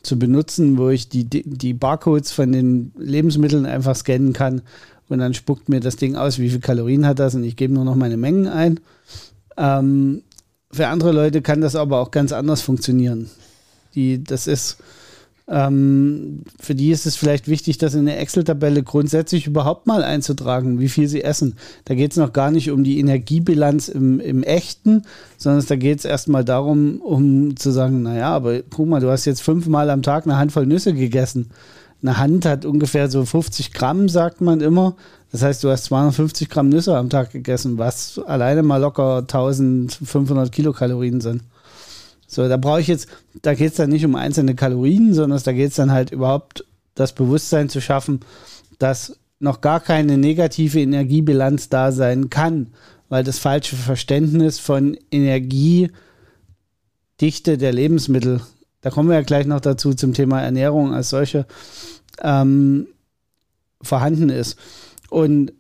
zu 0.02 0.18
benutzen, 0.18 0.78
wo 0.78 0.90
ich 0.90 1.10
die, 1.10 1.26
die 1.26 1.74
Barcodes 1.74 2.32
von 2.32 2.54
den 2.54 2.94
Lebensmitteln 2.98 3.66
einfach 3.66 3.96
scannen 3.96 4.32
kann 4.32 4.62
und 5.10 5.20
dann 5.20 5.34
spuckt 5.34 5.68
mir 5.68 5.82
das 5.82 5.98
Ding 5.98 6.16
aus, 6.16 6.40
wie 6.40 6.50
viel 6.50 6.60
Kalorien 6.60 7.06
hat 7.06 7.20
das 7.20 7.36
und 7.36 7.44
ich 7.44 7.58
gebe 7.58 7.74
nur 7.74 7.84
noch 7.84 7.96
meine 7.96 8.16
Mengen 8.16 8.48
ein. 8.48 8.80
Ähm, 9.58 10.24
für 10.72 10.88
andere 10.88 11.12
Leute 11.12 11.42
kann 11.42 11.62
das 11.62 11.76
aber 11.76 12.00
auch 12.00 12.12
ganz 12.12 12.32
anders 12.32 12.62
funktionieren. 12.62 13.30
Die, 13.96 14.24
das 14.24 14.48
ist, 14.48 14.78
ähm, 15.50 16.44
für 16.60 16.76
die 16.76 16.92
ist 16.92 17.06
es 17.06 17.16
vielleicht 17.16 17.48
wichtig, 17.48 17.80
das 17.80 17.96
in 17.96 18.06
der 18.06 18.20
Excel-Tabelle 18.20 18.84
grundsätzlich 18.84 19.48
überhaupt 19.48 19.88
mal 19.88 20.04
einzutragen, 20.04 20.80
wie 20.80 20.90
viel 20.90 21.08
sie 21.08 21.24
essen. 21.24 21.56
Da 21.86 21.96
geht 21.96 22.12
es 22.12 22.18
noch 22.18 22.34
gar 22.34 22.52
nicht 22.52 22.70
um 22.70 22.84
die 22.84 23.00
Energiebilanz 23.00 23.88
im, 23.88 24.20
im 24.20 24.44
Echten, 24.44 25.04
sondern 25.38 25.66
da 25.66 25.76
geht 25.76 26.00
es 26.00 26.06
erstmal 26.06 26.46
darum, 26.46 27.02
um 27.02 27.58
zu 27.58 27.72
sagen, 27.72 28.04
naja, 28.04 28.30
aber 28.30 28.62
guck 28.62 28.88
mal, 28.88 29.02
du 29.02 29.10
hast 29.10 29.26
jetzt 29.26 29.42
fünfmal 29.42 29.90
am 29.90 30.04
Tag 30.04 30.26
eine 30.26 30.38
Handvoll 30.38 30.68
Nüsse 30.68 30.94
gegessen. 30.94 31.50
Eine 32.02 32.18
Hand 32.18 32.46
hat 32.46 32.64
ungefähr 32.64 33.10
so 33.10 33.26
50 33.26 33.74
Gramm, 33.74 34.08
sagt 34.08 34.42
man 34.42 34.62
immer. 34.62 34.96
Das 35.32 35.42
heißt, 35.42 35.64
du 35.64 35.70
hast 35.70 35.86
250 35.86 36.50
Gramm 36.50 36.70
Nüsse 36.70 36.96
am 36.96 37.10
Tag 37.10 37.32
gegessen, 37.32 37.78
was 37.78 38.20
alleine 38.20 38.64
mal 38.64 38.78
locker 38.78 39.18
1500 39.18 40.52
Kilokalorien 40.52 41.22
sind. 41.22 41.44
So, 42.32 42.48
da 42.48 42.58
brauche 42.58 42.80
ich 42.80 42.88
jetzt, 42.88 43.08
da 43.42 43.56
geht 43.56 43.72
es 43.72 43.78
dann 43.78 43.90
nicht 43.90 44.06
um 44.06 44.14
einzelne 44.16 44.54
Kalorien, 44.54 45.16
sondern 45.16 45.42
da 45.44 45.52
geht 45.52 45.72
es 45.72 45.78
dann 45.78 45.92
halt 45.92 46.12
überhaupt 46.12 46.64
das 46.94 47.14
Bewusstsein 47.14 47.70
zu 47.70 47.82
schaffen, 47.82 48.20
dass 48.78 49.18
noch 49.40 49.62
gar 49.62 49.80
keine 49.80 50.16
negative 50.16 50.80
Energiebilanz 50.80 51.70
da 51.70 51.92
sein 51.92 52.30
kann, 52.30 52.68
weil 53.10 53.24
das 53.24 53.40
falsche 53.40 53.76
Verständnis 53.76 54.60
von 54.60 54.96
Energiedichte 55.10 55.98
der 57.58 57.74
Lebensmittel, 57.74 58.42
da 58.82 58.92
kommen 58.92 59.10
wir 59.10 59.16
ja 59.16 59.24
gleich 59.24 59.48
noch 59.48 59.60
dazu 59.60 59.96
zum 59.96 60.14
Thema 60.14 60.40
Ernährung 60.40 60.94
als 60.94 61.10
solche, 61.10 61.48
ähm, 62.22 62.86
vorhanden 63.82 64.30
ist. 64.30 64.56
Und 65.10 65.52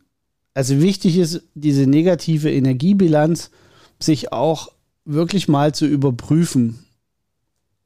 also 0.53 0.79
wichtig 0.81 1.17
ist, 1.17 1.41
diese 1.55 1.87
negative 1.87 2.51
Energiebilanz 2.51 3.49
sich 3.97 4.31
auch 4.31 4.71
wirklich 5.09 5.47
mal 5.47 5.73
zu 5.73 5.85
überprüfen. 5.85 6.79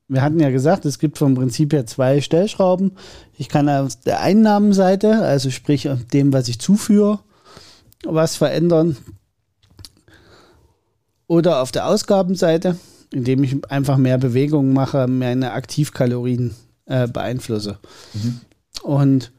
Wir 0.07 0.21
hatten 0.21 0.39
ja 0.39 0.49
gesagt, 0.49 0.86
es 0.86 0.99
gibt 0.99 1.17
vom 1.17 1.34
Prinzip 1.34 1.74
her 1.74 1.86
zwei 1.86 2.21
Stellschrauben. 2.21 2.91
Ich 3.38 3.49
kann 3.49 3.69
auf 3.69 3.95
der 3.95 4.21
Einnahmenseite, 4.21 5.19
also 5.19 5.49
sprich 5.49 5.89
dem, 6.11 6.34
was 6.34 6.49
ich 6.49 6.59
zuführe, 6.59 7.19
was 8.03 8.36
verändern. 8.36 8.97
Oder 11.28 11.61
auf 11.61 11.71
der 11.71 11.88
Ausgabenseite, 11.88 12.78
indem 13.11 13.43
ich 13.43 13.71
einfach 13.71 13.97
mehr 13.97 14.17
Bewegungen 14.17 14.74
mache, 14.74 15.07
meine 15.07 15.53
Aktivkalorien 15.53 16.53
äh, 16.86 17.07
beeinflusse. 17.07 17.80
Mhm. 18.13 18.41
Und 18.84 19.32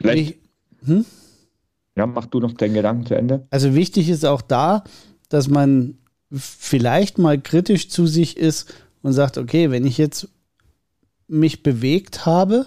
ich, 0.00 0.36
hm? 0.84 1.06
Ja, 1.96 2.06
mach 2.06 2.26
du 2.26 2.40
noch 2.40 2.52
deinen 2.52 2.74
Gedanken 2.74 3.06
zu 3.06 3.14
Ende. 3.14 3.46
Also 3.50 3.74
wichtig 3.74 4.10
ist 4.10 4.26
auch 4.26 4.42
da, 4.42 4.84
dass 5.30 5.48
man 5.48 5.96
vielleicht 6.36 7.18
mal 7.18 7.40
kritisch 7.40 7.88
zu 7.88 8.06
sich 8.06 8.36
ist 8.36 8.72
und 9.02 9.12
sagt, 9.12 9.38
okay, 9.38 9.70
wenn 9.70 9.86
ich 9.86 9.98
jetzt 9.98 10.28
mich 11.28 11.62
bewegt 11.62 12.26
habe, 12.26 12.66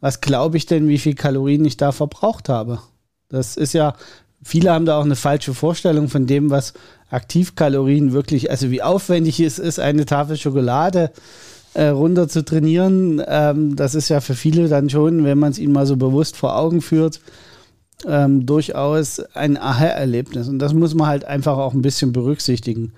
was 0.00 0.20
glaube 0.20 0.56
ich 0.56 0.66
denn, 0.66 0.88
wie 0.88 0.98
viel 0.98 1.14
Kalorien 1.14 1.64
ich 1.64 1.76
da 1.76 1.92
verbraucht 1.92 2.48
habe? 2.48 2.80
Das 3.28 3.56
ist 3.56 3.74
ja, 3.74 3.94
viele 4.42 4.72
haben 4.72 4.86
da 4.86 4.98
auch 4.98 5.04
eine 5.04 5.16
falsche 5.16 5.54
Vorstellung 5.54 6.08
von 6.08 6.26
dem, 6.26 6.50
was 6.50 6.74
Aktivkalorien 7.10 8.12
wirklich, 8.12 8.50
also 8.50 8.70
wie 8.70 8.82
aufwendig 8.82 9.40
es 9.40 9.58
ist, 9.58 9.80
eine 9.80 10.06
Tafel 10.06 10.36
Schokolade 10.36 11.10
äh, 11.74 11.88
runter 11.88 12.28
zu 12.28 12.44
trainieren. 12.44 13.22
Ähm, 13.26 13.76
das 13.76 13.94
ist 13.94 14.08
ja 14.08 14.20
für 14.20 14.34
viele 14.34 14.68
dann 14.68 14.90
schon, 14.90 15.24
wenn 15.24 15.38
man 15.38 15.50
es 15.50 15.58
ihnen 15.58 15.72
mal 15.72 15.86
so 15.86 15.96
bewusst 15.96 16.36
vor 16.36 16.56
Augen 16.56 16.80
führt, 16.80 17.20
ähm, 18.06 18.46
durchaus 18.46 19.20
ein 19.34 19.56
Aha-Erlebnis. 19.56 20.48
Und 20.48 20.58
das 20.58 20.74
muss 20.74 20.94
man 20.94 21.08
halt 21.08 21.24
einfach 21.24 21.58
auch 21.58 21.74
ein 21.74 21.82
bisschen 21.82 22.12
berücksichtigen. 22.12 22.92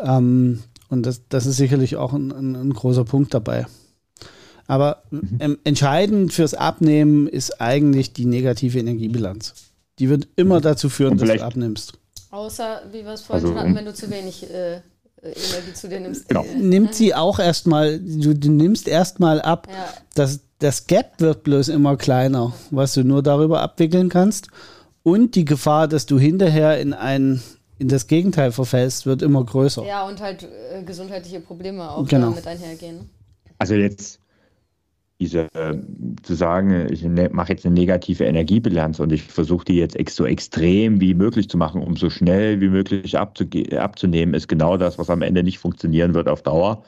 Ähm, 0.00 0.62
und 0.88 1.06
das, 1.06 1.22
das 1.28 1.46
ist 1.46 1.56
sicherlich 1.56 1.96
auch 1.96 2.12
ein, 2.12 2.32
ein, 2.32 2.56
ein 2.56 2.72
großer 2.72 3.04
Punkt 3.04 3.34
dabei. 3.34 3.66
Aber 4.66 5.02
mhm. 5.10 5.36
ähm, 5.40 5.58
entscheidend 5.64 6.32
fürs 6.32 6.54
Abnehmen 6.54 7.26
ist 7.26 7.60
eigentlich 7.60 8.12
die 8.12 8.24
negative 8.24 8.78
Energiebilanz. 8.78 9.54
Die 9.98 10.08
wird 10.08 10.28
immer 10.36 10.58
mhm. 10.58 10.62
dazu 10.62 10.88
führen, 10.88 11.18
dass 11.18 11.28
du 11.28 11.42
abnimmst. 11.42 11.94
Außer, 12.30 12.82
wie 12.92 13.04
wir 13.04 13.12
es 13.12 13.22
vorhin 13.22 13.46
also, 13.46 13.58
hatten, 13.58 13.74
wenn 13.74 13.84
du 13.84 13.92
zu 13.92 14.08
wenig 14.10 14.48
äh, 14.48 14.80
Energie 15.22 15.74
zu 15.74 15.88
dir 15.88 16.00
nimmst. 16.00 16.28
Genau. 16.28 16.44
Nimmt 16.56 16.94
sie 16.94 17.14
auch 17.14 17.38
erstmal, 17.38 17.98
du, 17.98 18.34
du 18.34 18.50
nimmst 18.50 18.88
erstmal 18.88 19.40
ab, 19.40 19.68
ja. 19.70 19.88
dass 20.14 20.40
das 20.58 20.86
Gap 20.86 21.20
wird 21.20 21.42
bloß 21.42 21.68
immer 21.68 21.96
kleiner, 21.96 22.52
was 22.70 22.94
du 22.94 23.04
nur 23.04 23.22
darüber 23.22 23.60
abwickeln 23.60 24.08
kannst. 24.08 24.48
Und 25.02 25.34
die 25.34 25.44
Gefahr, 25.44 25.88
dass 25.88 26.06
du 26.06 26.18
hinterher 26.18 26.78
in 26.80 26.92
ein 26.92 27.42
in 27.78 27.88
das 27.88 28.06
Gegenteil 28.06 28.52
verfällst, 28.52 29.06
wird 29.06 29.22
immer 29.22 29.42
größer. 29.42 29.86
Ja, 29.86 30.06
und 30.06 30.20
halt 30.20 30.42
äh, 30.42 30.82
gesundheitliche 30.82 31.40
Probleme 31.40 31.90
auch 31.90 32.06
genau. 32.06 32.28
damit 32.28 32.46
einhergehen. 32.46 33.08
Also 33.58 33.74
jetzt 33.74 34.19
diese 35.20 35.52
äh, 35.54 35.76
zu 36.22 36.34
sagen, 36.34 36.88
ich 36.90 37.02
ne, 37.02 37.28
mache 37.30 37.52
jetzt 37.52 37.66
eine 37.66 37.74
negative 37.74 38.24
Energiebilanz 38.24 38.98
und 39.00 39.12
ich 39.12 39.22
versuche 39.22 39.66
die 39.66 39.76
jetzt 39.76 39.96
so 40.10 40.24
extrem 40.24 41.00
wie 41.00 41.14
möglich 41.14 41.48
zu 41.50 41.58
machen, 41.58 41.82
um 41.82 41.96
so 41.96 42.08
schnell 42.08 42.60
wie 42.60 42.70
möglich 42.70 43.18
abzunehmen, 43.18 44.34
ist 44.34 44.48
genau 44.48 44.78
das, 44.78 44.98
was 44.98 45.10
am 45.10 45.22
Ende 45.22 45.42
nicht 45.42 45.58
funktionieren 45.58 46.14
wird 46.14 46.28
auf 46.28 46.42
Dauer. 46.42 46.82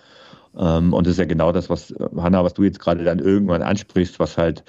Ähm, 0.58 0.94
und 0.94 1.06
das 1.06 1.12
ist 1.12 1.18
ja 1.18 1.26
genau 1.26 1.52
das, 1.52 1.68
was, 1.68 1.94
Hanna, 2.16 2.42
was 2.42 2.54
du 2.54 2.64
jetzt 2.64 2.80
gerade 2.80 3.04
dann 3.04 3.18
irgendwann 3.18 3.62
ansprichst, 3.62 4.18
was 4.18 4.38
halt 4.38 4.64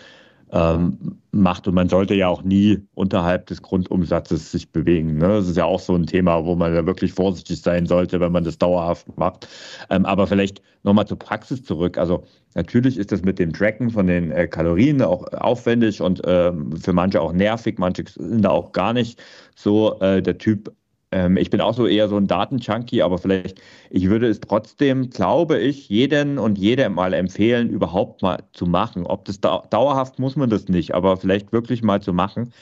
ähm, 0.54 1.18
macht. 1.32 1.68
Und 1.68 1.74
man 1.74 1.90
sollte 1.90 2.14
ja 2.14 2.28
auch 2.28 2.44
nie 2.44 2.80
unterhalb 2.94 3.48
des 3.48 3.62
Grundumsatzes 3.62 4.52
sich 4.52 4.72
bewegen. 4.72 5.18
Ne? 5.18 5.28
Das 5.28 5.48
ist 5.48 5.58
ja 5.58 5.66
auch 5.66 5.80
so 5.80 5.96
ein 5.96 6.06
Thema, 6.06 6.46
wo 6.46 6.56
man 6.56 6.74
ja 6.74 6.86
wirklich 6.86 7.12
vorsichtig 7.12 7.62
sein 7.62 7.88
sollte, 7.88 8.20
wenn 8.20 8.32
man 8.32 8.44
das 8.44 8.60
dauerhaft 8.60 9.18
macht. 9.18 9.48
Ähm, 9.90 10.06
aber 10.06 10.28
vielleicht 10.28 10.62
nochmal 10.84 11.08
zur 11.08 11.18
Praxis 11.18 11.64
zurück. 11.64 11.98
Also 11.98 12.24
natürlich 12.54 12.98
ist 12.98 13.12
das 13.12 13.24
mit 13.24 13.40
dem 13.40 13.52
Tracken 13.52 13.90
von 13.90 14.06
den 14.06 14.32
äh, 14.32 14.48
Kalorien 14.48 15.02
auch 15.02 15.26
aufwendig 15.34 16.02
und 16.02 16.22
ähm, 16.26 16.78
für 16.78 16.94
manche 16.94 17.20
auch 17.20 17.34
nervig. 17.34 17.80
Manche 17.80 18.04
sind 18.08 18.44
da 18.44 18.50
auch 18.50 18.72
gar 18.74 18.94
nicht 18.94 19.22
so 19.56 20.00
äh, 20.02 20.22
der 20.22 20.38
Typ 20.38 20.72
ähm, 21.14 21.38
ich 21.38 21.50
bin 21.50 21.62
auch 21.62 21.74
so 21.76 21.88
eher 21.88 22.10
so 22.10 22.18
ein 22.18 22.28
Datenjunkie, 22.28 23.04
aber 23.04 23.18
vielleicht, 23.20 23.62
ich 23.90 24.10
würde 24.10 24.28
es 24.28 24.40
trotzdem, 24.42 25.10
glaube 25.10 25.60
ich, 25.60 25.90
jeden 25.90 26.40
und 26.40 26.58
jede 26.58 26.90
mal 26.90 27.14
empfehlen, 27.14 27.70
überhaupt 27.70 28.22
mal 28.22 28.44
zu 28.54 28.66
machen. 28.66 29.06
Ob 29.06 29.26
das 29.26 29.40
dauerhaft 29.42 30.20
muss 30.20 30.36
man 30.36 30.50
das 30.50 30.68
nicht, 30.70 30.94
aber 30.94 31.18
vielleicht 31.18 31.52
wirklich 31.54 31.84
mal 31.84 32.02
zu 32.02 32.14
machen, 32.14 32.54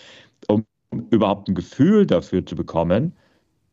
um 0.48 0.66
überhaupt 1.12 1.50
ein 1.50 1.56
Gefühl 1.56 2.06
dafür 2.06 2.46
zu 2.46 2.56
bekommen, 2.56 3.16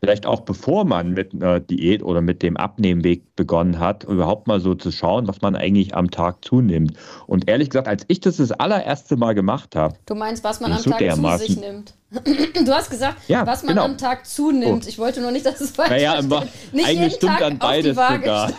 vielleicht 0.01 0.27
auch 0.27 0.41
bevor 0.41 0.85
man 0.85 1.13
mit 1.13 1.35
einer 1.35 1.61
Diät 1.61 2.03
oder 2.03 2.21
mit 2.21 2.43
dem 2.43 2.57
Abnehmweg 2.57 3.35
begonnen 3.37 3.79
hat, 3.79 4.05
überhaupt 4.05 4.47
mal 4.47 4.61
so 4.61 4.75
zu 4.75 4.93
schauen, 4.93 5.27
was 5.27 5.41
man 5.41 5.57
eigentlich 5.57 5.95
am 5.95 6.11
Tag 6.11 6.45
zunimmt. 6.45 6.93
Und 7.27 7.49
ehrlich 7.49 7.71
gesagt, 7.71 7.89
als 7.89 8.05
ich 8.09 8.21
das 8.21 8.37
das 8.37 8.53
allererste 8.53 9.17
Mal 9.17 9.35
gemacht 9.35 9.75
habe. 9.75 9.97
Du 10.07 10.15
meinst, 10.15 10.45
was 10.45 10.61
man 10.61 10.73
am 10.73 10.79
so 10.79 10.91
Tag 10.91 11.15
zu 11.15 11.39
sich 11.39 11.59
nimmt? 11.59 11.95
Du 12.65 12.73
hast 12.73 12.91
gesagt, 12.91 13.29
ja, 13.29 13.47
was 13.47 13.63
man 13.63 13.75
genau. 13.75 13.85
am 13.85 13.99
Tag 13.99 14.27
zunimmt. 14.27 14.85
Oh. 14.85 14.89
Ich 14.89 14.99
wollte 14.99 15.21
nur 15.21 15.31
nicht, 15.31 15.45
dass 15.45 15.61
es 15.61 15.73
falsch 15.73 15.91
naja, 15.91 16.21
Nicht 16.73 16.87
Eigentlich 16.87 17.15
stimmt 17.15 17.33
Tag 17.33 17.41
dann 17.41 17.59
beides 17.59 17.97
sogar. 17.97 18.51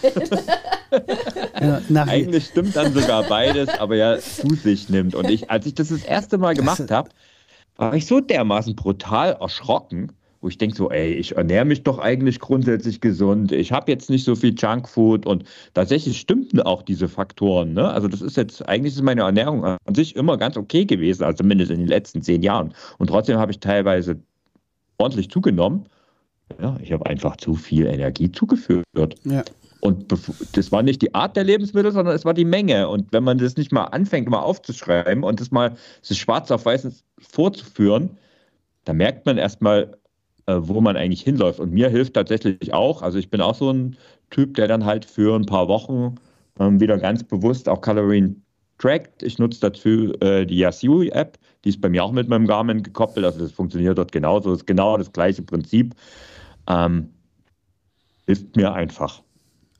ja, 1.89 2.03
eigentlich 2.03 2.45
stimmt 2.45 2.75
dann 2.75 2.93
sogar 2.93 3.23
beides, 3.23 3.69
aber 3.79 3.95
ja, 3.95 4.19
zu 4.19 4.53
sich 4.53 4.89
nimmt. 4.89 5.15
Und 5.15 5.29
ich, 5.29 5.49
als 5.49 5.65
ich 5.65 5.73
das 5.73 5.89
das 5.89 6.03
erste 6.03 6.37
Mal 6.37 6.53
gemacht 6.53 6.91
habe, 6.91 7.09
war 7.75 7.93
ich 7.95 8.05
so 8.05 8.19
dermaßen 8.19 8.75
brutal 8.75 9.37
erschrocken, 9.39 10.11
wo 10.41 10.47
ich 10.47 10.57
denke 10.57 10.75
so, 10.75 10.89
ey, 10.89 11.13
ich 11.13 11.35
ernähre 11.35 11.65
mich 11.65 11.83
doch 11.83 11.99
eigentlich 11.99 12.39
grundsätzlich 12.39 13.01
gesund, 13.01 13.51
ich 13.51 13.71
habe 13.71 13.91
jetzt 13.91 14.09
nicht 14.09 14.23
so 14.23 14.35
viel 14.35 14.55
Junkfood 14.57 15.25
und 15.25 15.43
tatsächlich 15.73 16.19
stimmten 16.19 16.61
auch 16.61 16.81
diese 16.81 17.07
Faktoren. 17.09 17.73
Ne? 17.73 17.89
Also 17.89 18.07
das 18.07 18.21
ist 18.21 18.37
jetzt, 18.37 18.67
eigentlich 18.67 18.95
ist 18.95 19.01
meine 19.01 19.21
Ernährung 19.21 19.65
an 19.65 19.77
sich 19.93 20.15
immer 20.15 20.37
ganz 20.37 20.55
okay 20.55 20.85
gewesen, 20.85 21.23
also 21.23 21.37
zumindest 21.37 21.71
in 21.71 21.79
den 21.79 21.87
letzten 21.87 22.21
zehn 22.21 22.41
Jahren. 22.41 22.73
Und 22.97 23.07
trotzdem 23.07 23.37
habe 23.37 23.51
ich 23.51 23.59
teilweise 23.59 24.17
ordentlich 24.97 25.29
zugenommen. 25.29 25.85
Ja, 26.61 26.77
ich 26.81 26.91
habe 26.91 27.05
einfach 27.05 27.37
zu 27.37 27.53
viel 27.53 27.85
Energie 27.85 28.31
zugeführt. 28.31 28.85
Ja. 29.23 29.43
Und 29.81 30.11
das 30.53 30.71
war 30.71 30.83
nicht 30.83 31.01
die 31.01 31.13
Art 31.15 31.37
der 31.37 31.45
Lebensmittel, 31.45 31.91
sondern 31.91 32.13
es 32.13 32.25
war 32.25 32.33
die 32.33 32.45
Menge. 32.45 32.89
Und 32.89 33.13
wenn 33.13 33.23
man 33.23 33.37
das 33.37 33.55
nicht 33.55 33.71
mal 33.71 33.85
anfängt, 33.85 34.27
mal 34.29 34.41
aufzuschreiben 34.41 35.23
und 35.23 35.39
das 35.39 35.51
mal 35.51 35.75
das 36.05 36.17
schwarz 36.17 36.51
auf 36.51 36.65
weiß 36.65 37.03
vorzuführen, 37.19 38.17
dann 38.85 38.97
merkt 38.97 39.25
man 39.25 39.37
erstmal, 39.37 39.95
wo 40.57 40.81
man 40.81 40.95
eigentlich 40.95 41.21
hinläuft. 41.21 41.59
Und 41.59 41.71
mir 41.71 41.89
hilft 41.89 42.13
tatsächlich 42.13 42.73
auch, 42.73 43.01
also 43.01 43.17
ich 43.17 43.29
bin 43.29 43.41
auch 43.41 43.55
so 43.55 43.71
ein 43.71 43.97
Typ, 44.29 44.55
der 44.55 44.67
dann 44.67 44.85
halt 44.85 45.05
für 45.05 45.35
ein 45.35 45.45
paar 45.45 45.67
Wochen 45.67 46.15
ähm, 46.59 46.79
wieder 46.79 46.97
ganz 46.97 47.23
bewusst 47.23 47.67
auch 47.67 47.81
Kalorien 47.81 48.43
trackt. 48.77 49.23
Ich 49.23 49.37
nutze 49.37 49.59
dazu 49.61 50.13
äh, 50.21 50.45
die 50.45 50.57
Yasui-App, 50.57 51.37
die 51.63 51.69
ist 51.69 51.81
bei 51.81 51.89
mir 51.89 52.03
auch 52.03 52.11
mit 52.11 52.29
meinem 52.29 52.47
Garmin 52.47 52.83
gekoppelt, 52.83 53.25
also 53.25 53.39
das 53.39 53.51
funktioniert 53.51 53.97
dort 53.97 54.11
genauso, 54.11 54.51
das 54.51 54.59
ist 54.59 54.67
genau 54.67 54.97
das 54.97 55.11
gleiche 55.11 55.41
Prinzip. 55.41 55.93
Ähm, 56.67 57.09
hilft 58.25 58.55
mir 58.55 58.73
einfach. 58.73 59.21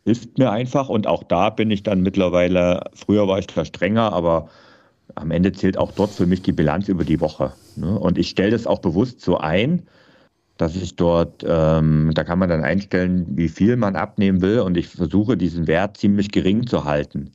Hilft 0.05 0.37
mir 0.37 0.51
einfach 0.51 0.89
und 0.89 1.07
auch 1.07 1.23
da 1.23 1.49
bin 1.49 1.71
ich 1.71 1.83
dann 1.83 2.01
mittlerweile, 2.01 2.81
früher 2.93 3.27
war 3.27 3.39
ich 3.39 3.47
da 3.47 3.63
strenger, 3.63 4.11
aber 4.11 4.49
am 5.15 5.31
Ende 5.31 5.51
zählt 5.51 5.77
auch 5.77 5.91
dort 5.91 6.11
für 6.11 6.25
mich 6.25 6.41
die 6.41 6.51
Bilanz 6.51 6.87
über 6.87 7.03
die 7.03 7.19
Woche. 7.19 7.53
Ne? 7.75 7.99
Und 7.99 8.17
ich 8.17 8.29
stelle 8.29 8.51
das 8.51 8.67
auch 8.67 8.79
bewusst 8.79 9.21
so 9.21 9.37
ein, 9.37 9.83
dass 10.59 10.75
ich 10.75 10.97
dort, 10.97 11.45
ähm, 11.47 12.11
da 12.13 12.25
kann 12.25 12.37
man 12.37 12.49
dann 12.49 12.65
einstellen, 12.65 13.25
wie 13.29 13.47
viel 13.47 13.77
man 13.77 13.95
abnehmen 13.95 14.41
will 14.41 14.59
und 14.59 14.75
ich 14.75 14.89
versuche 14.89 15.37
diesen 15.37 15.67
Wert 15.67 15.95
ziemlich 15.95 16.31
gering 16.31 16.67
zu 16.67 16.83
halten, 16.83 17.31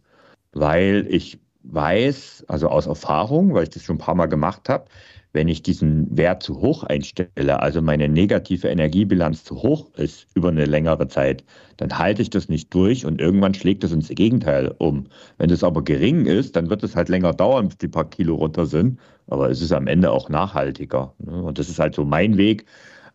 weil 0.52 1.06
ich 1.08 1.38
weiß, 1.62 2.44
also 2.48 2.68
aus 2.68 2.86
Erfahrung, 2.86 3.54
weil 3.54 3.62
ich 3.62 3.70
das 3.70 3.82
schon 3.82 3.96
ein 3.96 3.98
paar 3.98 4.14
Mal 4.14 4.26
gemacht 4.26 4.68
habe, 4.68 4.84
wenn 5.32 5.48
ich 5.48 5.62
diesen 5.62 6.14
Wert 6.14 6.42
zu 6.42 6.60
hoch 6.60 6.84
einstelle, 6.84 7.60
also 7.60 7.80
meine 7.80 8.10
negative 8.10 8.68
Energiebilanz 8.68 9.42
zu 9.42 9.62
hoch 9.62 9.90
ist 9.96 10.26
über 10.34 10.50
eine 10.50 10.66
längere 10.66 11.08
Zeit, 11.08 11.42
dann 11.78 11.98
halte 11.98 12.20
ich 12.20 12.28
das 12.28 12.50
nicht 12.50 12.72
durch 12.74 13.06
und 13.06 13.22
irgendwann 13.22 13.54
schlägt 13.54 13.84
es 13.84 13.92
ins 13.92 14.08
Gegenteil 14.08 14.74
um. 14.76 15.06
Wenn 15.38 15.48
es 15.48 15.64
aber 15.64 15.82
gering 15.82 16.26
ist, 16.26 16.56
dann 16.56 16.68
wird 16.68 16.82
es 16.82 16.94
halt 16.94 17.08
länger 17.08 17.32
dauern, 17.32 17.68
bis 17.68 17.78
die 17.78 17.88
paar 17.88 18.08
Kilo 18.10 18.34
runter 18.34 18.66
sind, 18.66 19.00
aber 19.28 19.48
es 19.48 19.62
ist 19.62 19.72
am 19.72 19.86
Ende 19.86 20.10
auch 20.10 20.28
nachhaltiger. 20.28 21.14
Ne? 21.24 21.42
Und 21.42 21.58
das 21.58 21.70
ist 21.70 21.78
halt 21.78 21.94
so 21.94 22.04
mein 22.04 22.36
Weg, 22.36 22.66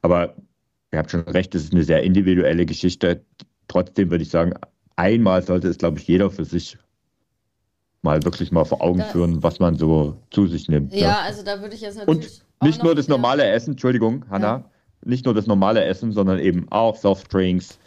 aber 0.01 0.35
ihr 0.91 0.99
habt 0.99 1.11
schon 1.11 1.21
recht, 1.21 1.53
es 1.55 1.65
ist 1.65 1.73
eine 1.73 1.83
sehr 1.83 2.03
individuelle 2.03 2.65
Geschichte. 2.65 3.23
Trotzdem 3.67 4.09
würde 4.09 4.23
ich 4.23 4.29
sagen, 4.29 4.53
einmal 4.95 5.41
sollte 5.43 5.67
es, 5.67 5.77
glaube 5.77 5.99
ich, 5.99 6.07
jeder 6.07 6.29
für 6.29 6.45
sich 6.45 6.77
mal 8.01 8.23
wirklich 8.23 8.51
mal 8.51 8.65
vor 8.65 8.81
Augen 8.81 8.99
da, 8.99 9.05
führen, 9.05 9.43
was 9.43 9.59
man 9.59 9.75
so 9.75 10.17
zu 10.31 10.47
sich 10.47 10.67
nimmt. 10.69 10.93
Ja, 10.93 10.99
ja. 10.99 11.19
also 11.21 11.43
da 11.43 11.61
würde 11.61 11.75
ich 11.75 11.81
jetzt 11.81 11.97
natürlich. 11.97 12.41
Und 12.59 12.67
nicht 12.67 12.83
nur 12.83 12.95
das 12.95 13.07
normale 13.07 13.45
Essen, 13.45 13.71
Entschuldigung, 13.71 14.25
Hanna, 14.29 14.47
ja. 14.47 14.65
nicht 15.03 15.25
nur 15.25 15.33
das 15.33 15.47
normale 15.47 15.83
Essen, 15.83 16.11
sondern 16.11 16.39
eben 16.39 16.67
auch 16.71 16.95
Softdrinks, 16.95 17.79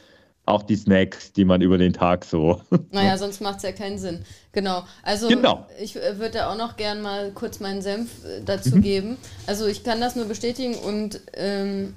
auch 0.52 0.62
die 0.62 0.76
Snacks, 0.76 1.32
die 1.32 1.44
man 1.44 1.60
über 1.62 1.78
den 1.78 1.92
Tag 1.92 2.24
so. 2.24 2.60
Naja, 2.90 3.16
sonst 3.16 3.40
macht 3.40 3.58
es 3.58 3.62
ja 3.62 3.72
keinen 3.72 3.98
Sinn. 3.98 4.24
Genau. 4.52 4.84
Also 5.02 5.28
genau. 5.28 5.66
ich 5.80 5.96
äh, 5.96 6.18
würde 6.18 6.38
da 6.38 6.52
auch 6.52 6.56
noch 6.56 6.76
gern 6.76 7.00
mal 7.00 7.32
kurz 7.32 7.60
meinen 7.60 7.82
Senf 7.82 8.24
äh, 8.24 8.42
dazu 8.44 8.76
mhm. 8.76 8.82
geben. 8.82 9.16
Also 9.46 9.66
ich 9.66 9.82
kann 9.82 10.00
das 10.00 10.14
nur 10.14 10.26
bestätigen 10.26 10.74
und 10.74 11.20
ähm, 11.34 11.94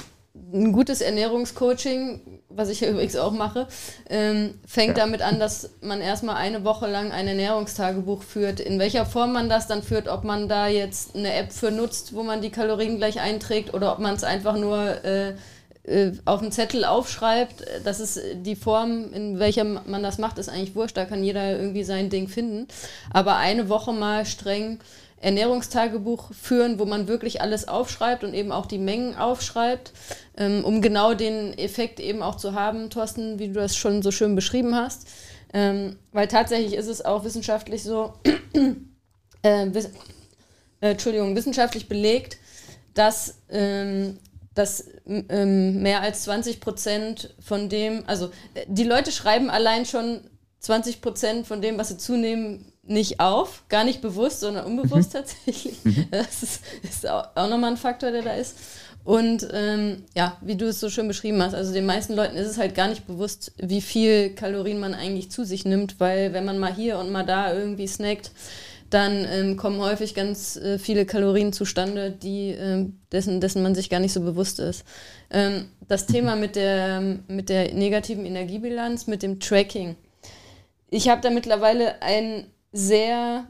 ein 0.53 0.71
gutes 0.73 1.01
Ernährungscoaching, 1.01 2.21
was 2.49 2.69
ich 2.69 2.81
ja 2.81 2.89
übrigens 2.91 3.15
auch 3.15 3.31
mache, 3.31 3.67
ähm, 4.09 4.55
fängt 4.65 4.97
ja. 4.97 5.05
damit 5.05 5.21
an, 5.21 5.39
dass 5.39 5.71
man 5.81 6.01
erstmal 6.01 6.35
eine 6.35 6.63
Woche 6.63 6.87
lang 6.87 7.11
ein 7.11 7.27
Ernährungstagebuch 7.27 8.23
führt. 8.23 8.59
In 8.59 8.79
welcher 8.79 9.05
Form 9.05 9.33
man 9.33 9.49
das 9.49 9.67
dann 9.67 9.83
führt, 9.83 10.07
ob 10.07 10.23
man 10.23 10.47
da 10.47 10.67
jetzt 10.67 11.15
eine 11.15 11.33
App 11.33 11.51
für 11.51 11.71
nutzt, 11.71 12.13
wo 12.15 12.23
man 12.23 12.41
die 12.41 12.51
Kalorien 12.51 12.97
gleich 12.97 13.19
einträgt 13.19 13.73
oder 13.73 13.93
ob 13.93 13.99
man 13.99 14.15
es 14.15 14.23
einfach 14.23 14.57
nur 14.57 15.03
äh, 15.03 15.33
auf 16.25 16.41
einen 16.41 16.51
Zettel 16.51 16.83
aufschreibt, 16.83 17.63
das 17.83 17.99
ist 17.99 18.19
die 18.37 18.55
Form, 18.55 19.13
in 19.13 19.37
welcher 19.37 19.63
man 19.63 20.01
das 20.01 20.17
macht, 20.17 20.39
ist 20.39 20.49
eigentlich 20.49 20.75
wurscht, 20.75 20.97
da 20.97 21.05
kann 21.05 21.23
jeder 21.23 21.59
irgendwie 21.59 21.83
sein 21.83 22.09
Ding 22.09 22.27
finden. 22.27 22.67
Aber 23.11 23.35
eine 23.37 23.69
Woche 23.69 23.93
mal 23.93 24.25
streng 24.25 24.79
Ernährungstagebuch 25.21 26.33
führen, 26.33 26.79
wo 26.79 26.85
man 26.85 27.07
wirklich 27.07 27.41
alles 27.41 27.67
aufschreibt 27.67 28.23
und 28.23 28.33
eben 28.33 28.51
auch 28.51 28.65
die 28.65 28.77
Mengen 28.77 29.15
aufschreibt, 29.15 29.91
ähm, 30.37 30.63
um 30.63 30.81
genau 30.81 31.13
den 31.13 31.57
Effekt 31.57 31.99
eben 31.99 32.21
auch 32.21 32.35
zu 32.35 32.53
haben, 32.53 32.89
Thorsten, 32.89 33.39
wie 33.39 33.47
du 33.47 33.53
das 33.53 33.75
schon 33.75 34.01
so 34.01 34.11
schön 34.11 34.35
beschrieben 34.35 34.75
hast. 34.75 35.07
Ähm, 35.53 35.97
weil 36.11 36.27
tatsächlich 36.27 36.73
ist 36.73 36.87
es 36.87 37.03
auch 37.03 37.23
wissenschaftlich 37.23 37.81
so, 37.83 38.13
äh, 39.41 39.67
wiss 39.71 39.89
äh, 40.81 40.91
Entschuldigung, 40.91 41.35
wissenschaftlich 41.35 41.87
belegt, 41.87 42.37
dass 42.93 43.35
ähm, 43.49 44.19
dass 44.55 44.85
ähm, 45.05 45.83
mehr 45.83 46.01
als 46.01 46.23
20 46.23 46.59
Prozent 46.59 47.35
von 47.39 47.69
dem, 47.69 48.03
also 48.07 48.31
äh, 48.55 48.65
die 48.67 48.83
Leute 48.83 49.11
schreiben 49.11 49.49
allein 49.49 49.85
schon 49.85 50.21
20 50.59 51.01
Prozent 51.01 51.45
von 51.45 51.61
dem, 51.61 51.77
was 51.77 51.89
sie 51.89 51.97
zunehmen, 51.97 52.71
nicht 52.87 53.19
auf, 53.19 53.63
gar 53.67 53.83
nicht 53.83 54.01
bewusst, 54.01 54.39
sondern 54.39 54.65
unbewusst 54.65 55.13
mhm. 55.13 55.17
tatsächlich. 55.17 55.83
Mhm. 55.83 56.07
Das 56.11 56.41
ist, 56.43 56.61
ist 56.83 57.07
auch, 57.07 57.27
auch 57.35 57.49
nochmal 57.49 57.71
ein 57.71 57.77
Faktor, 57.77 58.11
der 58.11 58.21
da 58.21 58.33
ist. 58.33 58.57
Und 59.03 59.47
ähm, 59.53 60.03
ja, 60.15 60.37
wie 60.41 60.55
du 60.55 60.65
es 60.67 60.79
so 60.79 60.89
schön 60.89 61.07
beschrieben 61.07 61.41
hast, 61.43 61.53
also 61.53 61.71
den 61.71 61.85
meisten 61.85 62.15
Leuten 62.15 62.37
ist 62.37 62.47
es 62.47 62.57
halt 62.57 62.73
gar 62.73 62.87
nicht 62.87 63.05
bewusst, 63.05 63.51
wie 63.57 63.81
viel 63.81 64.31
Kalorien 64.33 64.79
man 64.79 64.95
eigentlich 64.95 65.29
zu 65.29 65.45
sich 65.45 65.63
nimmt, 65.63 65.99
weil 65.99 66.33
wenn 66.33 66.43
man 66.43 66.57
mal 66.57 66.73
hier 66.73 66.97
und 66.97 67.11
mal 67.11 67.23
da 67.23 67.53
irgendwie 67.53 67.87
snackt, 67.87 68.31
dann 68.89 69.25
ähm, 69.29 69.57
kommen 69.57 69.79
häufig 69.79 70.13
ganz 70.13 70.57
äh, 70.57 70.77
viele 70.77 71.05
Kalorien 71.05 71.53
zustande, 71.53 72.11
die, 72.11 72.49
äh, 72.51 72.85
dessen, 73.11 73.41
dessen 73.41 73.63
man 73.63 73.75
sich 73.75 73.89
gar 73.89 73.99
nicht 73.99 74.13
so 74.13 74.21
bewusst 74.21 74.59
ist. 74.59 74.85
Ähm, 75.31 75.69
das 75.87 76.05
Thema 76.05 76.35
mit 76.35 76.55
der, 76.55 77.01
mit 77.27 77.49
der 77.49 77.73
negativen 77.73 78.25
Energiebilanz, 78.25 79.07
mit 79.07 79.23
dem 79.23 79.39
Tracking. 79.39 79.95
Ich 80.89 81.09
habe 81.09 81.21
da 81.21 81.29
mittlerweile 81.29 82.01
einen 82.01 82.47
sehr, 82.71 83.47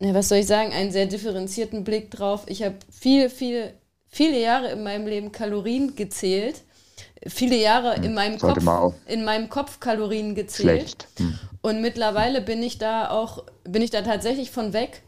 ja, 0.00 0.14
was 0.14 0.28
soll 0.28 0.38
ich 0.38 0.46
sagen, 0.46 0.72
einen 0.72 0.90
sehr 0.90 1.06
differenzierten 1.06 1.84
Blick 1.84 2.10
drauf. 2.10 2.44
Ich 2.46 2.62
habe 2.62 2.76
viele, 2.90 3.28
viele, 3.28 3.74
viele 4.08 4.40
Jahre 4.40 4.70
in 4.72 4.82
meinem 4.82 5.06
Leben 5.06 5.30
Kalorien 5.30 5.94
gezählt 5.94 6.62
viele 7.26 7.56
Jahre 7.56 7.96
hm, 7.96 8.04
in 8.04 8.14
meinem 8.14 8.38
Kopf 8.38 8.64
in 9.06 9.24
meinem 9.24 9.48
Kopf 9.48 9.80
Kalorien 9.80 10.34
gezählt. 10.34 11.08
Hm. 11.18 11.38
und 11.60 11.80
mittlerweile 11.80 12.40
bin 12.40 12.62
ich 12.62 12.78
da 12.78 13.10
auch 13.10 13.44
bin 13.64 13.82
ich 13.82 13.90
da 13.90 14.02
tatsächlich 14.02 14.50
von 14.50 14.72
weg 14.72 15.02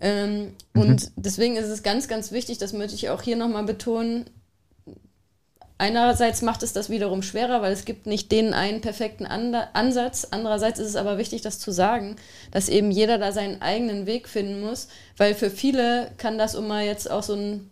ähm, 0.00 0.54
mhm. 0.74 0.80
und 0.80 1.12
deswegen 1.16 1.56
ist 1.56 1.68
es 1.68 1.82
ganz 1.82 2.08
ganz 2.08 2.32
wichtig 2.32 2.58
das 2.58 2.72
möchte 2.72 2.94
ich 2.94 3.10
auch 3.10 3.22
hier 3.22 3.36
nochmal 3.36 3.64
betonen 3.64 4.26
einerseits 5.78 6.42
macht 6.42 6.62
es 6.62 6.72
das 6.72 6.90
wiederum 6.90 7.22
schwerer 7.22 7.62
weil 7.62 7.72
es 7.72 7.84
gibt 7.84 8.06
nicht 8.06 8.32
den 8.32 8.52
einen 8.52 8.80
perfekten 8.80 9.26
Ansatz 9.26 10.26
andererseits 10.30 10.78
ist 10.78 10.88
es 10.88 10.96
aber 10.96 11.18
wichtig 11.18 11.42
das 11.42 11.58
zu 11.58 11.70
sagen 11.70 12.16
dass 12.50 12.68
eben 12.68 12.90
jeder 12.90 13.18
da 13.18 13.32
seinen 13.32 13.62
eigenen 13.62 14.06
Weg 14.06 14.28
finden 14.28 14.60
muss 14.60 14.88
weil 15.16 15.34
für 15.34 15.50
viele 15.50 16.10
kann 16.18 16.36
das 16.36 16.54
um 16.54 16.66
mal 16.66 16.84
jetzt 16.84 17.10
auch 17.10 17.22
so 17.22 17.34
ein 17.34 17.70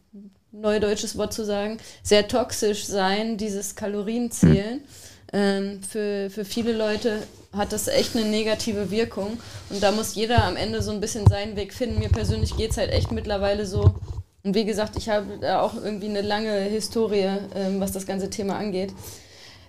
neudeutsches 0.53 1.17
Wort 1.19 1.33
zu 1.33 1.45
sagen, 1.45 1.79
sehr 2.03 2.29
toxisch 2.29 2.87
sein, 2.87 3.37
dieses 3.37 3.75
Kalorienzählen. 3.75 4.81
Ähm, 5.33 5.83
für, 5.83 6.31
für 6.31 6.45
viele 6.45 6.73
Leute 6.73 7.23
hat 7.53 7.73
das 7.73 7.89
echt 7.89 8.17
eine 8.17 8.25
negative 8.25 8.91
Wirkung. 8.91 9.39
Und 9.71 9.83
da 9.83 9.93
muss 9.93 10.15
jeder 10.15 10.45
am 10.45 10.57
Ende 10.57 10.83
so 10.83 10.91
ein 10.91 11.01
bisschen 11.01 11.27
seinen 11.27 11.57
Weg 11.57 11.75
finden. 11.75 11.99
Mir 11.99 12.09
persönlich 12.09 12.57
geht 12.57 12.71
es 12.71 12.79
halt 12.79 12.91
echt 12.91 13.13
mittlerweile 13.13 13.67
so. 13.67 13.95
Und 14.43 14.55
wie 14.55 14.65
gesagt, 14.65 14.97
ich 14.97 15.09
habe 15.09 15.39
da 15.41 15.61
auch 15.61 15.75
irgendwie 15.75 16.09
eine 16.09 16.23
lange 16.23 16.53
Historie, 16.61 17.29
ähm, 17.55 17.81
was 17.81 17.93
das 17.93 18.07
ganze 18.07 18.31
Thema 18.31 18.57
angeht 18.57 18.93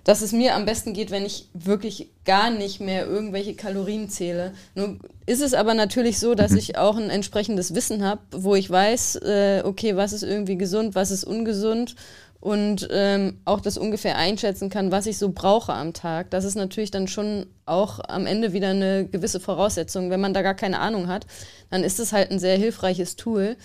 dass 0.04 0.22
es 0.22 0.32
mir 0.32 0.56
am 0.56 0.66
besten 0.66 0.94
geht, 0.94 1.12
wenn 1.12 1.26
ich 1.26 1.50
wirklich 1.54 2.10
gar 2.26 2.50
nicht 2.50 2.80
mehr 2.80 3.06
irgendwelche 3.06 3.56
Kalorien 3.56 4.10
zähle. 4.10 4.54
Nun 4.76 5.00
ist 5.26 5.42
es 5.42 5.54
aber 5.54 5.74
natürlich 5.74 6.20
so, 6.20 6.36
dass 6.36 6.52
mhm. 6.52 6.58
ich 6.58 6.78
auch 6.78 6.98
ein 6.98 7.10
entsprechendes 7.10 7.76
Wissen 7.76 8.04
habe, 8.04 8.22
wo 8.32 8.56
ich 8.56 8.70
weiß, 8.70 9.18
äh, 9.18 9.62
okay, 9.66 9.96
was 9.96 10.14
ist 10.14 10.24
irgendwie 10.24 10.58
gesund, 10.58 10.96
was 10.96 11.12
ist 11.12 11.24
ungesund 11.24 11.96
und 12.42 12.88
ähm, 12.92 13.40
auch 13.44 13.60
das 13.60 13.78
ungefähr 13.78 14.18
einschätzen 14.18 14.70
kann, 14.70 14.92
was 14.92 15.08
ich 15.08 15.18
so 15.18 15.30
brauche 15.30 15.74
am 15.74 15.94
Tag. 15.94 16.30
Das 16.30 16.46
ist 16.46 16.56
natürlich 16.56 16.92
dann 16.92 17.08
schon 17.08 17.48
auch 17.66 18.00
am 18.08 18.26
Ende 18.26 18.54
wieder 18.54 18.70
eine 18.70 19.06
gewisse 19.06 19.40
Voraussetzung. 19.40 20.10
Wenn 20.10 20.22
man 20.22 20.34
da 20.34 20.42
gar 20.42 20.56
keine 20.56 20.80
Ahnung 20.80 21.08
hat, 21.08 21.26
dann 21.70 21.84
ist 21.84 22.00
es 22.00 22.14
halt 22.14 22.32
ein 22.32 22.40
sehr 22.40 22.58
hilfreiches 22.58 23.18
Tool. 23.18 23.58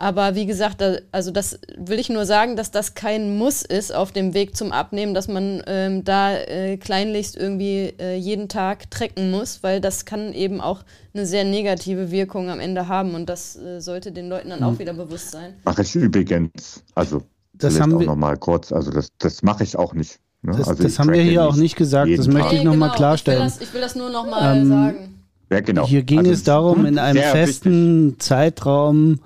Aber 0.00 0.36
wie 0.36 0.46
gesagt, 0.46 0.80
da, 0.80 0.98
also 1.10 1.32
das 1.32 1.58
will 1.76 1.98
ich 1.98 2.08
nur 2.08 2.24
sagen, 2.24 2.54
dass 2.54 2.70
das 2.70 2.94
kein 2.94 3.36
Muss 3.36 3.62
ist 3.62 3.92
auf 3.92 4.12
dem 4.12 4.32
Weg 4.32 4.56
zum 4.56 4.70
Abnehmen, 4.70 5.12
dass 5.12 5.26
man 5.26 5.60
ähm, 5.66 6.04
da 6.04 6.36
äh, 6.36 6.76
kleinlichst 6.76 7.36
irgendwie 7.36 7.94
äh, 7.98 8.16
jeden 8.16 8.48
Tag 8.48 8.92
trecken 8.92 9.32
muss, 9.32 9.64
weil 9.64 9.80
das 9.80 10.04
kann 10.04 10.32
eben 10.32 10.60
auch 10.60 10.84
eine 11.14 11.26
sehr 11.26 11.42
negative 11.42 12.12
Wirkung 12.12 12.48
am 12.48 12.60
Ende 12.60 12.86
haben 12.86 13.16
und 13.16 13.28
das 13.28 13.56
äh, 13.56 13.80
sollte 13.80 14.12
den 14.12 14.28
Leuten 14.28 14.50
dann 14.50 14.62
auch 14.62 14.70
hm. 14.70 14.78
wieder 14.78 14.94
bewusst 14.94 15.32
sein. 15.32 15.54
Mache 15.64 15.82
ich 15.82 15.96
übrigens, 15.96 16.84
also 16.94 17.22
das 17.54 17.80
haben 17.80 17.98
wir 17.98 18.06
nochmal 18.06 18.36
kurz, 18.36 18.70
also 18.70 18.92
das, 18.92 19.08
das 19.18 19.42
mache 19.42 19.64
ich 19.64 19.76
auch 19.76 19.94
nicht. 19.94 20.20
Ne? 20.42 20.54
Das, 20.56 20.68
also 20.68 20.80
das 20.80 20.96
haben 21.00 21.12
wir 21.12 21.20
hier 21.20 21.44
auch 21.44 21.56
nicht 21.56 21.74
gesagt, 21.74 22.08
das 22.16 22.28
möchte 22.28 22.54
ich 22.54 22.62
nochmal 22.62 22.90
genau. 22.90 22.98
klarstellen. 22.98 23.48
Ich 23.48 23.54
will, 23.54 23.58
das, 23.58 23.68
ich 23.68 23.74
will 23.74 23.80
das 23.80 23.96
nur 23.96 24.10
nochmal 24.10 24.58
ähm, 24.58 24.68
sagen. 24.68 25.24
Ja, 25.50 25.60
genau. 25.60 25.86
Hier 25.88 26.04
ging 26.04 26.20
also 26.20 26.30
es 26.30 26.44
darum, 26.44 26.86
in 26.86 26.98
einem 26.98 27.20
festen 27.20 28.10
wichtig. 28.10 28.22
Zeitraum 28.22 29.18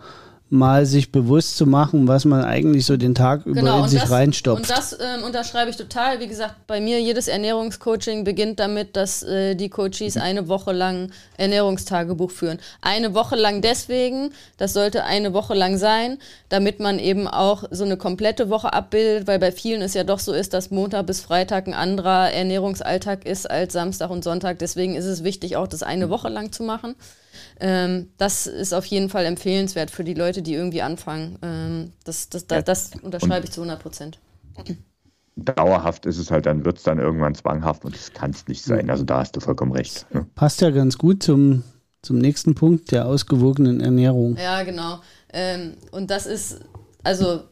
mal 0.53 0.85
sich 0.85 1.11
bewusst 1.11 1.57
zu 1.57 1.65
machen, 1.65 2.07
was 2.09 2.27
man 2.27 2.45
eigentlich 2.45 2.85
so 2.85 2.99
den 2.99 3.15
Tag 3.15 3.47
über 3.47 3.61
Genau, 3.61 3.85
in 3.85 3.89
sich 3.89 4.03
das, 4.03 4.11
reinstopft. 4.11 4.61
und 4.61 4.71
das 4.71 4.93
ähm, 4.93 5.25
unterschreibe 5.25 5.71
ich 5.71 5.77
total. 5.77 6.21
Wie 6.21 6.27
gesagt, 6.27 6.67
bei 6.67 6.79
mir 6.79 7.01
jedes 7.01 7.27
Ernährungscoaching 7.27 8.23
beginnt 8.23 8.61
damit, 8.61 8.95
dass 8.95 9.23
äh, 9.23 9.55
die 9.55 9.71
Coaches 9.71 10.19
eine 10.19 10.49
Woche 10.49 10.73
lang 10.73 11.11
Ernährungstagebuch 11.39 12.31
führen. 12.31 12.59
Eine 12.83 13.15
Woche 13.15 13.35
lang 13.35 13.63
deswegen, 13.63 14.33
das 14.59 14.75
sollte 14.75 15.05
eine 15.05 15.33
Woche 15.33 15.55
lang 15.55 15.79
sein, 15.79 16.19
damit 16.51 16.81
man 16.81 16.99
eben 16.99 17.29
auch 17.29 17.65
so 17.71 17.85
eine 17.85 17.97
komplette 17.97 18.51
Woche 18.51 18.75
abbildet, 18.75 19.27
weil 19.27 19.39
bei 19.39 19.53
vielen 19.53 19.81
es 19.81 19.95
ja 19.95 20.05
doch 20.05 20.19
so 20.19 20.35
ist, 20.35 20.53
dass 20.53 20.71
Montag 20.71 21.07
bis 21.07 21.23
Freitag 21.23 21.67
ein 21.67 21.73
anderer 21.75 22.31
Ernährungsalltag 22.31 23.25
ist 23.25 23.51
als 23.51 23.73
Samstag 23.73 24.11
und 24.11 24.23
Sonntag. 24.23 24.59
Deswegen 24.59 24.97
ist 24.97 25.07
es 25.07 25.25
wichtig, 25.25 25.57
auch 25.57 25.67
das 25.67 25.83
eine 25.83 26.11
Woche 26.11 26.29
lang 26.29 26.53
zu 26.53 26.63
machen. 26.63 26.95
Ähm, 27.61 28.09
das 28.17 28.47
ist 28.47 28.73
auf 28.73 28.85
jeden 28.87 29.09
Fall 29.09 29.25
empfehlenswert 29.25 29.91
für 29.91 30.05
die 30.05 30.15
Leute, 30.15 30.43
die 30.43 30.55
irgendwie 30.55 30.83
anfangen. 30.83 31.39
Ähm, 31.43 31.93
das, 32.05 32.29
das, 32.29 32.47
das, 32.47 32.65
das 32.65 32.91
unterschreibe 33.03 33.45
ich 33.45 33.53
zu 33.53 33.61
100 33.61 33.81
Prozent. 33.81 34.19
Dauerhaft 35.37 36.07
ist 36.07 36.19
es 36.19 36.31
halt, 36.31 36.47
dann 36.47 36.65
wird 36.65 36.79
es 36.79 36.83
dann 36.83 36.99
irgendwann 36.99 37.35
zwanghaft 37.35 37.85
und 37.85 37.95
das 37.95 38.13
kann 38.13 38.31
es 38.31 38.47
nicht 38.49 38.63
sein. 38.63 38.91
Also 38.91 39.05
da 39.05 39.21
hast 39.21 39.35
du 39.37 39.41
vollkommen 39.41 39.73
recht. 39.73 40.07
ne? 40.13 40.27
Passt 40.35 40.61
ja 40.61 40.71
ganz 40.71 40.99
gut 40.99 41.23
zum, 41.23 41.63
zum 42.03 42.19
nächsten 42.19 42.55
Punkt 42.55 42.91
der 42.93 43.07
ausgewogenen 43.07 43.81
Ernährung. 43.81 44.37
Ja, 44.37 44.63
genau. 44.63 45.01
Ähm, 45.33 45.75
und 45.91 46.11
das 46.11 46.27
ist, 46.27 46.61
also, 47.03 47.45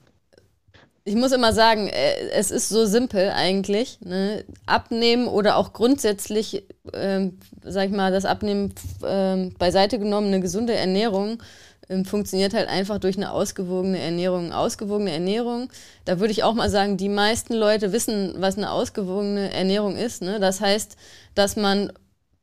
ich 1.04 1.14
muss 1.14 1.32
immer 1.32 1.52
sagen, 1.52 1.88
äh, 1.88 2.30
es 2.32 2.50
ist 2.50 2.68
so 2.68 2.86
simpel 2.86 3.30
eigentlich. 3.30 3.98
Ne? 4.00 4.44
Abnehmen 4.66 5.28
oder 5.28 5.56
auch 5.56 5.72
grundsätzlich, 5.72 6.64
ähm, 6.92 7.38
sag 7.62 7.86
ich 7.86 7.94
mal, 7.94 8.12
das 8.12 8.24
Abnehmen 8.24 8.74
ähm, 9.04 9.54
beiseite 9.58 9.98
genommen, 9.98 10.28
eine 10.28 10.40
gesunde 10.40 10.74
Ernährung 10.74 11.42
ähm, 11.90 12.04
funktioniert 12.04 12.54
halt 12.54 12.68
einfach 12.68 12.98
durch 12.98 13.16
eine 13.16 13.32
ausgewogene 13.32 13.98
Ernährung. 13.98 14.52
Ausgewogene 14.52 15.10
Ernährung, 15.10 15.70
da 16.04 16.20
würde 16.20 16.32
ich 16.32 16.44
auch 16.44 16.54
mal 16.54 16.70
sagen, 16.70 16.96
die 16.96 17.08
meisten 17.08 17.54
Leute 17.54 17.92
wissen, 17.92 18.34
was 18.36 18.56
eine 18.56 18.70
ausgewogene 18.70 19.52
Ernährung 19.52 19.96
ist. 19.96 20.22
Ne? 20.22 20.38
Das 20.38 20.60
heißt, 20.60 20.96
dass 21.34 21.56
man 21.56 21.92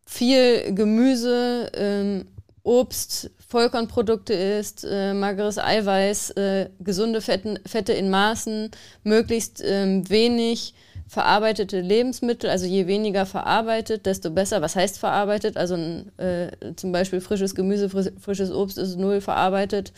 viel 0.05 0.73
Gemüse, 0.73 1.71
ähm, 1.73 2.25
Obst, 2.63 3.31
Vollkornprodukte 3.47 4.33
isst, 4.33 4.85
äh, 4.89 5.13
mageres 5.13 5.57
Eiweiß, 5.57 6.31
äh, 6.31 6.69
gesunde 6.79 7.21
Fetten, 7.21 7.57
Fette 7.65 7.93
in 7.93 8.09
Maßen, 8.09 8.71
möglichst 9.03 9.63
ähm, 9.65 10.09
wenig 10.09 10.73
verarbeitete 11.07 11.79
Lebensmittel, 11.79 12.49
also 12.49 12.65
je 12.65 12.87
weniger 12.87 13.25
verarbeitet, 13.25 14.05
desto 14.05 14.31
besser. 14.31 14.61
Was 14.61 14.75
heißt 14.75 14.99
verarbeitet? 14.99 15.55
Also 15.55 15.75
äh, 16.17 16.49
zum 16.75 16.91
Beispiel 16.91 17.21
frisches 17.21 17.55
Gemüse, 17.55 17.89
frisch, 17.89 18.07
frisches 18.19 18.51
Obst 18.51 18.77
ist 18.77 18.97
null 18.97 19.21
verarbeitet. 19.21 19.93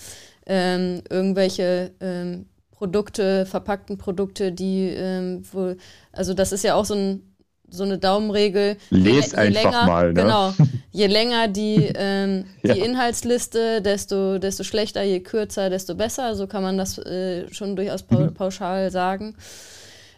Ähm, 0.46 1.02
irgendwelche 1.10 1.92
ähm, 2.00 2.46
Produkte, 2.72 3.48
verpackten 3.48 3.98
Produkte, 3.98 4.52
die 4.52 4.90
ähm, 4.90 5.44
wohl, 5.52 5.78
also 6.12 6.36
das 6.36 6.52
ist 6.52 6.64
ja 6.64 6.76
auch 6.76 6.86
so 6.86 6.94
ein 6.94 7.29
so 7.72 7.84
eine 7.84 7.98
Daumenregel. 7.98 8.78
Lest 8.90 9.36
einfach 9.36 9.86
mal, 9.86 10.14
ne? 10.14 10.22
Genau. 10.24 10.54
Je 10.92 11.08
länger 11.08 11.48
die, 11.48 11.92
ähm, 11.96 12.46
Ja. 12.64 12.74
die 12.74 12.80
Inhaltsliste, 12.82 13.82
desto, 13.82 14.38
desto 14.40 14.64
schlechter, 14.64 15.04
je 15.04 15.20
kürzer, 15.20 15.70
desto 15.70 15.96
besser. 15.96 16.36
So 16.36 16.48
kann 16.48 16.64
man 16.64 16.78
das 16.78 16.98
äh, 16.98 17.52
schon 17.54 17.76
durchaus 17.76 18.04
pau 18.04 18.20
Mhm. 18.20 18.34
pauschal 18.34 18.92
sagen. 18.92 19.36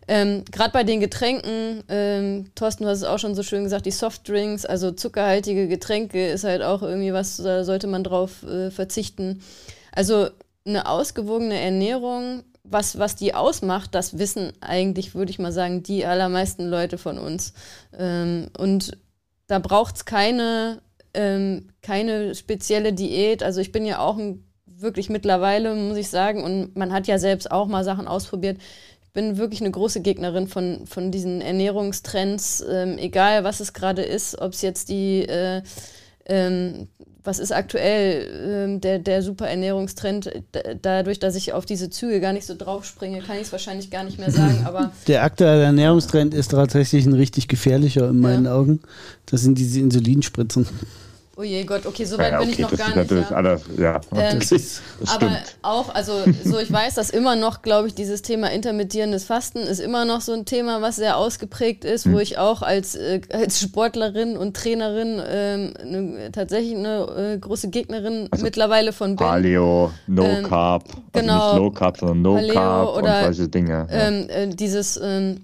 Ähm, 0.08 0.44
Gerade 0.52 0.72
bei 0.74 0.84
den 0.84 1.00
Getränken, 1.00 1.84
ähm, 1.88 2.48
Thorsten, 2.56 2.84
du 2.84 2.90
hast 2.90 2.98
es 3.00 3.04
auch 3.04 3.20
schon 3.20 3.36
so 3.36 3.44
schön 3.44 3.64
gesagt, 3.64 3.86
die 3.86 3.92
Softdrinks, 3.92 4.66
also 4.66 4.92
zuckerhaltige 4.92 5.68
Getränke 5.68 6.28
ist 6.28 6.44
halt 6.44 6.64
auch 6.64 6.82
irgendwie 6.82 7.14
was, 7.14 7.38
da 7.38 7.64
sollte 7.64 7.88
man 7.88 8.04
drauf 8.04 8.44
äh, 8.44 8.72
verzichten. 8.72 9.42
Also 9.94 10.28
eine 10.66 10.88
ausgewogene 10.90 11.60
Ernährung, 11.60 12.44
was, 12.64 13.00
was 13.00 13.16
die 13.16 13.34
ausmacht, 13.34 13.96
das 13.96 14.18
wissen 14.18 14.54
eigentlich, 14.62 15.16
würde 15.16 15.32
ich 15.32 15.40
mal 15.40 15.52
sagen, 15.52 15.84
die 15.84 16.06
allermeisten 16.06 16.68
Leute 16.68 16.98
von 16.98 17.18
uns. 17.18 17.54
Ähm, 17.98 18.48
und 18.58 18.98
da 19.48 19.60
braucht 19.60 19.96
es 19.98 20.06
keine, 20.06 20.82
ähm, 21.14 21.70
keine 21.82 22.36
spezielle 22.36 22.94
Diät. 22.94 23.44
Also 23.44 23.62
ich 23.62 23.72
bin 23.72 23.86
ja 23.86 24.00
auch 24.00 24.18
ein, 24.18 24.46
wirklich 24.66 25.10
mittlerweile, 25.10 25.76
muss 25.76 25.98
ich 25.98 26.10
sagen, 26.10 26.44
und 26.44 26.76
man 26.76 26.94
hat 26.94 27.08
ja 27.08 27.20
selbst 27.20 27.52
auch 27.52 27.68
mal 27.68 27.84
Sachen 27.84 28.08
ausprobiert. 28.08 28.58
Ich 29.04 29.12
bin 29.12 29.38
wirklich 29.38 29.62
eine 29.62 29.72
große 29.72 30.02
Gegnerin 30.02 30.48
von, 30.48 30.88
von 30.88 31.12
diesen 31.12 31.42
Ernährungstrends, 31.42 32.64
ähm, 32.70 32.98
egal 32.98 33.44
was 33.44 33.60
es 33.60 33.74
gerade 33.74 34.04
ist, 34.04 34.40
ob 34.40 34.54
es 34.54 34.62
jetzt 34.62 34.90
die, 34.90 35.24
äh, 35.24 35.62
ähm, 36.32 36.88
was 37.24 37.38
ist 37.38 37.52
aktuell 37.52 38.66
ähm, 38.72 38.82
der, 38.82 38.98
der 38.98 39.22
super 39.22 39.48
Ernährungstrend, 39.48 40.32
da, 40.54 40.62
dadurch, 40.82 41.20
dass 41.20 41.36
ich 41.36 41.54
auf 41.54 41.66
diese 41.68 41.90
Züge 41.92 42.20
gar 42.20 42.34
nicht 42.34 42.48
so 42.48 42.56
draufspringe, 42.58 43.20
kann 43.20 43.36
ich 43.36 43.44
es 43.44 43.52
wahrscheinlich 43.52 43.92
gar 43.92 44.04
nicht 44.04 44.18
mehr 44.18 44.32
sagen, 44.32 44.64
aber 44.66 44.92
Der 45.08 45.24
aktuelle 45.24 45.64
Ernährungstrend 45.64 46.34
ist 46.34 46.50
tatsächlich 46.50 47.06
ein 47.06 47.14
richtig 47.14 47.48
gefährlicher 47.48 48.10
in 48.10 48.20
meinen 48.20 48.46
Ja. 48.46 48.56
Augen. 48.56 48.80
Das 49.28 49.42
sind 49.42 49.58
diese 49.60 49.80
Insulinspritzen. 49.80 50.68
Oh 51.42 51.44
je 51.44 51.64
Gott, 51.64 51.86
okay, 51.88 52.06
so 52.06 52.18
weit 52.18 52.32
Ja, 52.34 52.40
bin 52.40 52.50
ich 52.50 52.64
okay, 52.64 52.76
noch 52.76 52.78
gar 52.94 52.96
nicht. 52.96 53.12
Ja. 53.12 53.36
alles, 53.36 53.62
ja. 53.78 54.02
Ähm, 54.16 54.40
das, 54.40 54.52
ist, 54.52 54.82
das 55.00 55.10
Aber 55.16 55.30
stimmt. 55.30 55.56
auch, 55.64 55.94
also 55.96 56.14
so 56.46 56.60
ich 56.60 56.72
weiß, 56.72 56.96
dass 56.96 57.10
immer 57.10 57.36
noch, 57.36 57.62
glaube 57.64 57.88
ich, 57.88 57.96
dieses 57.96 58.22
Thema 58.22 58.52
intermittierendes 58.52 59.24
Fasten 59.26 59.60
ist 59.60 59.80
immer 59.80 60.06
noch 60.06 60.22
so 60.22 60.34
ein 60.34 60.46
Thema, 60.46 60.82
was 60.82 60.98
sehr 60.98 61.18
ausgeprägt 61.18 61.84
ist, 61.84 62.06
Hm. 62.06 62.14
wo 62.14 62.20
ich 62.20 62.38
auch 62.38 62.62
als, 62.62 62.96
äh, 62.96 63.22
als 63.34 63.60
Sportlerin 63.60 64.38
und 64.38 64.56
Trainerin 64.56 65.22
ähm, 65.28 65.74
ne, 65.84 66.30
tatsächlich 66.32 66.76
eine 66.76 67.34
äh, 67.34 67.38
große 67.40 67.70
Gegnerin 67.70 68.30
mittlerweile 68.42 68.94
von 68.94 69.16
bin. 69.16 69.26
Paleo, 69.28 69.92
No 70.08 70.24
ähm, 70.24 70.44
Carb, 70.44 70.84
genau. 71.12 71.34
also 71.34 71.46
nicht 71.48 71.58
Low 71.64 71.72
Carb, 71.72 71.98
sondern 71.98 72.22
No 72.22 72.34
Paleo 72.36 72.54
Carb 72.54 72.98
oder, 72.98 73.18
und 73.18 73.24
solche 73.36 73.50
Dinge. 73.50 73.88
ja. 73.90 74.08
ähm, 74.08 74.28
äh, 74.30 74.48
dieses 74.48 75.00
ähm, 75.02 75.42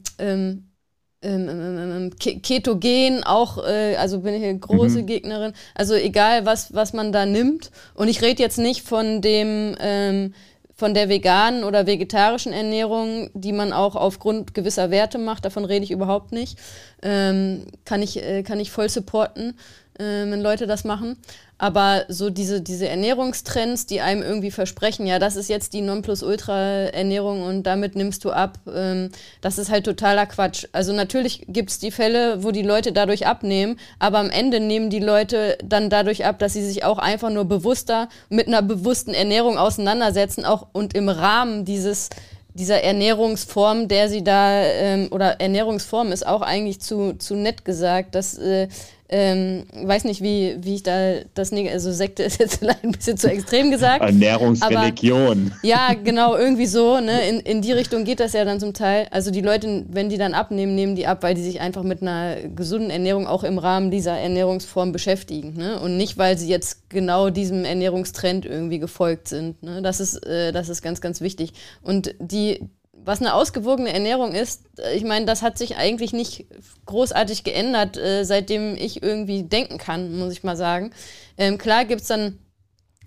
ähm, 1.22 2.12
Ke- 2.20 2.40
Ketogen 2.40 3.24
auch, 3.24 3.58
äh, 3.66 3.96
also 3.96 4.20
bin 4.22 4.36
ich 4.36 4.44
eine 4.44 4.60
große 4.60 5.02
Mhm. 5.02 5.06
Gegnerin. 5.08 5.54
Also 5.76 5.96
egal, 5.96 6.46
was, 6.46 6.74
was 6.74 6.94
man 6.94 7.12
da 7.12 7.26
nimmt. 7.26 7.72
Und 7.96 8.08
ich 8.08 8.22
rede 8.22 8.42
jetzt 8.42 8.58
nicht 8.60 8.82
von 8.88 9.22
dem, 9.22 9.76
ähm, 9.80 10.34
von 10.76 10.94
der 10.94 11.10
veganen 11.10 11.64
oder 11.64 11.88
vegetarischen 11.88 12.54
Ernährung, 12.54 13.32
die 13.34 13.52
man 13.52 13.74
auch 13.74 13.96
aufgrund 13.96 14.54
gewisser 14.54 14.92
Werte 14.92 15.18
macht. 15.18 15.44
Davon 15.44 15.66
rede 15.66 15.84
ich 15.84 15.90
überhaupt 15.92 16.32
nicht. 16.32 16.60
Ähm, 17.02 17.66
kann, 17.84 18.04
ich, 18.04 18.22
äh, 18.24 18.44
kann 18.44 18.60
ich 18.60 18.70
voll 18.70 18.88
supporten, 18.88 19.58
äh, 19.98 20.04
wenn 20.04 20.42
Leute 20.42 20.68
das 20.68 20.84
machen. 20.84 21.18
Aber 21.60 22.06
so 22.08 22.30
diese, 22.30 22.62
diese 22.62 22.88
Ernährungstrends, 22.88 23.88
die 23.88 24.02
einem 24.02 24.22
irgendwie 24.22 24.52
versprechen, 24.52 25.08
ja, 25.08 25.18
das 25.18 25.36
ist 25.36 25.50
jetzt 25.50 25.74
die 25.74 25.82
Nonplusultra-Ernährung 25.82 27.44
und 27.44 27.64
damit 27.64 27.96
nimmst 27.96 28.24
du 28.26 28.32
ab, 28.32 28.60
ähm, 28.72 29.10
das 29.42 29.58
ist 29.58 29.72
halt 29.72 29.86
totaler 29.86 30.28
Quatsch. 30.28 30.66
Also 30.72 30.94
natürlich 30.94 31.46
gibt 31.48 31.72
es 31.72 31.80
die 31.80 31.92
Fälle, 31.92 32.44
wo 32.44 32.52
die 32.52 32.62
Leute 32.62 32.92
dadurch 32.92 33.26
abnehmen, 33.26 33.80
aber 33.98 34.20
am 34.20 34.30
Ende 34.30 34.60
nehmen 34.60 34.92
die 34.92 35.00
Leute 35.00 35.58
dann 35.64 35.90
dadurch 35.90 36.26
ab, 36.26 36.38
dass 36.38 36.54
sie 36.54 36.64
sich 36.64 36.84
auch 36.84 37.00
einfach 37.00 37.32
nur 37.32 37.46
bewusster 37.46 38.08
mit 38.30 38.48
einer 38.48 38.62
bewussten 38.62 39.16
Ernährung 39.16 39.58
auseinandersetzen, 39.58 40.46
auch 40.46 40.68
und 40.74 40.94
im 40.96 41.10
Rahmen 41.10 41.66
dieses 41.66 42.10
dieser 42.58 42.82
Ernährungsform, 42.82 43.88
der 43.88 44.10
sie 44.10 44.24
da, 44.24 44.64
ähm, 44.64 45.10
oder 45.12 45.40
Ernährungsform 45.40 46.12
ist 46.12 46.26
auch 46.26 46.42
eigentlich 46.42 46.82
zu, 46.82 47.14
zu 47.14 47.36
nett 47.36 47.64
gesagt, 47.66 48.16
dass, 48.16 48.38
äh, 48.38 48.68
ähm, 49.10 49.66
weiß 49.74 50.04
nicht, 50.04 50.22
wie, 50.22 50.58
wie 50.60 50.76
ich 50.76 50.84
da 50.84 51.20
das, 51.34 51.54
also 51.54 51.92
Sekte 51.92 52.24
ist 52.24 52.40
jetzt 52.40 52.58
vielleicht 52.58 52.84
ein 52.84 52.92
bisschen 52.92 53.18
zu 53.18 53.30
extrem 53.30 53.72
gesagt. 53.72 54.04
Ernährungsreligion. 54.04 55.54
Ja, 55.64 55.94
genau, 55.94 56.36
irgendwie 56.36 56.66
so, 56.66 57.00
ne? 57.00 57.28
In, 57.30 57.40
in 57.40 57.62
die 57.62 57.72
Richtung 57.72 58.04
geht 58.04 58.20
das 58.20 58.34
ja 58.34 58.44
dann 58.44 58.60
zum 58.60 58.74
Teil. 58.74 59.08
Also 59.12 59.32
die 59.32 59.42
Leute, 59.42 59.86
wenn 59.90 60.10
die 60.10 60.18
dann 60.18 60.34
abnehmen, 60.34 60.76
nehmen 60.76 60.96
die 60.96 61.08
ab, 61.08 61.24
weil 61.24 61.36
die 61.36 61.44
sich 61.44 61.62
einfach 61.62 61.84
mit 61.84 62.02
einer 62.02 62.36
gesunden 62.56 62.90
Ernährung 62.90 63.28
auch 63.28 63.44
im 63.44 63.58
Rahmen 63.58 63.92
dieser 63.92 64.18
Ernährungsform 64.18 64.92
beschäftigen, 64.92 65.54
ne? 65.54 65.80
Und 65.80 65.98
nicht, 65.98 66.18
weil 66.18 66.38
sie 66.38 66.50
jetzt 66.50 66.90
genau 66.90 67.30
diesem 67.30 67.66
Ernährungstrend 67.66 68.46
irgendwie 68.46 68.80
gefolgt 68.80 69.28
sind. 69.28 69.62
Ne? 69.64 69.82
Das 69.82 70.00
ist, 70.00 70.26
äh, 70.26 70.52
das 70.52 70.70
ist 70.70 70.82
ganz, 70.82 71.02
ganz 71.02 71.22
wichtig. 71.22 71.54
Und 71.82 72.16
die, 72.20 72.70
was 73.08 73.22
eine 73.22 73.34
ausgewogene 73.34 73.94
Ernährung 73.94 74.34
ist, 74.34 74.64
äh, 74.80 74.96
ich 74.96 75.04
meine, 75.04 75.26
das 75.26 75.42
hat 75.42 75.58
sich 75.58 75.78
eigentlich 75.78 76.12
nicht 76.12 76.46
großartig 76.86 77.44
geändert, 77.44 77.98
äh, 77.98 78.26
seitdem 78.26 78.76
ich 78.76 79.02
irgendwie 79.02 79.44
denken 79.44 79.78
kann, 79.78 80.18
muss 80.18 80.34
ich 80.34 80.44
mal 80.44 80.58
sagen. 80.58 80.92
Ähm, 81.38 81.58
klar 81.58 81.86
gibt's 81.86 82.08
dann 82.08 82.38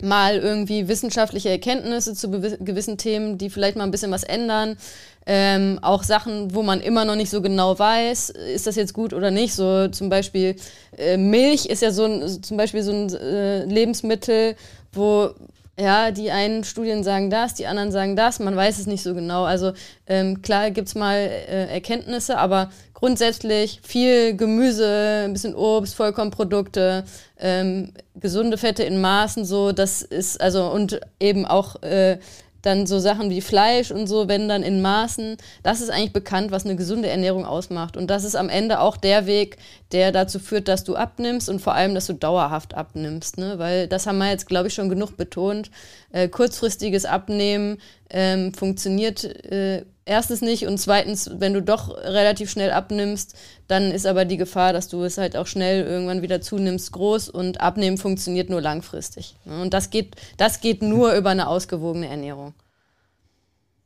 mal 0.03 0.38
irgendwie 0.38 0.88
wissenschaftliche 0.88 1.51
Erkenntnisse 1.51 2.14
zu 2.14 2.30
gewissen 2.30 2.96
Themen, 2.96 3.36
die 3.36 3.51
vielleicht 3.51 3.76
mal 3.76 3.84
ein 3.84 3.90
bisschen 3.90 4.11
was 4.11 4.24
ändern. 4.24 4.78
Ähm, 5.26 5.78
auch 5.82 6.03
Sachen, 6.03 6.55
wo 6.55 6.62
man 6.62 6.80
immer 6.80 7.05
noch 7.05 7.16
nicht 7.16 7.28
so 7.28 7.42
genau 7.42 7.78
weiß, 7.78 8.30
ist 8.30 8.66
das 8.66 8.76
jetzt 8.76 8.94
gut 8.94 9.12
oder 9.12 9.30
nicht. 9.30 9.55
So 9.55 9.88
zum 9.88 10.09
Beispiel 10.09 10.57
äh, 10.96 11.18
Milch 11.18 11.66
ist 11.66 11.82
ja 11.82 11.92
so 11.92 12.07
ein, 12.07 12.42
zum 12.42 12.57
Beispiel 12.57 12.82
so 12.82 12.92
ein 12.92 13.14
äh, 13.14 13.64
Lebensmittel, 13.66 14.57
wo 14.92 15.34
ja, 15.81 16.11
die 16.11 16.31
einen 16.31 16.64
Studien 16.64 17.03
sagen 17.03 17.31
das, 17.31 17.55
die 17.55 17.66
anderen 17.66 17.91
sagen 17.91 18.14
das, 18.14 18.39
man 18.39 18.55
weiß 18.55 18.78
es 18.78 18.87
nicht 18.87 19.03
so 19.03 19.14
genau. 19.14 19.45
Also 19.45 19.72
ähm, 20.07 20.43
klar 20.43 20.70
gibt 20.70 20.89
es 20.89 20.95
mal 20.95 21.16
äh, 21.16 21.72
Erkenntnisse, 21.72 22.39
aber 22.39 22.70
grundsätzlich 22.93 23.81
viel 23.83 24.37
Gemüse, 24.37 25.22
ein 25.24 25.33
bisschen 25.33 25.55
Obst, 25.55 25.95
Vollkornprodukte, 25.95 27.05
ähm, 27.39 27.93
gesunde 28.14 28.59
Fette 28.59 28.83
in 28.83 29.01
Maßen, 29.01 29.45
so, 29.45 29.72
das 29.72 30.03
ist, 30.03 30.41
also 30.41 30.70
und 30.70 31.01
eben 31.18 31.47
auch 31.47 31.83
äh, 31.83 32.18
dann 32.62 32.86
so 32.86 32.98
Sachen 32.98 33.30
wie 33.30 33.40
Fleisch 33.40 33.90
und 33.90 34.06
so, 34.06 34.28
wenn 34.28 34.48
dann 34.48 34.62
in 34.62 34.82
Maßen, 34.82 35.36
das 35.62 35.80
ist 35.80 35.90
eigentlich 35.90 36.12
bekannt, 36.12 36.50
was 36.50 36.64
eine 36.64 36.76
gesunde 36.76 37.08
Ernährung 37.08 37.44
ausmacht. 37.44 37.96
Und 37.96 38.08
das 38.08 38.24
ist 38.24 38.36
am 38.36 38.48
Ende 38.48 38.80
auch 38.80 38.96
der 38.96 39.26
Weg, 39.26 39.56
der 39.92 40.12
dazu 40.12 40.38
führt, 40.38 40.68
dass 40.68 40.84
du 40.84 40.96
abnimmst 40.96 41.48
und 41.48 41.61
vor 41.61 41.74
allem, 41.74 41.94
dass 41.94 42.06
du 42.06 42.12
dauerhaft 42.12 42.74
abnimmst. 42.74 43.38
Ne? 43.38 43.58
Weil 43.58 43.88
das 43.88 44.06
haben 44.06 44.18
wir 44.18 44.30
jetzt, 44.30 44.46
glaube 44.46 44.68
ich, 44.68 44.74
schon 44.74 44.88
genug 44.88 45.16
betont. 45.16 45.70
Äh, 46.12 46.28
kurzfristiges 46.28 47.04
Abnehmen 47.04 47.78
ähm, 48.11 48.52
funktioniert 48.52 49.24
äh, 49.24 49.84
erstens 50.04 50.42
nicht 50.42 50.66
und 50.66 50.78
zweitens, 50.78 51.30
wenn 51.38 51.54
du 51.54 51.62
doch 51.62 51.96
relativ 51.96 52.50
schnell 52.50 52.72
abnimmst, 52.72 53.36
dann 53.68 53.92
ist 53.92 54.06
aber 54.06 54.24
die 54.24 54.36
Gefahr, 54.36 54.72
dass 54.72 54.88
du 54.88 55.04
es 55.04 55.18
halt 55.18 55.36
auch 55.36 55.46
schnell 55.46 55.86
irgendwann 55.86 56.22
wieder 56.22 56.40
zunimmst, 56.40 56.92
groß 56.92 57.28
und 57.28 57.61
Abnehmen 57.61 57.96
funktioniert 57.96 58.50
nur 58.50 58.61
langfristig. 58.61 59.36
Und 59.44 59.72
das 59.72 59.90
geht, 59.90 60.16
das 60.36 60.61
geht 60.61 60.82
nur 60.82 61.14
über 61.14 61.30
eine 61.30 61.48
ausgewogene 61.48 62.08
Ernährung. 62.08 62.54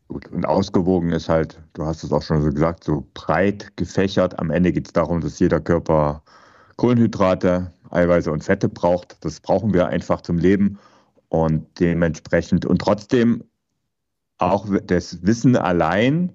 Gut, 0.09 0.29
und 0.31 0.47
ausgewogen 0.47 1.13
ist 1.13 1.29
halt, 1.29 1.59
du 1.75 1.85
hast 1.85 2.05
es 2.05 2.13
auch 2.13 2.23
schon 2.23 2.43
so 2.43 2.51
gesagt, 2.51 2.85
so 2.85 3.07
breit 3.15 3.77
gefächert. 3.77 4.39
Am 4.39 4.51
Ende 4.51 4.73
geht 4.73 4.87
es 4.87 4.93
darum, 4.93 5.21
dass 5.21 5.39
jeder 5.39 5.61
Körper 5.61 6.23
Kohlenhydrate, 6.77 7.73
Eiweiße 7.91 8.31
und 8.31 8.45
Fette 8.45 8.69
braucht. 8.69 9.17
Das 9.25 9.41
brauchen 9.41 9.73
wir 9.73 9.87
einfach 9.89 10.21
zum 10.21 10.39
Leben. 10.39 10.79
Und 11.29 11.67
dementsprechend 11.81 12.65
und 12.65 12.79
trotzdem 12.81 13.43
auch 14.39 14.67
das 14.87 15.25
Wissen 15.25 15.57
allein 15.57 16.33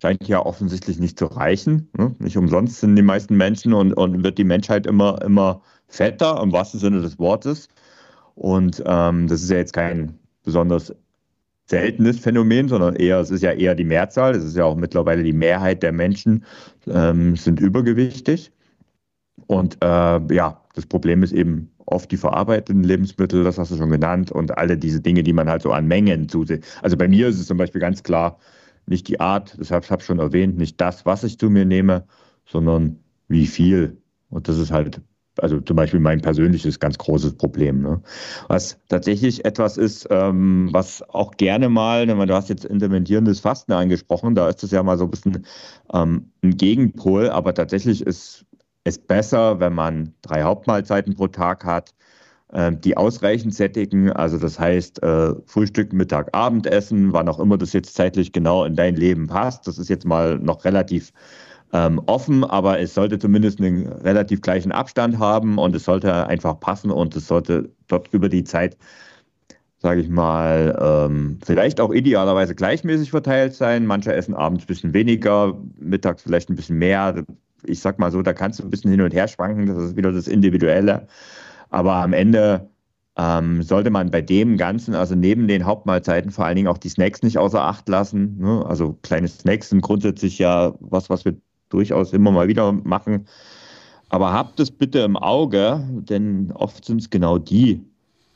scheint 0.00 0.28
ja 0.28 0.44
offensichtlich 0.44 0.98
nicht 0.98 1.18
zu 1.18 1.26
reichen. 1.26 1.88
Ne? 1.96 2.14
Nicht 2.18 2.36
umsonst 2.36 2.80
sind 2.80 2.96
die 2.96 3.02
meisten 3.02 3.36
Menschen 3.36 3.72
und, 3.72 3.94
und 3.94 4.22
wird 4.22 4.38
die 4.38 4.44
Menschheit 4.44 4.86
immer, 4.86 5.22
immer 5.22 5.62
fetter, 5.88 6.40
im 6.42 6.52
wahrsten 6.52 6.80
Sinne 6.80 7.00
des 7.00 7.18
Wortes. 7.18 7.68
Und 8.34 8.82
ähm, 8.86 9.28
das 9.28 9.42
ist 9.42 9.50
ja 9.50 9.56
jetzt 9.56 9.72
kein 9.72 10.18
besonders 10.44 10.94
seltenes 11.64 12.18
Phänomen, 12.18 12.68
sondern 12.68 12.94
eher, 12.94 13.18
es 13.20 13.30
ist 13.30 13.42
ja 13.42 13.52
eher 13.52 13.74
die 13.74 13.84
Mehrzahl. 13.84 14.34
Es 14.34 14.44
ist 14.44 14.56
ja 14.56 14.64
auch 14.64 14.76
mittlerweile 14.76 15.22
die 15.22 15.32
Mehrheit 15.32 15.82
der 15.82 15.92
Menschen 15.92 16.44
ähm, 16.86 17.36
sind 17.36 17.58
übergewichtig. 17.60 18.52
Und 19.46 19.78
äh, 19.82 20.34
ja, 20.34 20.60
das 20.74 20.86
Problem 20.86 21.22
ist 21.22 21.32
eben 21.32 21.70
oft 21.86 22.10
die 22.10 22.16
verarbeiteten 22.16 22.82
Lebensmittel, 22.82 23.44
das 23.44 23.58
hast 23.58 23.70
du 23.70 23.76
schon 23.76 23.90
genannt, 23.90 24.32
und 24.32 24.56
alle 24.58 24.76
diese 24.76 25.00
Dinge, 25.00 25.22
die 25.22 25.32
man 25.32 25.48
halt 25.48 25.62
so 25.62 25.72
an 25.72 25.86
Mengen 25.86 26.28
zusieht. 26.28 26.64
Also 26.82 26.96
bei 26.96 27.08
mir 27.08 27.28
ist 27.28 27.38
es 27.38 27.46
zum 27.46 27.58
Beispiel 27.58 27.80
ganz 27.80 28.02
klar 28.02 28.38
nicht 28.86 29.08
die 29.08 29.20
Art, 29.20 29.56
deshalb 29.58 29.88
habe 29.90 30.00
ich 30.00 30.06
schon 30.06 30.18
erwähnt, 30.18 30.56
nicht 30.56 30.80
das, 30.80 31.06
was 31.06 31.24
ich 31.24 31.38
zu 31.38 31.50
mir 31.50 31.64
nehme, 31.64 32.04
sondern 32.46 32.98
wie 33.28 33.46
viel. 33.46 34.00
Und 34.30 34.48
das 34.48 34.58
ist 34.58 34.70
halt, 34.70 35.00
also 35.38 35.60
zum 35.60 35.76
Beispiel 35.76 36.00
mein 36.00 36.20
persönliches 36.20 36.78
ganz 36.78 36.96
großes 36.98 37.36
Problem. 37.36 37.82
Ne? 37.82 38.00
Was 38.48 38.78
tatsächlich 38.88 39.44
etwas 39.44 39.76
ist, 39.76 40.06
ähm, 40.10 40.68
was 40.72 41.02
auch 41.08 41.32
gerne 41.32 41.68
mal, 41.68 42.06
du 42.06 42.34
hast 42.34 42.48
jetzt 42.48 42.64
interventierendes 42.64 43.40
Fasten 43.40 43.72
angesprochen, 43.72 44.34
da 44.34 44.48
ist 44.48 44.62
es 44.62 44.70
ja 44.70 44.82
mal 44.82 44.98
so 44.98 45.04
ein 45.04 45.10
bisschen 45.10 45.46
ähm, 45.92 46.30
ein 46.42 46.56
Gegenpol, 46.56 47.28
aber 47.30 47.54
tatsächlich 47.54 48.02
ist 48.02 48.46
ist 48.86 49.08
besser, 49.08 49.60
wenn 49.60 49.74
man 49.74 50.14
drei 50.22 50.42
Hauptmahlzeiten 50.42 51.14
pro 51.14 51.26
Tag 51.26 51.64
hat, 51.64 51.94
ähm, 52.52 52.80
die 52.80 52.96
ausreichend 52.96 53.54
sättigen. 53.54 54.12
Also 54.12 54.38
das 54.38 54.58
heißt 54.58 55.02
äh, 55.02 55.34
Frühstück, 55.46 55.92
Mittag, 55.92 56.28
Abendessen, 56.32 57.12
wann 57.12 57.28
auch 57.28 57.40
immer 57.40 57.58
das 57.58 57.72
jetzt 57.72 57.94
zeitlich 57.94 58.32
genau 58.32 58.64
in 58.64 58.76
dein 58.76 58.94
Leben 58.96 59.26
passt. 59.26 59.66
Das 59.66 59.78
ist 59.78 59.88
jetzt 59.88 60.06
mal 60.06 60.38
noch 60.38 60.64
relativ 60.64 61.12
ähm, 61.72 62.00
offen, 62.06 62.44
aber 62.44 62.78
es 62.78 62.94
sollte 62.94 63.18
zumindest 63.18 63.60
einen 63.60 63.88
relativ 63.88 64.40
gleichen 64.40 64.70
Abstand 64.70 65.18
haben 65.18 65.58
und 65.58 65.74
es 65.74 65.84
sollte 65.84 66.26
einfach 66.28 66.60
passen 66.60 66.92
und 66.92 67.16
es 67.16 67.26
sollte 67.26 67.70
dort 67.88 68.08
über 68.12 68.28
die 68.28 68.44
Zeit 68.44 68.76
sage 69.78 70.00
ich 70.00 70.08
mal, 70.08 70.76
ähm, 70.80 71.38
vielleicht 71.44 71.80
auch 71.80 71.92
idealerweise 71.92 72.54
gleichmäßig 72.54 73.10
verteilt 73.10 73.54
sein. 73.54 73.86
Manche 73.86 74.12
essen 74.14 74.34
abends 74.34 74.64
ein 74.64 74.66
bisschen 74.66 74.94
weniger, 74.94 75.56
mittags 75.78 76.22
vielleicht 76.22 76.48
ein 76.50 76.56
bisschen 76.56 76.78
mehr 76.78 77.24
ich 77.68 77.80
sag 77.80 77.98
mal 77.98 78.10
so, 78.10 78.22
da 78.22 78.32
kannst 78.32 78.58
du 78.58 78.64
ein 78.64 78.70
bisschen 78.70 78.90
hin 78.90 79.00
und 79.00 79.14
her 79.14 79.28
schwanken, 79.28 79.66
das 79.66 79.78
ist 79.78 79.96
wieder 79.96 80.12
das 80.12 80.28
Individuelle. 80.28 81.06
Aber 81.70 81.94
am 81.96 82.12
Ende 82.12 82.68
ähm, 83.16 83.62
sollte 83.62 83.90
man 83.90 84.10
bei 84.10 84.20
dem 84.22 84.56
Ganzen, 84.56 84.94
also 84.94 85.14
neben 85.14 85.48
den 85.48 85.64
Hauptmahlzeiten, 85.64 86.30
vor 86.30 86.44
allen 86.44 86.56
Dingen 86.56 86.68
auch 86.68 86.78
die 86.78 86.90
Snacks 86.90 87.22
nicht 87.22 87.38
außer 87.38 87.62
Acht 87.62 87.88
lassen. 87.88 88.38
Ne? 88.38 88.64
Also 88.66 88.98
kleine 89.02 89.28
Snacks 89.28 89.70
sind 89.70 89.80
grundsätzlich 89.80 90.38
ja 90.38 90.74
was, 90.80 91.08
was 91.10 91.24
wir 91.24 91.36
durchaus 91.70 92.12
immer 92.12 92.30
mal 92.30 92.48
wieder 92.48 92.72
machen. 92.72 93.26
Aber 94.08 94.32
habt 94.32 94.60
es 94.60 94.70
bitte 94.70 95.00
im 95.00 95.16
Auge, 95.16 95.82
denn 95.90 96.52
oft 96.52 96.84
sind 96.84 97.00
es 97.00 97.10
genau 97.10 97.38
die, 97.38 97.82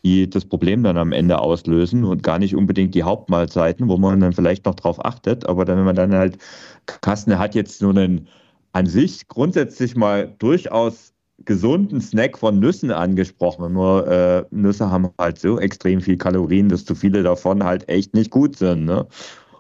die 0.03 0.29
das 0.29 0.45
Problem 0.45 0.83
dann 0.83 0.97
am 0.97 1.13
Ende 1.13 1.39
auslösen 1.39 2.05
und 2.05 2.23
gar 2.23 2.39
nicht 2.39 2.57
unbedingt 2.57 2.95
die 2.95 3.03
Hauptmahlzeiten, 3.05 3.89
wo 3.89 3.97
man 3.99 4.21
dann 4.21 4.33
vielleicht 4.33 4.65
noch 4.65 4.75
drauf 4.75 5.05
achtet. 5.05 5.47
Aber 5.47 5.65
dann, 5.65 5.79
wenn 5.79 5.85
man 5.85 5.97
dann 5.97 6.15
halt, 6.15 6.39
Kasten 6.87 7.39
hat 7.39 7.55
jetzt 7.55 7.83
nur 7.83 7.91
einen 7.91 8.27
an 8.73 8.87
sich 8.87 9.29
grundsätzlich 9.29 9.97
mal 9.97 10.35
durchaus 10.39 11.13
gesunden 11.45 12.01
Snack 12.01 12.39
von 12.39 12.59
Nüssen 12.59 12.91
angesprochen. 12.91 13.73
Nur 13.73 14.07
äh, 14.07 14.45
Nüsse 14.51 14.91
haben 14.91 15.09
halt 15.19 15.39
so 15.39 15.59
extrem 15.59 16.01
viel 16.01 16.17
Kalorien, 16.17 16.69
dass 16.69 16.85
zu 16.85 16.95
viele 16.95 17.23
davon 17.23 17.65
halt 17.65 17.89
echt 17.89 18.15
nicht 18.15 18.31
gut 18.31 18.57
sind. 18.57 18.85
Ne? 18.85 19.07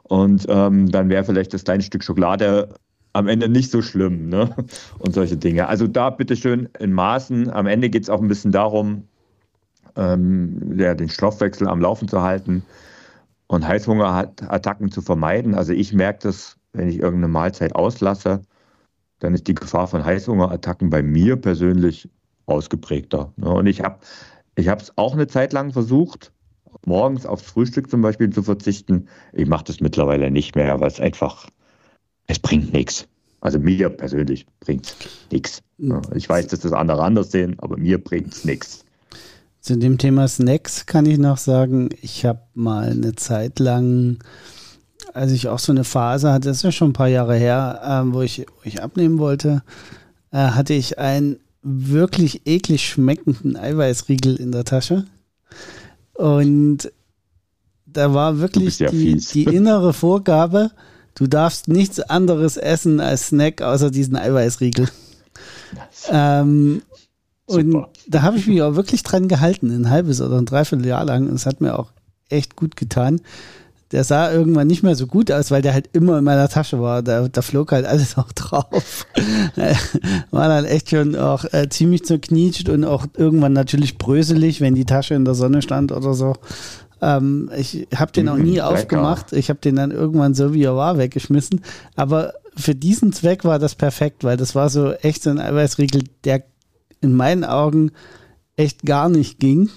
Und 0.04 0.46
ähm, 0.48 0.90
dann 0.90 1.08
wäre 1.08 1.24
vielleicht 1.24 1.54
das 1.54 1.64
kleine 1.64 1.82
Stück 1.82 2.04
Schokolade 2.04 2.68
am 3.12 3.28
Ende 3.28 3.48
nicht 3.48 3.70
so 3.70 3.82
schlimm. 3.82 4.28
Ne? 4.28 4.54
Und 4.98 5.14
solche 5.14 5.36
Dinge. 5.36 5.68
Also 5.68 5.86
da 5.86 6.10
bitteschön 6.10 6.68
in 6.78 6.92
Maßen. 6.92 7.50
Am 7.50 7.66
Ende 7.66 7.88
geht 7.88 8.02
es 8.02 8.10
auch 8.10 8.20
ein 8.20 8.28
bisschen 8.28 8.52
darum, 8.52 9.04
ähm, 9.96 10.78
ja, 10.78 10.94
den 10.94 11.08
Stoffwechsel 11.08 11.66
am 11.66 11.80
Laufen 11.80 12.08
zu 12.08 12.22
halten 12.22 12.62
und 13.48 13.66
Heißhungerattacken 13.66 14.90
zu 14.92 15.02
vermeiden. 15.02 15.54
Also 15.54 15.72
ich 15.72 15.92
merke 15.92 16.20
das, 16.22 16.56
wenn 16.72 16.88
ich 16.88 16.98
irgendeine 16.98 17.32
Mahlzeit 17.32 17.74
auslasse, 17.74 18.42
dann 19.20 19.34
ist 19.34 19.46
die 19.46 19.54
Gefahr 19.54 19.86
von 19.86 20.04
Heißhungerattacken 20.04 20.90
bei 20.90 21.02
mir 21.02 21.36
persönlich 21.36 22.08
ausgeprägter. 22.46 23.32
Und 23.40 23.66
ich 23.66 23.80
habe 23.82 24.00
ich 24.56 24.66
es 24.66 24.92
auch 24.96 25.14
eine 25.14 25.26
Zeit 25.26 25.52
lang 25.52 25.72
versucht, 25.72 26.32
morgens 26.84 27.24
aufs 27.24 27.44
Frühstück 27.44 27.88
zum 27.88 28.02
Beispiel 28.02 28.30
zu 28.30 28.42
verzichten. 28.42 29.06
Ich 29.32 29.46
mache 29.46 29.64
das 29.64 29.80
mittlerweile 29.80 30.30
nicht 30.30 30.56
mehr, 30.56 30.80
weil 30.80 30.88
es 30.88 31.00
einfach, 31.00 31.48
es 32.26 32.38
bringt 32.38 32.72
nichts. 32.72 33.06
Also 33.40 33.58
mir 33.58 33.88
persönlich 33.88 34.46
bringt 34.60 34.86
es 34.86 34.96
nichts. 35.30 35.62
Ich 36.14 36.28
weiß, 36.28 36.48
dass 36.48 36.60
das 36.60 36.72
andere 36.72 37.02
anders 37.02 37.30
sehen, 37.30 37.56
aber 37.58 37.78
mir 37.78 38.02
bringt 38.02 38.34
es 38.34 38.44
nichts. 38.44 38.84
Zu 39.60 39.78
dem 39.78 39.98
Thema 39.98 40.26
Snacks 40.28 40.86
kann 40.86 41.06
ich 41.06 41.18
noch 41.18 41.38
sagen, 41.38 41.90
ich 42.00 42.24
habe 42.24 42.40
mal 42.54 42.90
eine 42.90 43.14
Zeit 43.14 43.58
lang 43.58 44.18
als 45.14 45.32
ich 45.32 45.48
auch 45.48 45.58
so 45.58 45.72
eine 45.72 45.84
Phase 45.84 46.32
hatte, 46.32 46.48
das 46.48 46.58
ist 46.58 46.62
ja 46.62 46.72
schon 46.72 46.90
ein 46.90 46.94
paar 46.94 47.08
Jahre 47.08 47.36
her, 47.36 48.04
äh, 48.06 48.12
wo, 48.12 48.22
ich, 48.22 48.46
wo 48.46 48.64
ich 48.64 48.82
abnehmen 48.82 49.18
wollte, 49.18 49.62
äh, 50.32 50.38
hatte 50.38 50.74
ich 50.74 50.98
einen 50.98 51.38
wirklich 51.62 52.46
eklig 52.46 52.88
schmeckenden 52.88 53.56
Eiweißriegel 53.56 54.36
in 54.36 54.52
der 54.52 54.64
Tasche. 54.64 55.04
Und 56.14 56.90
da 57.86 58.14
war 58.14 58.38
wirklich 58.38 58.78
die, 58.78 59.16
die, 59.16 59.44
innere 59.54 59.92
Vorgabe, 59.92 60.70
du 61.14 61.26
darfst 61.26 61.68
nichts 61.68 62.00
anderes 62.00 62.56
essen 62.56 63.00
als 63.00 63.28
Snack 63.28 63.62
außer 63.62 63.90
diesen 63.90 64.16
Eiweißriegel. 64.16 64.88
Ähm, 66.10 66.82
und 67.46 67.86
da 68.06 68.22
habe 68.22 68.38
ich 68.38 68.46
mich 68.46 68.62
auch 68.62 68.76
wirklich 68.76 69.02
dran 69.02 69.26
gehalten, 69.26 69.70
ein 69.70 69.90
halbes 69.90 70.20
oder 70.20 70.38
ein 70.38 70.46
Dreivierteljahr 70.46 71.04
lang. 71.04 71.28
Und 71.28 71.34
es 71.34 71.46
hat 71.46 71.60
mir 71.60 71.78
auch 71.78 71.90
echt 72.28 72.54
gut 72.54 72.76
getan 72.76 73.20
der 73.92 74.04
sah 74.04 74.30
irgendwann 74.30 74.68
nicht 74.68 74.82
mehr 74.82 74.94
so 74.94 75.06
gut 75.06 75.32
aus, 75.32 75.50
weil 75.50 75.62
der 75.62 75.72
halt 75.72 75.90
immer 75.92 76.18
in 76.18 76.24
meiner 76.24 76.48
Tasche 76.48 76.80
war. 76.80 77.02
Da, 77.02 77.28
da 77.28 77.42
flog 77.42 77.72
halt 77.72 77.86
alles 77.86 78.16
auch 78.18 78.30
drauf. 78.32 79.06
war 80.30 80.48
dann 80.48 80.64
echt 80.64 80.90
schon 80.90 81.16
auch 81.16 81.44
äh, 81.52 81.68
ziemlich 81.68 82.04
zerknietscht 82.04 82.68
und 82.68 82.84
auch 82.84 83.06
irgendwann 83.16 83.52
natürlich 83.52 83.98
bröselig, 83.98 84.60
wenn 84.60 84.74
die 84.74 84.84
Tasche 84.84 85.14
in 85.14 85.24
der 85.24 85.34
Sonne 85.34 85.62
stand 85.62 85.90
oder 85.92 86.14
so. 86.14 86.34
Ähm, 87.02 87.50
ich 87.56 87.88
habe 87.94 88.12
den 88.12 88.28
auch 88.28 88.36
nie 88.36 88.56
Lecker. 88.56 88.70
aufgemacht. 88.70 89.32
Ich 89.32 89.48
habe 89.48 89.60
den 89.60 89.76
dann 89.76 89.90
irgendwann 89.90 90.34
so 90.34 90.54
wie 90.54 90.62
er 90.62 90.76
war 90.76 90.98
weggeschmissen. 90.98 91.62
Aber 91.96 92.34
für 92.56 92.74
diesen 92.74 93.12
Zweck 93.12 93.44
war 93.44 93.58
das 93.58 93.74
perfekt, 93.74 94.22
weil 94.22 94.36
das 94.36 94.54
war 94.54 94.68
so 94.68 94.92
echt 94.92 95.22
so 95.22 95.30
ein 95.30 95.40
Eiweißriegel, 95.40 96.04
der 96.24 96.44
in 97.00 97.14
meinen 97.14 97.44
Augen 97.44 97.92
echt 98.56 98.84
gar 98.84 99.08
nicht 99.08 99.40
ging. 99.40 99.70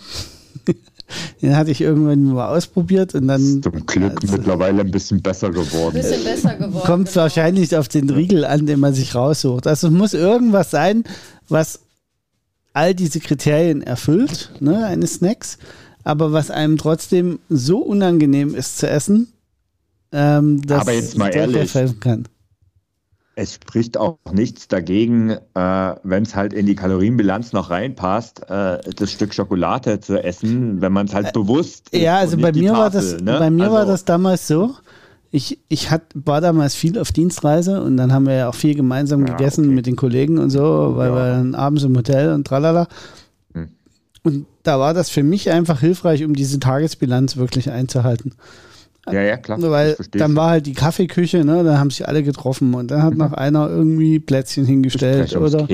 Den 1.41 1.55
hatte 1.55 1.71
ich 1.71 1.81
irgendwann 1.81 2.23
mal 2.25 2.47
ausprobiert 2.47 3.13
und 3.15 3.27
dann. 3.27 3.61
Zum 3.61 3.85
Glück 3.85 4.21
also, 4.21 4.37
mittlerweile 4.37 4.81
ein 4.81 4.91
bisschen 4.91 5.21
besser 5.21 5.51
geworden. 5.51 5.97
Ein 5.97 6.01
bisschen 6.01 6.23
besser 6.23 6.55
geworden. 6.55 6.85
Kommt 6.85 7.07
genau. 7.09 7.21
wahrscheinlich 7.21 7.75
auf 7.75 7.87
den 7.87 8.09
Riegel 8.09 8.45
an, 8.45 8.65
den 8.65 8.79
man 8.79 8.93
sich 8.93 9.13
raussucht. 9.13 9.67
Also 9.67 9.87
es 9.87 9.93
muss 9.93 10.13
irgendwas 10.13 10.71
sein, 10.71 11.03
was 11.49 11.81
all 12.73 12.95
diese 12.95 13.19
Kriterien 13.19 13.81
erfüllt, 13.81 14.51
ne, 14.59 14.85
eines 14.85 15.15
Snacks. 15.15 15.57
aber 16.03 16.33
was 16.33 16.51
einem 16.51 16.77
trotzdem 16.77 17.39
so 17.49 17.79
unangenehm 17.79 18.55
ist 18.55 18.79
zu 18.79 18.89
essen, 18.89 19.31
ähm, 20.11 20.61
dass 20.65 20.81
Aber 20.81 20.93
jetzt 20.93 21.17
mal 21.17 21.29
ehrlich. 21.29 21.73
helfen 21.73 21.99
kann. 21.99 22.27
Es 23.35 23.55
spricht 23.55 23.97
auch 23.97 24.19
nichts 24.31 24.67
dagegen, 24.67 25.31
äh, 25.31 25.39
wenn 26.03 26.21
es 26.23 26.35
halt 26.35 26.53
in 26.53 26.67
die 26.67 26.75
Kalorienbilanz 26.75 27.51
noch 27.51 27.71
reinpasst, 27.71 28.47
äh, 28.47 28.77
das 28.95 29.11
Stück 29.11 29.33
Schokolade 29.33 29.99
zu 29.99 30.23
essen, 30.23 30.81
wenn 30.81 30.91
man 30.93 31.07
es 31.07 31.15
halt 31.15 31.33
bewusst 31.33 31.89
isst 31.89 32.03
Ja, 32.03 32.17
also 32.17 32.37
bei 32.37 32.51
mir 32.51 32.73
war 32.73 32.91
Tafel, 32.91 33.11
das, 33.13 33.21
ne? 33.23 33.39
bei 33.39 33.49
mir 33.49 33.71
war 33.71 33.79
Also, 33.81 33.91
das 33.91 34.05
damals 34.05 34.47
so. 34.47 34.75
Ich, 35.31 35.57
ich 35.67 35.89
hat, 35.89 36.03
war 36.13 36.41
damals 36.41 36.75
viel 36.75 36.99
auf 36.99 37.11
Dienstreise 37.11 37.81
und 37.81 37.97
dann 37.97 38.13
haben 38.13 38.27
wir 38.27 38.35
ja 38.35 38.49
auch 38.49 38.53
viel 38.55 38.75
gemeinsam 38.75 39.25
Ja, 39.25 39.33
gegessen 39.33 39.65
okay. 39.65 39.73
mit 39.73 39.87
den 39.87 39.95
Kollegen 39.95 40.37
und 40.37 40.51
so, 40.51 40.93
weil 40.95 41.09
Ja. 41.09 41.15
wir 41.15 41.29
dann 41.31 41.55
abends 41.55 41.81
im 41.83 41.97
Hotel 41.97 42.33
und 42.33 42.45
tralala. 42.45 42.87
Hm. 43.55 43.69
Und 44.21 44.45
da 44.61 44.79
war 44.79 44.93
das 44.93 45.09
für 45.09 45.23
mich 45.23 45.49
einfach 45.49 45.79
hilfreich, 45.79 46.23
um 46.23 46.35
diese 46.35 46.59
Tagesbilanz 46.59 47.35
wirklich 47.35 47.71
einzuhalten. 47.71 48.35
Ja, 49.11 49.21
ja, 49.21 49.35
klar. 49.35 49.61
Weil 49.61 49.97
dann 50.11 50.33
war 50.37 50.51
halt 50.51 50.65
die 50.65 50.73
Kaffeeküche, 50.73 51.43
ne, 51.43 51.63
da 51.65 51.77
haben 51.77 51.89
sich 51.89 52.07
alle 52.07 52.23
getroffen 52.23 52.73
und 52.73 52.89
dann 52.89 53.03
hat 53.03 53.15
noch 53.15 53.33
einer 53.33 53.69
irgendwie 53.69 54.19
Plätzchen 54.19 54.65
hingestellt 54.65 55.35
oder 55.35 55.67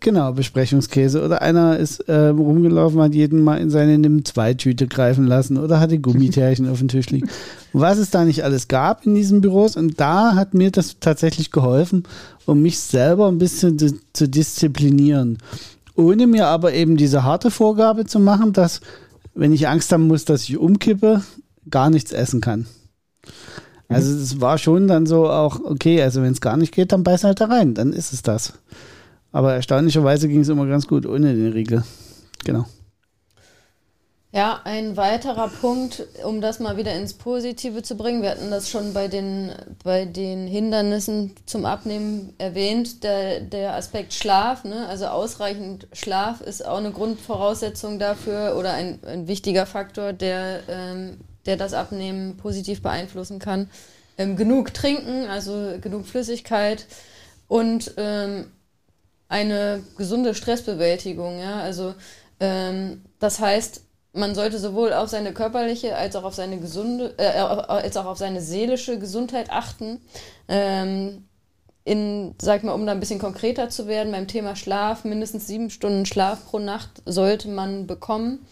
genau, 0.00 0.32
Besprechungskäse 0.32 1.22
oder 1.22 1.42
einer 1.42 1.76
ist 1.76 2.00
äh, 2.08 2.28
rumgelaufen, 2.28 3.00
hat 3.02 3.14
jeden 3.14 3.44
mal 3.44 3.56
in 3.60 3.68
seine 3.68 3.98
Nimm-2-Tüte 3.98 4.86
greifen 4.86 5.26
lassen 5.26 5.58
oder 5.58 5.80
hatte 5.80 5.98
Gummitärchen 5.98 6.66
auf 6.70 6.78
dem 6.78 6.88
Tisch 6.88 7.10
liegen. 7.10 7.28
Und 7.74 7.82
was 7.82 7.98
es 7.98 8.08
da 8.08 8.24
nicht 8.24 8.42
alles 8.42 8.68
gab 8.68 9.04
in 9.04 9.14
diesen 9.14 9.42
Büros 9.42 9.76
und 9.76 10.00
da 10.00 10.34
hat 10.34 10.54
mir 10.54 10.70
das 10.70 10.96
tatsächlich 10.98 11.50
geholfen, 11.50 12.04
um 12.46 12.62
mich 12.62 12.78
selber 12.78 13.28
ein 13.28 13.36
bisschen 13.36 13.78
zu, 13.78 13.98
zu 14.14 14.28
disziplinieren. 14.30 15.36
Ohne 15.94 16.26
mir 16.26 16.46
aber 16.46 16.72
eben 16.72 16.96
diese 16.96 17.22
harte 17.22 17.50
Vorgabe 17.50 18.06
zu 18.06 18.18
machen, 18.18 18.54
dass 18.54 18.80
wenn 19.34 19.52
ich 19.52 19.68
Angst 19.68 19.92
haben 19.92 20.06
muss, 20.06 20.24
dass 20.24 20.44
ich 20.44 20.56
umkippe, 20.56 21.22
gar 21.70 21.90
nichts 21.90 22.12
essen 22.12 22.40
kann. 22.40 22.66
Also 23.88 24.12
es 24.12 24.40
war 24.40 24.58
schon 24.58 24.88
dann 24.88 25.06
so 25.06 25.30
auch, 25.30 25.60
okay, 25.60 26.02
also 26.02 26.22
wenn 26.22 26.32
es 26.32 26.40
gar 26.40 26.56
nicht 26.56 26.74
geht, 26.74 26.92
dann 26.92 27.04
beiß 27.04 27.24
halt 27.24 27.40
da 27.40 27.46
rein, 27.46 27.74
dann 27.74 27.92
ist 27.92 28.12
es 28.12 28.22
das. 28.22 28.54
Aber 29.32 29.54
erstaunlicherweise 29.54 30.28
ging 30.28 30.40
es 30.40 30.48
immer 30.48 30.66
ganz 30.66 30.86
gut 30.86 31.06
ohne 31.06 31.34
den 31.34 31.52
Riegel. 31.52 31.84
Genau. 32.44 32.66
Ja, 34.32 34.60
ein 34.64 34.98
weiterer 34.98 35.48
Punkt, 35.48 36.06
um 36.22 36.42
das 36.42 36.60
mal 36.60 36.76
wieder 36.76 36.92
ins 36.94 37.14
Positive 37.14 37.82
zu 37.82 37.96
bringen. 37.96 38.20
Wir 38.20 38.32
hatten 38.32 38.50
das 38.50 38.68
schon 38.68 38.92
bei 38.92 39.08
den, 39.08 39.50
bei 39.82 40.04
den 40.04 40.46
Hindernissen 40.46 41.32
zum 41.46 41.64
Abnehmen 41.64 42.34
erwähnt. 42.36 43.02
Der, 43.02 43.40
der 43.40 43.76
Aspekt 43.76 44.12
Schlaf, 44.12 44.64
ne? 44.64 44.86
also 44.88 45.06
ausreichend 45.06 45.86
Schlaf 45.92 46.42
ist 46.42 46.66
auch 46.66 46.76
eine 46.76 46.90
Grundvoraussetzung 46.90 47.98
dafür 47.98 48.56
oder 48.58 48.74
ein, 48.74 48.98
ein 49.06 49.26
wichtiger 49.26 49.64
Faktor, 49.64 50.12
der, 50.12 50.60
ähm, 50.68 51.18
der 51.46 51.56
das 51.56 51.72
Abnehmen 51.72 52.36
positiv 52.36 52.82
beeinflussen 52.82 53.38
kann. 53.38 53.70
Ähm, 54.18 54.36
genug 54.36 54.72
trinken, 54.72 55.26
also 55.26 55.78
genug 55.80 56.06
Flüssigkeit 56.06 56.86
und 57.48 57.92
ähm, 57.96 58.46
eine 59.28 59.82
gesunde 59.96 60.34
Stressbewältigung. 60.34 61.38
Ja? 61.38 61.60
Also 61.60 61.94
ähm, 62.40 63.02
das 63.18 63.40
heißt, 63.40 63.82
man 64.12 64.34
sollte 64.34 64.58
sowohl 64.58 64.92
auf 64.92 65.10
seine 65.10 65.32
körperliche 65.32 65.94
als 65.96 66.16
auch 66.16 66.24
auf 66.24 66.34
seine 66.34 66.58
gesunde, 66.58 67.14
äh, 67.18 67.28
als 67.28 67.96
auch 67.96 68.06
auf 68.06 68.18
seine 68.18 68.40
seelische 68.40 68.98
Gesundheit 68.98 69.50
achten. 69.50 70.00
Ähm, 70.48 71.24
in, 71.84 72.34
sag 72.42 72.64
mal, 72.64 72.72
um 72.72 72.84
da 72.84 72.92
ein 72.92 73.00
bisschen 73.00 73.20
konkreter 73.20 73.68
zu 73.68 73.86
werden, 73.86 74.10
beim 74.10 74.26
Thema 74.26 74.56
Schlaf, 74.56 75.04
mindestens 75.04 75.46
sieben 75.46 75.70
Stunden 75.70 76.04
Schlaf 76.04 76.44
pro 76.46 76.58
Nacht 76.58 76.90
sollte 77.04 77.48
man 77.48 77.86
bekommen. 77.86 78.44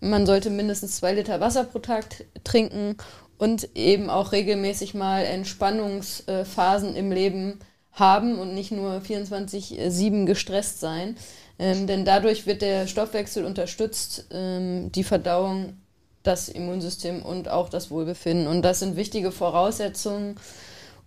Man 0.00 0.26
sollte 0.26 0.50
mindestens 0.50 0.96
zwei 0.96 1.12
Liter 1.12 1.40
Wasser 1.40 1.64
pro 1.64 1.78
Tag 1.78 2.04
trinken 2.44 2.96
und 3.38 3.68
eben 3.74 4.10
auch 4.10 4.32
regelmäßig 4.32 4.94
mal 4.94 5.24
Entspannungsphasen 5.24 6.94
im 6.94 7.10
Leben 7.10 7.58
haben 7.92 8.38
und 8.38 8.54
nicht 8.54 8.72
nur 8.72 9.00
24-7 9.00 10.24
gestresst 10.26 10.80
sein. 10.80 11.16
Ähm, 11.58 11.86
denn 11.86 12.04
dadurch 12.04 12.46
wird 12.46 12.62
der 12.62 12.86
Stoffwechsel 12.86 13.44
unterstützt, 13.44 14.26
ähm, 14.32 14.90
die 14.92 15.04
Verdauung, 15.04 15.78
das 16.24 16.48
Immunsystem 16.48 17.22
und 17.22 17.48
auch 17.48 17.68
das 17.68 17.90
Wohlbefinden. 17.90 18.46
Und 18.48 18.62
das 18.62 18.80
sind 18.80 18.96
wichtige 18.96 19.30
Voraussetzungen, 19.30 20.36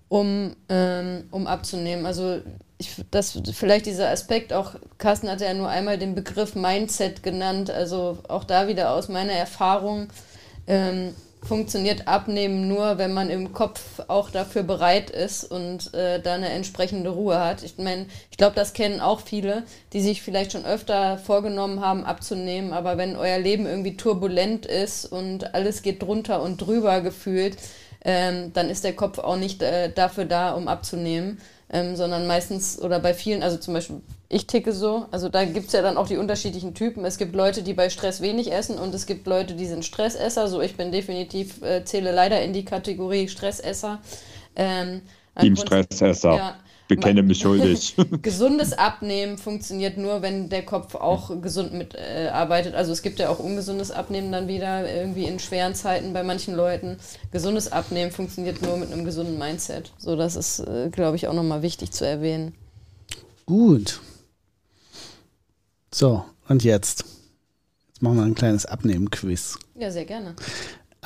um, 0.09 0.55
ähm, 0.69 1.25
um 1.31 1.47
abzunehmen. 1.47 2.05
Also 2.05 2.41
ich, 2.77 2.95
das 3.11 3.39
vielleicht 3.53 3.85
dieser 3.85 4.09
Aspekt, 4.09 4.53
auch 4.53 4.75
Carsten 4.97 5.29
hatte 5.29 5.45
ja 5.45 5.53
nur 5.53 5.69
einmal 5.69 5.97
den 5.97 6.15
Begriff 6.15 6.55
Mindset 6.55 7.23
genannt, 7.23 7.71
also 7.71 8.19
auch 8.27 8.43
da 8.43 8.67
wieder 8.67 8.91
aus 8.91 9.09
meiner 9.09 9.33
Erfahrung 9.33 10.07
ähm, 10.67 11.15
funktioniert 11.43 12.07
Abnehmen 12.07 12.67
nur, 12.67 12.97
wenn 12.97 13.13
man 13.13 13.29
im 13.29 13.53
Kopf 13.53 14.01
auch 14.07 14.29
dafür 14.29 14.63
bereit 14.63 15.09
ist 15.09 15.43
und 15.43 15.93
äh, 15.93 16.21
da 16.21 16.33
eine 16.33 16.49
entsprechende 16.49 17.09
Ruhe 17.09 17.39
hat. 17.39 17.63
Ich 17.63 17.77
meine, 17.77 18.07
ich 18.29 18.37
glaube, 18.37 18.55
das 18.55 18.73
kennen 18.73 18.99
auch 18.99 19.21
viele, 19.21 19.63
die 19.93 20.01
sich 20.01 20.21
vielleicht 20.21 20.51
schon 20.51 20.65
öfter 20.65 21.17
vorgenommen 21.17 21.79
haben, 21.79 22.03
abzunehmen, 22.03 22.73
aber 22.73 22.97
wenn 22.97 23.15
euer 23.15 23.39
Leben 23.39 23.65
irgendwie 23.65 23.97
turbulent 23.97 24.65
ist 24.65 25.05
und 25.05 25.53
alles 25.53 25.81
geht 25.81 26.01
drunter 26.01 26.41
und 26.41 26.57
drüber 26.57 27.01
gefühlt, 27.01 27.57
ähm, 28.03 28.51
dann 28.53 28.69
ist 28.69 28.83
der 28.83 28.95
Kopf 28.95 29.17
auch 29.19 29.37
nicht 29.37 29.61
äh, 29.61 29.91
dafür 29.91 30.25
da, 30.25 30.51
um 30.51 30.67
abzunehmen, 30.67 31.39
ähm, 31.69 31.95
sondern 31.95 32.27
meistens 32.27 32.79
oder 32.81 32.99
bei 32.99 33.13
vielen, 33.13 33.43
also 33.43 33.57
zum 33.57 33.73
Beispiel 33.73 34.01
ich 34.29 34.45
ticke 34.45 34.73
so, 34.73 35.05
also 35.11 35.29
da 35.29 35.45
gibt 35.45 35.67
es 35.67 35.73
ja 35.73 35.81
dann 35.81 35.95
auch 35.95 36.07
die 36.07 36.17
unterschiedlichen 36.17 36.73
Typen. 36.73 37.05
Es 37.05 37.17
gibt 37.17 37.33
Leute, 37.33 37.63
die 37.63 37.73
bei 37.73 37.89
Stress 37.89 38.21
wenig 38.21 38.51
essen 38.51 38.77
und 38.77 38.93
es 38.93 39.05
gibt 39.05 39.25
Leute, 39.25 39.53
die 39.53 39.65
sind 39.65 39.85
Stressesser. 39.85 40.49
So, 40.49 40.61
ich 40.61 40.75
bin 40.75 40.91
definitiv, 40.91 41.61
äh, 41.61 41.85
zähle 41.85 42.11
leider 42.11 42.41
in 42.41 42.51
die 42.51 42.65
Kategorie 42.65 43.29
Stressesser. 43.29 43.99
Ähm, 44.55 45.01
Team 45.39 45.55
Stressesser. 45.55 46.35
Ja, 46.35 46.55
Bekenne 46.87 47.21
mich 47.21 47.39
schuldig. 47.39 47.95
Gesundes 48.21 48.73
Abnehmen 48.73 49.37
funktioniert 49.37 49.97
nur, 49.97 50.21
wenn 50.21 50.49
der 50.49 50.63
Kopf 50.63 50.95
auch 50.95 51.41
gesund 51.41 51.73
mitarbeitet. 51.73 52.07
Äh, 52.07 52.27
arbeitet. 52.29 52.75
also 52.75 52.91
es 52.91 53.01
gibt 53.01 53.19
ja 53.19 53.29
auch 53.29 53.39
ungesundes 53.39 53.91
Abnehmen 53.91 54.31
dann 54.31 54.47
wieder 54.47 54.91
irgendwie 54.91 55.25
in 55.25 55.39
schweren 55.39 55.75
Zeiten 55.75 56.13
bei 56.13 56.23
manchen 56.23 56.55
Leuten. 56.55 56.97
Gesundes 57.31 57.71
Abnehmen 57.71 58.11
funktioniert 58.11 58.61
nur 58.61 58.77
mit 58.77 58.91
einem 58.91 59.05
gesunden 59.05 59.37
Mindset. 59.37 59.91
So, 59.97 60.15
das 60.15 60.35
ist, 60.35 60.59
äh, 60.59 60.89
glaube 60.89 61.15
ich, 61.15 61.27
auch 61.27 61.33
nochmal 61.33 61.61
wichtig 61.61 61.91
zu 61.91 62.05
erwähnen. 62.05 62.53
Gut. 63.45 63.99
So, 65.93 66.23
und 66.47 66.63
jetzt? 66.63 67.05
Jetzt 67.87 68.01
machen 68.01 68.17
wir 68.17 68.23
ein 68.23 68.35
kleines 68.35 68.65
Abnehmen-Quiz. 68.65 69.57
Ja, 69.75 69.89
sehr 69.89 70.05
gerne. 70.05 70.35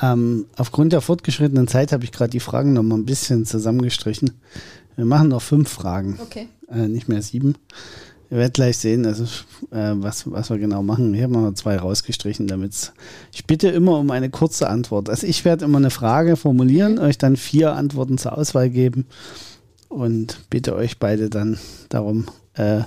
Ähm, 0.00 0.46
aufgrund 0.56 0.92
der 0.92 1.00
fortgeschrittenen 1.00 1.68
Zeit 1.68 1.92
habe 1.92 2.04
ich 2.04 2.12
gerade 2.12 2.30
die 2.30 2.40
Fragen 2.40 2.72
noch 2.72 2.82
mal 2.82 2.96
ein 2.96 3.06
bisschen 3.06 3.46
zusammengestrichen. 3.46 4.32
Wir 4.96 5.04
machen 5.04 5.28
noch 5.28 5.42
fünf 5.42 5.68
Fragen, 5.68 6.18
Okay. 6.20 6.48
äh, 6.68 6.88
nicht 6.88 7.08
mehr 7.08 7.22
sieben. 7.22 7.54
Ihr 8.30 8.38
werdet 8.38 8.54
gleich 8.54 8.78
sehen, 8.78 9.04
also, 9.04 9.24
äh, 9.72 9.92
was, 9.96 10.30
was 10.30 10.48
wir 10.48 10.56
genau 10.58 10.82
machen. 10.82 11.12
Hier 11.12 11.24
haben 11.24 11.32
wir 11.34 11.42
noch 11.42 11.54
zwei 11.54 11.76
rausgestrichen, 11.76 12.46
damit 12.46 12.92
Ich 13.32 13.46
bitte 13.46 13.68
immer 13.68 13.98
um 13.98 14.10
eine 14.10 14.30
kurze 14.30 14.68
Antwort. 14.70 15.10
Also 15.10 15.26
ich 15.26 15.44
werde 15.44 15.66
immer 15.66 15.76
eine 15.78 15.90
Frage 15.90 16.36
formulieren, 16.36 16.98
euch 16.98 17.18
dann 17.18 17.36
vier 17.36 17.74
Antworten 17.74 18.16
zur 18.16 18.36
Auswahl 18.38 18.70
geben 18.70 19.06
und 19.88 20.38
bitte 20.48 20.74
euch 20.74 20.98
beide 20.98 21.28
dann 21.28 21.58
darum, 21.90 22.24
äh, 22.54 22.80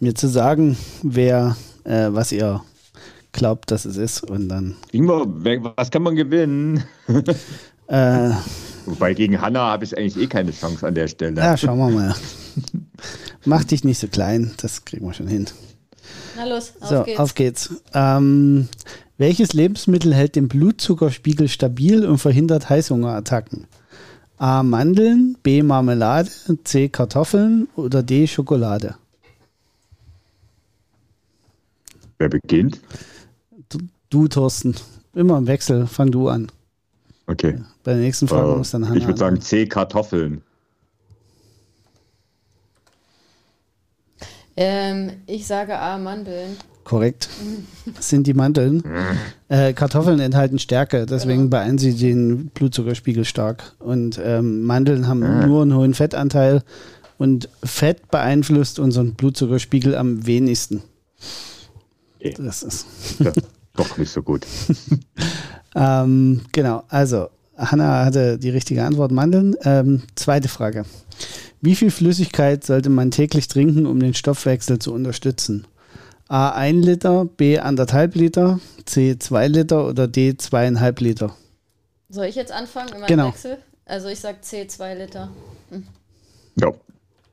mir 0.00 0.14
zu 0.14 0.28
sagen, 0.28 0.76
wer, 1.02 1.56
äh, 1.84 2.08
was 2.10 2.30
ihr 2.32 2.62
glaubt, 3.32 3.70
dass 3.70 3.86
es 3.86 3.96
ist. 3.96 4.22
Und 4.22 4.48
dann 4.50 4.76
Ingmar, 4.92 5.24
was 5.76 5.90
kann 5.90 6.02
man 6.02 6.14
gewinnen? 6.14 6.84
äh, 7.88 8.30
Wobei 8.86 9.12
gegen 9.12 9.40
Hanna 9.40 9.60
habe 9.60 9.84
ich 9.84 9.96
eigentlich 9.96 10.16
eh 10.16 10.26
keine 10.26 10.50
Chance 10.50 10.86
an 10.86 10.94
der 10.94 11.08
Stelle. 11.08 11.40
Ja, 11.40 11.56
schauen 11.56 11.78
wir 11.78 11.90
mal. 11.90 12.14
Mach 13.44 13.64
dich 13.64 13.84
nicht 13.84 13.98
so 13.98 14.08
klein, 14.08 14.52
das 14.56 14.84
kriegen 14.86 15.06
wir 15.06 15.12
schon 15.12 15.28
hin. 15.28 15.46
Na 16.36 16.46
los, 16.46 16.72
auf 16.80 16.88
so, 16.88 17.02
geht's. 17.02 17.20
auf 17.20 17.34
geht's. 17.34 17.74
Ähm, 17.92 18.68
welches 19.18 19.52
Lebensmittel 19.52 20.14
hält 20.14 20.36
den 20.36 20.48
Blutzuckerspiegel 20.48 21.48
stabil 21.48 22.06
und 22.06 22.18
verhindert 22.18 22.70
Heißhungerattacken? 22.70 23.66
A. 24.38 24.62
Mandeln, 24.62 25.36
B. 25.42 25.62
Marmelade, 25.62 26.30
C. 26.64 26.88
Kartoffeln 26.88 27.68
oder 27.74 28.02
D. 28.02 28.26
Schokolade? 28.26 28.94
Wer 32.18 32.28
beginnt? 32.28 32.80
Du, 33.68 33.78
du, 34.08 34.28
Thorsten. 34.28 34.76
Immer 35.14 35.38
im 35.38 35.46
Wechsel, 35.46 35.86
fang 35.86 36.10
du 36.10 36.28
an. 36.28 36.50
Okay. 37.28 37.58
Bei 37.84 37.92
der 37.92 38.00
nächsten 38.00 38.26
Frage 38.26 38.52
Äh, 38.52 38.56
muss 38.56 38.70
dann 38.70 38.88
Hannah 38.88 38.96
ich 38.98 39.06
würde 39.06 39.18
sagen. 39.18 39.40
C, 39.40 39.66
Kartoffeln. 39.66 40.40
Ähm, 44.56 45.12
ich 45.26 45.46
sage 45.46 45.78
A, 45.78 45.98
Mandeln. 45.98 46.56
Korrekt. 46.84 47.28
Das 47.94 48.08
sind 48.08 48.26
die 48.26 48.32
Mandeln. 48.34 48.82
Äh, 49.48 49.74
Kartoffeln 49.74 50.20
enthalten 50.20 50.58
Stärke, 50.58 51.04
deswegen 51.04 51.42
Genau. 51.42 51.50
beeinflussen 51.50 51.96
sie 51.96 52.06
den 52.06 52.46
Blutzuckerspiegel 52.48 53.26
stark. 53.26 53.74
Und 53.78 54.18
ähm, 54.24 54.62
Mandeln 54.64 55.06
haben 55.06 55.46
nur 55.46 55.62
einen 55.62 55.74
hohen 55.74 55.92
Fettanteil 55.92 56.62
und 57.18 57.50
Fett 57.62 58.10
beeinflusst 58.10 58.78
unseren 58.78 59.14
Blutzuckerspiegel 59.14 59.94
am 59.94 60.26
wenigsten. 60.26 60.82
Okay. 62.20 62.34
Das 62.38 62.62
ist. 62.62 62.86
Doch 63.76 63.98
nicht 63.98 64.10
so 64.10 64.22
gut. 64.22 64.46
ähm, 65.74 66.42
genau, 66.52 66.84
also 66.88 67.28
Hanna 67.56 68.04
hatte 68.04 68.38
die 68.38 68.50
richtige 68.50 68.84
Antwort, 68.84 69.10
Mandeln. 69.10 69.56
Ähm, 69.64 70.02
zweite 70.14 70.48
Frage. 70.48 70.84
Wie 71.60 71.74
viel 71.74 71.90
Flüssigkeit 71.90 72.64
sollte 72.64 72.88
man 72.88 73.10
täglich 73.10 73.48
trinken, 73.48 73.86
um 73.86 73.98
den 73.98 74.14
Stoffwechsel 74.14 74.78
zu 74.78 74.92
unterstützen? 74.92 75.66
A 76.28 76.50
1 76.50 76.84
Liter, 76.86 77.24
B 77.24 77.58
1,5 77.58 78.16
Liter, 78.16 78.60
C 78.84 79.18
2 79.18 79.48
Liter 79.48 79.88
oder 79.88 80.06
D 80.06 80.30
2,5 80.38 81.02
Liter? 81.02 81.34
Soll 82.10 82.26
ich 82.26 82.36
jetzt 82.36 82.52
anfangen 82.52 82.90
in 82.90 83.00
meinem 83.00 83.06
Genau. 83.08 83.28
Wechsel? 83.28 83.58
Also 83.86 84.08
ich 84.08 84.20
sag 84.20 84.44
C 84.44 84.66
2 84.68 84.94
Liter. 84.94 85.30
Ja, 86.56 86.70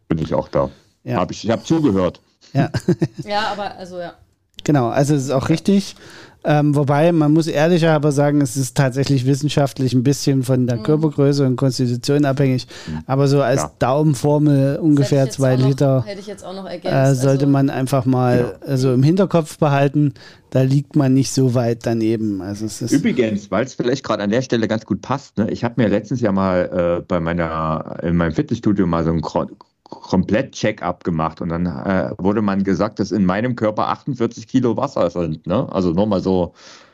bin 0.08 0.18
ich 0.20 0.34
auch 0.34 0.48
da. 0.48 0.70
Ja. 1.04 1.18
Hab 1.18 1.30
ich 1.32 1.44
ich 1.44 1.52
habe 1.52 1.64
zugehört. 1.64 2.20
Ja, 2.54 2.72
Ja, 3.26 3.48
aber 3.52 3.76
also 3.76 4.00
ja. 4.00 4.14
genau. 4.64 4.88
Also 4.88 5.14
es 5.16 5.24
ist 5.26 5.32
auch 5.32 5.50
richtig. 5.50 5.96
Ähm, 6.48 6.76
wobei, 6.76 7.12
man 7.12 7.34
muss 7.34 7.48
ehrlicher 7.48 7.94
aber 7.94 8.12
sagen, 8.12 8.40
es 8.42 8.56
ist 8.56 8.78
tatsächlich 8.78 9.26
wissenschaftlich 9.26 9.94
ein 9.94 10.04
bisschen 10.04 10.44
von 10.44 10.62
Mhm. 10.62 10.68
der 10.68 10.78
Körpergröße 10.78 11.46
und 11.46 11.56
Konstitution 11.56 12.24
abhängig. 12.26 12.68
Aber 13.08 13.28
so 13.28 13.42
als 13.42 13.64
Ja. 13.64 13.72
Daumenformel 13.80 14.78
ungefähr 14.78 15.22
Hätte 15.24 15.32
zwei 15.32 15.56
noch- 15.56 15.68
Liter. 15.68 16.04
Hätte 16.06 16.20
ich 16.20 16.28
jetzt 16.28 16.46
auch 16.46 16.54
noch 16.54 16.66
ergänzt. 16.66 16.88
äh, 16.96 17.16
sollte 17.16 17.46
also, 17.46 17.48
man 17.48 17.70
einfach 17.70 18.06
mal 18.06 18.58
äh, 18.66 18.78
so 18.78 18.94
im 18.94 19.02
Hinterkopf 19.04 19.58
behalten. 19.58 20.14
Da 20.52 20.62
liegt 20.62 20.96
man 20.96 21.14
nicht 21.14 21.32
so 21.32 21.54
weit 21.56 21.86
daneben. 21.86 22.42
Also 22.42 22.66
es 22.66 22.82
ist 22.82 22.92
Übrigens, 22.92 23.50
weil 23.52 23.66
es 23.66 23.74
vielleicht 23.74 24.04
gerade 24.04 24.24
an 24.24 24.30
der 24.30 24.42
Stelle 24.42 24.68
ganz 24.68 24.86
gut 24.86 25.02
passt, 25.02 25.38
ne? 25.38 25.50
ich 25.50 25.64
habe 25.64 25.82
mir 25.82 25.90
letztens 25.90 26.22
ja 26.22 26.32
mal 26.32 27.00
äh, 27.00 27.04
bei 27.06 27.20
meiner, 27.20 27.98
in 28.04 28.16
meinem 28.16 28.32
Fitnessstudio 28.32 28.86
mal 28.88 29.04
so 29.04 29.12
ein 29.12 29.22
Kro- 29.22 29.48
komplett 29.90 30.54
Check-up 30.54 31.04
gemacht 31.04 31.42
und 31.42 31.50
dann 31.50 31.66
äh, 31.68 32.12
wurde 32.18 32.42
man 32.42 32.64
gesagt, 32.64 33.00
dass 33.00 33.12
in 33.12 33.26
meinem 33.26 33.56
Körper 33.56 33.88
48 33.90 34.48
Kilo 34.48 34.76
Wasser 34.78 35.10
sind. 35.10 35.46
Ne? 35.48 35.68
Also 35.72 35.92
nur 35.92 36.08
mal 36.08 36.22
so, 36.22 36.54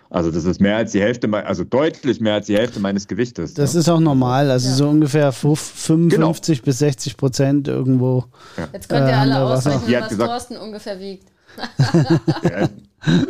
also 0.09 0.29
das 0.29 0.43
ist 0.43 0.59
mehr 0.59 0.75
als 0.75 0.91
die 0.91 1.01
Hälfte, 1.01 1.31
also 1.45 1.63
deutlich 1.63 2.19
mehr 2.19 2.33
als 2.35 2.47
die 2.47 2.55
Hälfte 2.57 2.81
meines 2.81 3.07
Gewichtes. 3.07 3.53
das 3.53 3.73
ne? 3.73 3.79
ist 3.79 3.87
auch 3.89 3.99
normal. 4.01 4.51
Also 4.51 4.67
Ja. 4.69 4.75
so 4.75 4.89
ungefähr 4.89 5.31
fuf- 5.31 5.55
55 5.55 6.57
Genau. 6.59 6.65
bis 6.65 6.79
60 6.79 7.15
Prozent 7.17 7.67
irgendwo. 7.69 8.25
Jetzt 8.73 8.89
könnt 8.89 9.07
ihr 9.07 9.13
äh, 9.13 9.15
alle 9.15 9.39
ausrechnen, 9.41 9.83
was 10.01 10.09
gesagt- 10.09 10.29
Thorsten 10.29 10.57
ungefähr 10.57 10.99
wiegt. 10.99 11.27
Ja, 12.43 12.67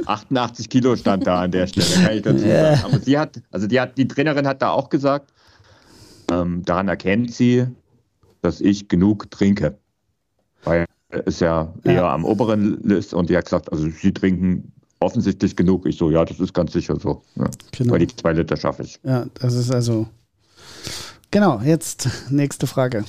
88 0.06 0.70
Kilo 0.70 0.96
stand 0.96 1.26
da 1.28 1.42
an 1.42 1.52
der 1.52 1.68
Stelle, 1.68 1.86
kann 2.06 2.16
ich 2.18 2.22
dazu 2.24 2.46
Ja. 2.46 2.76
sagen. 2.76 2.86
Aber 2.94 3.00
sie 3.00 3.18
hat, 3.18 3.42
also 3.52 3.68
die 3.68 3.80
hat, 3.80 3.98
die 3.98 4.08
Trainerin 4.08 4.48
hat 4.48 4.62
da 4.62 4.72
auch 4.72 4.90
gesagt, 4.90 5.32
ähm, 6.32 6.64
daran 6.66 6.88
erkennt 6.88 7.32
sie, 7.34 7.68
dass 8.42 8.62
ich 8.62 8.88
genug 8.88 9.30
trinke. 9.32 9.78
Weil 10.64 10.86
es 11.10 11.40
ja 11.40 11.74
eher 11.84 11.94
Ja. 11.94 12.14
am 12.14 12.26
oberen 12.26 12.82
ist 12.92 13.14
und 13.14 13.30
die 13.30 13.38
hat 13.38 13.46
gesagt, 13.46 13.72
also 13.72 13.88
sie 13.90 14.14
trinken 14.14 14.72
offensichtlich 15.00 15.56
genug. 15.56 15.86
Ich 15.86 15.98
so, 15.98 16.12
ja, 16.12 16.24
das 16.26 16.40
ist 16.40 16.54
ganz 16.54 16.74
sicher 16.74 16.96
so. 17.00 17.24
Ja. 17.36 17.50
Genau. 17.78 17.94
Weil 17.94 18.00
die 18.00 18.16
zwei 18.16 18.34
Liter 18.34 18.56
schaffe 18.58 18.84
ich. 18.84 19.00
Ja, 19.04 19.26
das 19.36 19.56
ist 19.56 19.72
also. 19.72 20.08
Genau, 21.32 21.60
jetzt 21.64 22.10
nächste 22.30 22.68
Frage. 22.68 23.06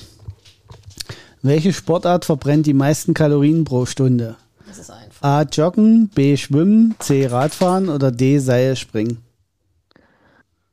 Welche 1.41 1.73
Sportart 1.73 2.25
verbrennt 2.25 2.65
die 2.65 2.73
meisten 2.73 3.13
Kalorien 3.13 3.65
pro 3.65 3.85
Stunde? 3.85 4.37
Das 4.67 4.79
ist 4.79 4.89
einfach. 4.89 5.21
A. 5.21 5.41
Joggen, 5.43 6.07
B. 6.07 6.37
Schwimmen, 6.37 6.95
C. 6.99 7.27
Radfahren 7.27 7.89
oder 7.89 8.11
D. 8.11 8.39
Seilspringen? 8.39 9.17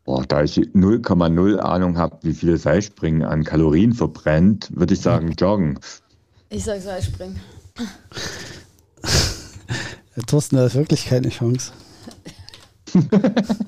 Boah, 0.05 0.25
da 0.27 0.43
ich 0.43 0.57
0,0 0.57 1.59
Ahnung 1.59 1.99
habe, 1.99 2.19
wie 2.23 2.35
viel 2.35 2.57
Seilspringen 2.57 3.23
an 3.23 3.45
Kalorien 3.45 3.93
verbrennt, 3.93 4.69
würde 4.75 4.95
ich 4.95 5.01
sagen 5.01 5.33
joggen. 5.39 5.79
Ich 6.49 6.65
sag 6.65 6.81
Seilspringen. 6.81 7.39
Thorsten 10.27 10.59
hat 10.59 10.75
wirklich 10.75 11.07
keine 11.07 11.29
Chance. 11.29 11.73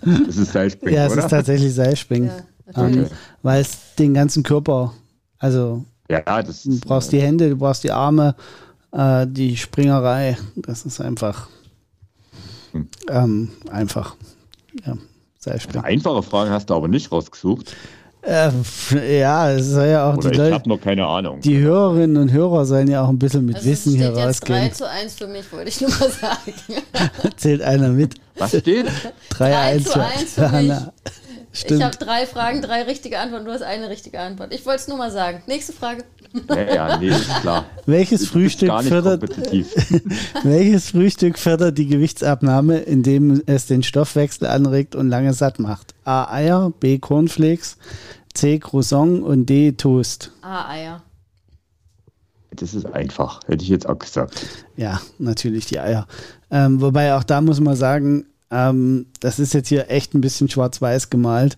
Das 0.05 0.37
ist 0.37 0.53
Seilspringen, 0.53 0.97
Ja, 0.97 1.07
es 1.07 1.13
oder? 1.13 1.23
ist 1.23 1.31
tatsächlich 1.31 1.73
Seilspringen. 1.73 2.29
Ja, 2.29 2.43
natürlich. 2.83 3.11
ähm, 3.11 3.17
weil 3.43 3.61
es 3.63 3.95
den 3.97 4.15
ganzen 4.15 4.43
Körper, 4.43 4.95
also 5.39 5.85
ja, 6.11 6.43
das 6.43 6.65
du 6.65 6.81
brauchst 6.81 7.13
die 7.13 7.21
Hände, 7.21 7.51
du 7.51 7.57
brauchst 7.57 7.85
die 7.85 7.93
Arme, 7.93 8.35
äh, 8.91 9.27
die 9.29 9.57
Springerei. 9.57 10.37
Das 10.57 10.85
ist 10.85 11.01
einfach. 11.01 11.49
Hm. 12.73 12.89
Ähm, 13.09 13.49
einfach. 13.71 14.17
Ja, 14.85 14.97
Seilspringen. 15.45 15.85
Einfache 15.85 16.23
Fragen 16.23 16.51
hast 16.51 16.71
du 16.71 16.75
aber 16.75 16.89
nicht 16.89 17.11
rausgesucht. 17.13 17.75
Äh, 18.25 18.51
ja, 19.19 19.51
es 19.51 19.67
soll 19.71 19.87
ja 19.89 20.09
auch 20.09 20.17
Oder 20.17 20.29
die 20.31 20.35
ich 20.35 20.39
Leute. 20.39 20.55
habe 20.55 20.69
noch 20.69 20.81
keine 20.81 21.05
Ahnung. 21.05 21.41
Die 21.41 21.59
Hörerinnen 21.59 22.17
und 22.23 22.31
Hörer 22.33 22.65
sollen 22.65 22.87
ja 22.89 23.03
auch 23.05 23.09
ein 23.09 23.19
bisschen 23.19 23.45
mit 23.45 23.57
Also 23.57 23.69
Wissen 23.69 23.97
hier 23.97 24.13
steht 24.13 24.17
jetzt 24.25 24.49
3 24.49 24.55
rausgehen. 24.55 24.73
zu 24.75 24.89
1 24.89 25.15
für 25.15 25.27
mich, 25.27 25.53
wollte 25.53 25.69
ich 25.71 25.81
nur 25.81 25.91
mal 25.91 26.09
sagen. 26.09 26.55
Zählt 27.37 27.63
einer 27.63 27.89
mit. 27.89 28.15
Was 28.37 28.51
steht? 28.57 28.87
3-1 29.33 29.85
zu 29.85 30.01
1 30.01 30.35
für 30.35 30.41
mich. 30.43 30.51
Hanna. 30.53 30.93
Ich 31.55 31.65
habe 31.65 31.93
Stimmt. 31.93 31.97
drei 32.01 32.27
Fragen, 32.27 32.63
drei 32.63 32.83
richtige 32.83 33.19
Antworten. 33.19 33.45
Du 33.45 33.51
hast 33.53 33.63
eine 33.63 33.91
richtige 33.91 34.21
Antwort. 34.21 34.55
Ich 34.55 34.65
wollte 34.65 34.83
es 34.83 34.89
nur 34.89 34.97
mal 34.99 35.11
sagen. 35.11 35.43
Nächste 35.49 35.73
Frage. 35.73 36.05
Ja, 36.49 36.75
ja, 36.75 36.97
nee, 36.99 37.09
ist 37.09 37.29
klar. 37.41 37.67
Welches 37.87 38.27
Frühstück 38.27 38.69
gar 38.69 38.81
nicht 38.83 38.89
fördert, 38.91 39.21
kompetitiv. 39.21 39.69
welches 40.43 40.91
Frühstück 40.91 41.39
fördert 41.39 41.77
die 41.79 41.87
Gewichtsabnahme, 41.87 42.79
indem 42.79 43.43
es 43.47 43.67
den 43.67 43.83
Stoffwechsel 43.83 44.47
anregt 44.49 44.95
und 44.95 45.09
lange 45.09 45.35
satt 45.35 45.59
macht? 45.59 45.95
A. 46.05 46.33
Eier, 46.33 46.73
B. 46.81 46.99
Cornflakes, 46.99 47.77
C. 48.35 48.59
Croissant 48.59 49.23
und 49.23 49.47
D. 49.47 49.73
Toast. 49.73 50.33
Ah, 50.43 50.69
Eier. 50.71 51.03
Das 52.55 52.75
ist 52.75 52.87
einfach, 52.87 53.41
hätte 53.47 53.63
ich 53.65 53.71
jetzt 53.71 53.89
auch 53.89 53.99
gesagt. 53.99 54.47
Ja, 54.77 55.01
natürlich 55.19 55.67
die 55.67 55.81
Eier. 55.81 56.07
Ähm, 56.51 56.81
wobei 56.83 57.15
auch 57.15 57.25
da 57.25 57.41
muss 57.41 57.61
man 57.61 57.77
sagen, 57.77 58.27
ähm, 58.51 59.07
das 59.21 59.39
ist 59.39 59.55
jetzt 59.55 59.69
hier 59.69 59.91
echt 59.91 60.15
ein 60.15 60.21
bisschen 60.21 60.51
schwarz-weiß 60.51 61.09
gemalt, 61.09 61.57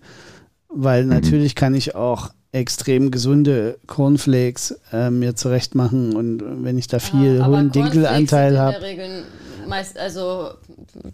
weil 0.69 1.03
Mhm. 1.03 1.09
natürlich 1.09 1.53
kann 1.55 1.75
ich 1.75 1.95
auch 1.95 2.29
extrem 2.55 3.11
gesunde 3.11 3.77
Cornflakes 3.87 4.79
äh, 4.93 5.09
mir 5.09 5.35
zurecht 5.35 5.75
machen 5.75 6.15
und 6.15 6.63
wenn 6.63 6.77
ich 6.77 6.87
da 6.87 6.99
viel 6.99 7.41
aber 7.41 7.57
hohen 7.57 7.71
Dinkelanteil 7.71 8.57
habe. 8.57 8.73
sind 8.79 8.83
In 8.89 8.97
der 8.97 9.05
Regel 9.05 9.23
meist, 9.67 9.97
also 9.99 10.51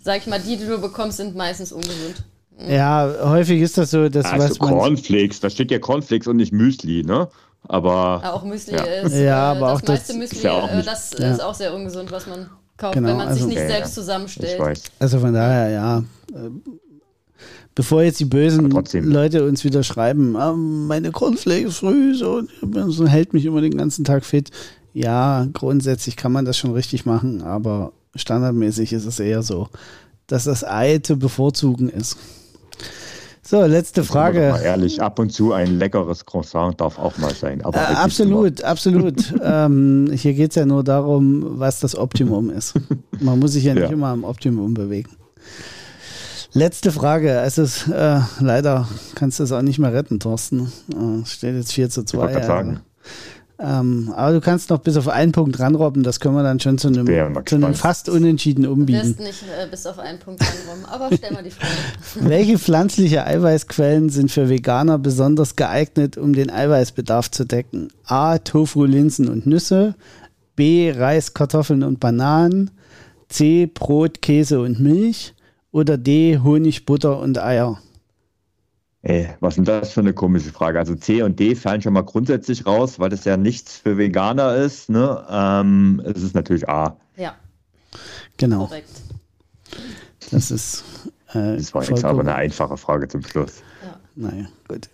sag 0.03 0.17
ich 0.19 0.27
mal, 0.27 0.39
die, 0.39 0.57
die 0.57 0.65
du 0.65 0.79
bekommst, 0.79 1.17
sind 1.17 1.35
meistens 1.35 1.71
ungesund. 1.71 2.23
Ja, 2.69 3.11
häufig 3.23 3.59
ist 3.61 3.77
das 3.77 3.89
so, 3.91 4.07
dass 4.07 4.25
Also 4.25 4.49
was 4.49 4.59
man. 4.59 4.69
Cornflakes, 4.69 5.39
da 5.39 5.49
steht 5.49 5.71
ja 5.71 5.79
Cornflakes 5.79 6.27
und 6.27 6.37
nicht 6.37 6.53
Müsli, 6.53 7.03
ne? 7.03 7.27
Aber 7.67 8.21
Ah, 8.23 8.31
auch 8.33 8.43
Müsli 8.43 8.73
Ja. 8.75 8.83
ist. 8.83 9.13
Ja, 9.15 9.53
äh, 9.53 9.57
aber 9.57 9.67
das 9.67 9.77
auch 9.77 9.81
das 9.81 9.89
meiste 9.99 10.13
Müsli, 10.13 10.37
ist 10.37 10.43
ja 10.43 10.51
auch 10.53 10.69
äh, 10.69 10.75
nicht- 10.75 10.87
das 10.87 11.11
Ja. 11.17 11.31
ist 11.31 11.41
auch 11.43 11.53
sehr 11.55 11.73
ungesund, 11.73 12.11
was 12.11 12.27
man 12.27 12.49
kauft, 12.77 12.93
Genau, 12.95 13.09
wenn 13.09 13.17
man 13.17 13.27
also- 13.29 13.39
sich 13.39 13.47
nicht 13.47 13.57
Ja, 13.57 13.63
ja. 13.63 13.69
selbst 13.69 13.89
ich 13.89 13.95
zusammenstellt. 13.95 14.59
weiß. 14.59 14.83
Also 14.99 15.19
von 15.19 15.33
daher, 15.33 15.69
ja. 15.71 16.03
Bevor 17.73 18.03
jetzt 18.03 18.19
die 18.19 18.25
bösen. 18.25 18.69
Leute 19.03 19.45
uns 19.45 19.63
wieder 19.63 19.81
schreiben, 19.83 20.35
ah, 20.35 20.53
meine 20.53 21.11
Cornflakes 21.11 21.77
früh, 21.77 22.15
so, 22.15 22.41
so 22.87 23.07
hält 23.07 23.33
mich 23.33 23.45
immer 23.45 23.61
den 23.61 23.77
ganzen 23.77 24.03
Tag 24.03 24.25
fit. 24.25 24.49
Ja, 24.93 25.47
grundsätzlich 25.53 26.17
kann 26.17 26.33
man 26.33 26.43
das 26.43 26.57
schon 26.57 26.73
richtig 26.73 27.05
machen, 27.05 27.41
aber 27.41 27.93
standardmäßig 28.15 28.91
ist 28.91 29.05
es 29.05 29.21
eher 29.21 29.41
so, 29.41 29.69
dass 30.27 30.43
das 30.43 30.65
Ei 30.65 30.99
zu 30.99 31.17
bevorzugen 31.17 31.87
ist. 31.87 32.17
So, 33.43 33.61
letzte 33.65 34.01
doch 34.01 34.07
Mal 34.09 34.33
Frage. 34.33 34.63
ehrlich, 34.63 35.01
ab 35.01 35.17
und 35.19 35.31
zu 35.31 35.51
ein 35.53 35.77
leckeres 35.79 36.25
Croissant 36.25 36.79
darf 36.79 36.99
auch 36.99 37.17
mal 37.17 37.33
sein. 37.33 37.61
Aber 37.63 37.77
Äh, 37.79 37.89
nicht 37.89 37.97
absolut, 37.99 38.63
absolut. 38.63 39.33
ähm, 39.43 40.09
hier 40.13 40.33
geht 40.33 40.51
es 40.51 40.55
ja 40.55 40.65
nur 40.65 40.83
darum, 40.83 41.43
was 41.59 41.79
das 41.79 41.95
Optimum 41.95 42.49
ist. 42.49 42.73
Man 43.19 43.39
muss 43.39 43.53
sich 43.53 43.63
ja 43.63 43.73
nicht 43.73 43.83
Ja. 43.83 43.89
immer 43.89 44.07
am 44.09 44.23
Optimum 44.25 44.73
bewegen. 44.73 45.11
Letzte 46.53 46.91
Frage. 46.91 47.29
Es 47.31 47.57
ist 47.57 47.87
äh, 47.87 48.19
leider 48.39 48.87
kannst 49.15 49.39
du 49.39 49.43
es 49.43 49.51
auch 49.51 49.61
nicht 49.61 49.79
mehr 49.79 49.93
retten, 49.93 50.19
Thorsten. 50.19 50.71
Äh, 50.93 51.21
es 51.23 51.31
steht 51.33 51.55
jetzt 51.55 51.71
4 51.73 51.89
zu 51.89 52.03
2. 52.03 52.17
wollte 52.17 52.33
gerade 52.33 52.45
sagen. 52.47 52.79
ähm, 53.57 54.11
aber 54.13 54.33
du 54.33 54.41
kannst 54.41 54.69
noch 54.69 54.79
bis 54.79 54.97
auf 54.97 55.07
einen 55.07 55.31
Punkt 55.31 55.59
ranrobben. 55.59 56.03
Das 56.03 56.19
können 56.19 56.35
wir 56.35 56.43
dann 56.43 56.59
schon 56.59 56.77
zu 56.77 56.89
einem, 56.89 57.05
zu 57.45 57.55
einem 57.55 57.73
fast 57.73 58.09
unentschieden 58.09 58.63
Du 58.63 58.71
umbiegen. 58.73 59.01
wirst 59.01 59.19
nicht 59.19 59.43
äh, 59.43 59.67
bis 59.69 59.85
auf 59.85 59.97
einen 59.97 60.19
Punkt 60.19 60.41
rankommen. 60.41 60.85
Aber 60.85 61.09
stell 61.15 61.31
mal 61.31 61.43
die 61.43 61.51
Frage. 61.51 61.71
Welche 62.29 62.59
pflanzliche 62.59 63.25
Eiweißquellen 63.25 64.09
sind 64.09 64.29
für 64.29 64.49
Veganer 64.49 64.99
besonders 64.99 65.55
geeignet, 65.55 66.17
um 66.17 66.33
den 66.33 66.49
Eiweißbedarf 66.49 67.31
zu 67.31 67.45
decken? 67.45 67.87
A. 68.03 68.39
Tofu, 68.39 68.83
Linsen 68.83 69.29
und 69.29 69.45
Nüsse. 69.47 69.95
B. 70.57 70.91
Reis, 70.91 71.33
Kartoffeln 71.33 71.83
und 71.83 72.01
Bananen. 72.01 72.71
C. 73.29 73.67
Brot, 73.67 74.21
Käse 74.21 74.59
und 74.59 74.81
Milch. 74.81 75.33
Oder 75.71 75.97
D. 75.97 76.39
Honig, 76.39 76.85
Butter 76.85 77.19
und 77.19 77.37
Eier. 77.39 77.79
Ey, 79.03 79.29
was 79.39 79.53
ist 79.53 79.57
denn 79.57 79.65
das 79.65 79.93
für 79.93 80.01
eine 80.01 80.13
komische 80.13 80.51
Frage? 80.51 80.77
Also 80.77 80.93
C 80.95 81.23
und 81.23 81.39
D 81.39 81.55
fallen 81.55 81.81
schon 81.81 81.93
mal 81.93 82.03
grundsätzlich 82.03 82.65
raus, 82.67 82.99
weil 82.99 83.09
das 83.09 83.25
ja 83.25 83.35
nichts 83.35 83.77
für 83.77 83.97
Veganer 83.97 84.55
ist. 84.55 84.89
Ne? 84.89 85.25
Ähm, 85.29 86.01
es 86.05 86.21
ist 86.21 86.35
natürlich 86.35 86.69
A. 86.69 86.97
Ja, 87.17 87.35
Genau, 88.37 88.65
korrekt. 88.67 88.89
das 90.29 90.51
ist. 90.51 90.83
Äh, 91.33 91.55
Das 91.57 91.73
war 91.73 91.83
jetzt 91.83 92.03
aber 92.05 92.19
eine 92.21 92.35
einfache 92.35 92.77
Frage 92.77 93.07
zum 93.07 93.23
Schluss. 93.23 93.63
Ja. 93.83 93.99
Naja, 94.15 94.45
gut. 94.67 94.89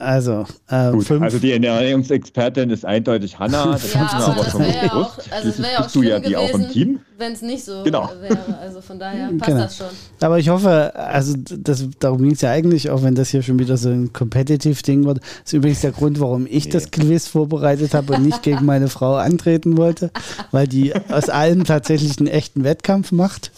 Also, 0.00 0.46
äh, 0.68 0.90
Gut, 0.92 1.04
fünf. 1.04 1.22
also 1.22 1.38
die 1.38 1.52
Ernährungsexpertin 1.52 2.70
ist 2.70 2.84
eindeutig 2.86 3.38
Hanna. 3.38 3.72
Das 3.72 3.82
Ja, 3.82 3.86
ist 3.88 3.94
mir 3.94 4.10
aber 4.10 4.26
aber 4.32 4.42
das 4.44 4.50
schon 4.52 4.60
wäre 4.62 4.72
ja 4.86 4.92
auch, 4.94 5.14
bewusst. 5.14 5.32
also 5.32 5.48
es 5.50 5.58
wäre 5.58 5.72
ja 5.72 5.78
auch 5.78 5.82
bist 5.84 5.94
du 5.96 6.02
ja 6.02 6.18
die 6.20 6.36
auch 6.36 6.50
im 6.54 6.68
Team. 6.70 6.88
gewesen, 6.88 7.00
wenn 7.18 7.32
es 7.32 7.42
nicht 7.42 7.64
so 7.64 7.82
Genau. 7.84 8.10
wäre. 8.20 8.58
Also 8.60 8.80
von 8.80 8.98
daher 8.98 9.28
passt 9.36 9.44
Genau. 9.50 9.60
das 9.62 9.76
schon. 9.76 9.86
Aber 10.22 10.38
ich 10.38 10.48
hoffe, 10.48 10.94
also 10.96 11.34
das, 11.36 11.86
darum 11.98 12.22
ging 12.22 12.32
es 12.32 12.40
ja 12.40 12.50
eigentlich, 12.50 12.88
auch 12.88 13.02
wenn 13.02 13.14
das 13.14 13.28
hier 13.28 13.42
schon 13.42 13.58
wieder 13.58 13.76
so 13.76 13.90
ein 13.90 14.12
Competitive-Ding 14.14 15.04
wird. 15.04 15.20
ist 15.44 15.52
übrigens 15.52 15.82
der 15.82 15.92
Grund, 15.92 16.18
warum 16.18 16.46
ich 16.48 16.70
das 16.70 16.90
Quiz 16.90 17.28
vorbereitet 17.28 17.92
habe 17.92 18.14
und 18.14 18.24
nicht 18.24 18.42
gegen 18.42 18.64
meine 18.64 18.88
Frau 18.88 19.16
antreten 19.16 19.76
wollte, 19.76 20.10
weil 20.50 20.66
die 20.66 20.94
aus 21.10 21.28
allem 21.28 21.64
tatsächlich 21.64 22.18
einen 22.18 22.28
echten 22.28 22.64
Wettkampf 22.64 23.12
macht. 23.12 23.52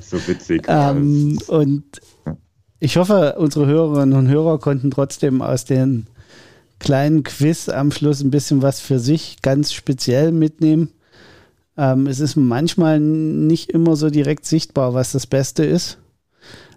So 0.00 0.16
witzig. 0.26 0.64
Ähm, 0.68 1.38
und 1.46 1.84
ich 2.86 2.96
hoffe, 2.98 3.34
unsere 3.36 3.66
Hörerinnen 3.66 4.16
und 4.16 4.28
Hörer 4.28 4.60
konnten 4.60 4.92
trotzdem 4.92 5.42
aus 5.42 5.64
den 5.64 6.06
kleinen 6.78 7.24
Quiz 7.24 7.68
am 7.68 7.90
Schluss 7.90 8.20
ein 8.20 8.30
bisschen 8.30 8.62
was 8.62 8.78
für 8.78 9.00
sich 9.00 9.42
ganz 9.42 9.72
speziell 9.72 10.30
mitnehmen. 10.30 10.90
Ähm, 11.76 12.06
es 12.06 12.20
ist 12.20 12.36
manchmal 12.36 13.00
nicht 13.00 13.70
immer 13.70 13.96
so 13.96 14.08
direkt 14.08 14.46
sichtbar, 14.46 14.94
was 14.94 15.10
das 15.10 15.26
Beste 15.26 15.64
ist. 15.64 15.98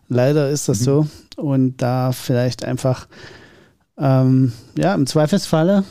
Leider 0.07 0.49
ist 0.49 0.67
das 0.67 0.79
so. 0.79 1.05
Und 1.37 1.77
da 1.77 2.11
vielleicht 2.11 2.63
einfach, 2.65 3.07
ähm, 3.99 4.51
ja, 4.75 4.95
im 4.95 5.05
Zweifelsfalle 5.05 5.83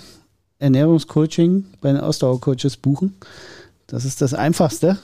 Ernährungscoaching 0.58 1.64
bei 1.80 1.92
den 1.92 2.00
Ausdauercoaches 2.00 2.76
buchen. 2.76 3.14
Das 3.86 4.04
ist 4.04 4.20
das 4.20 4.34
Einfachste, 4.34 4.98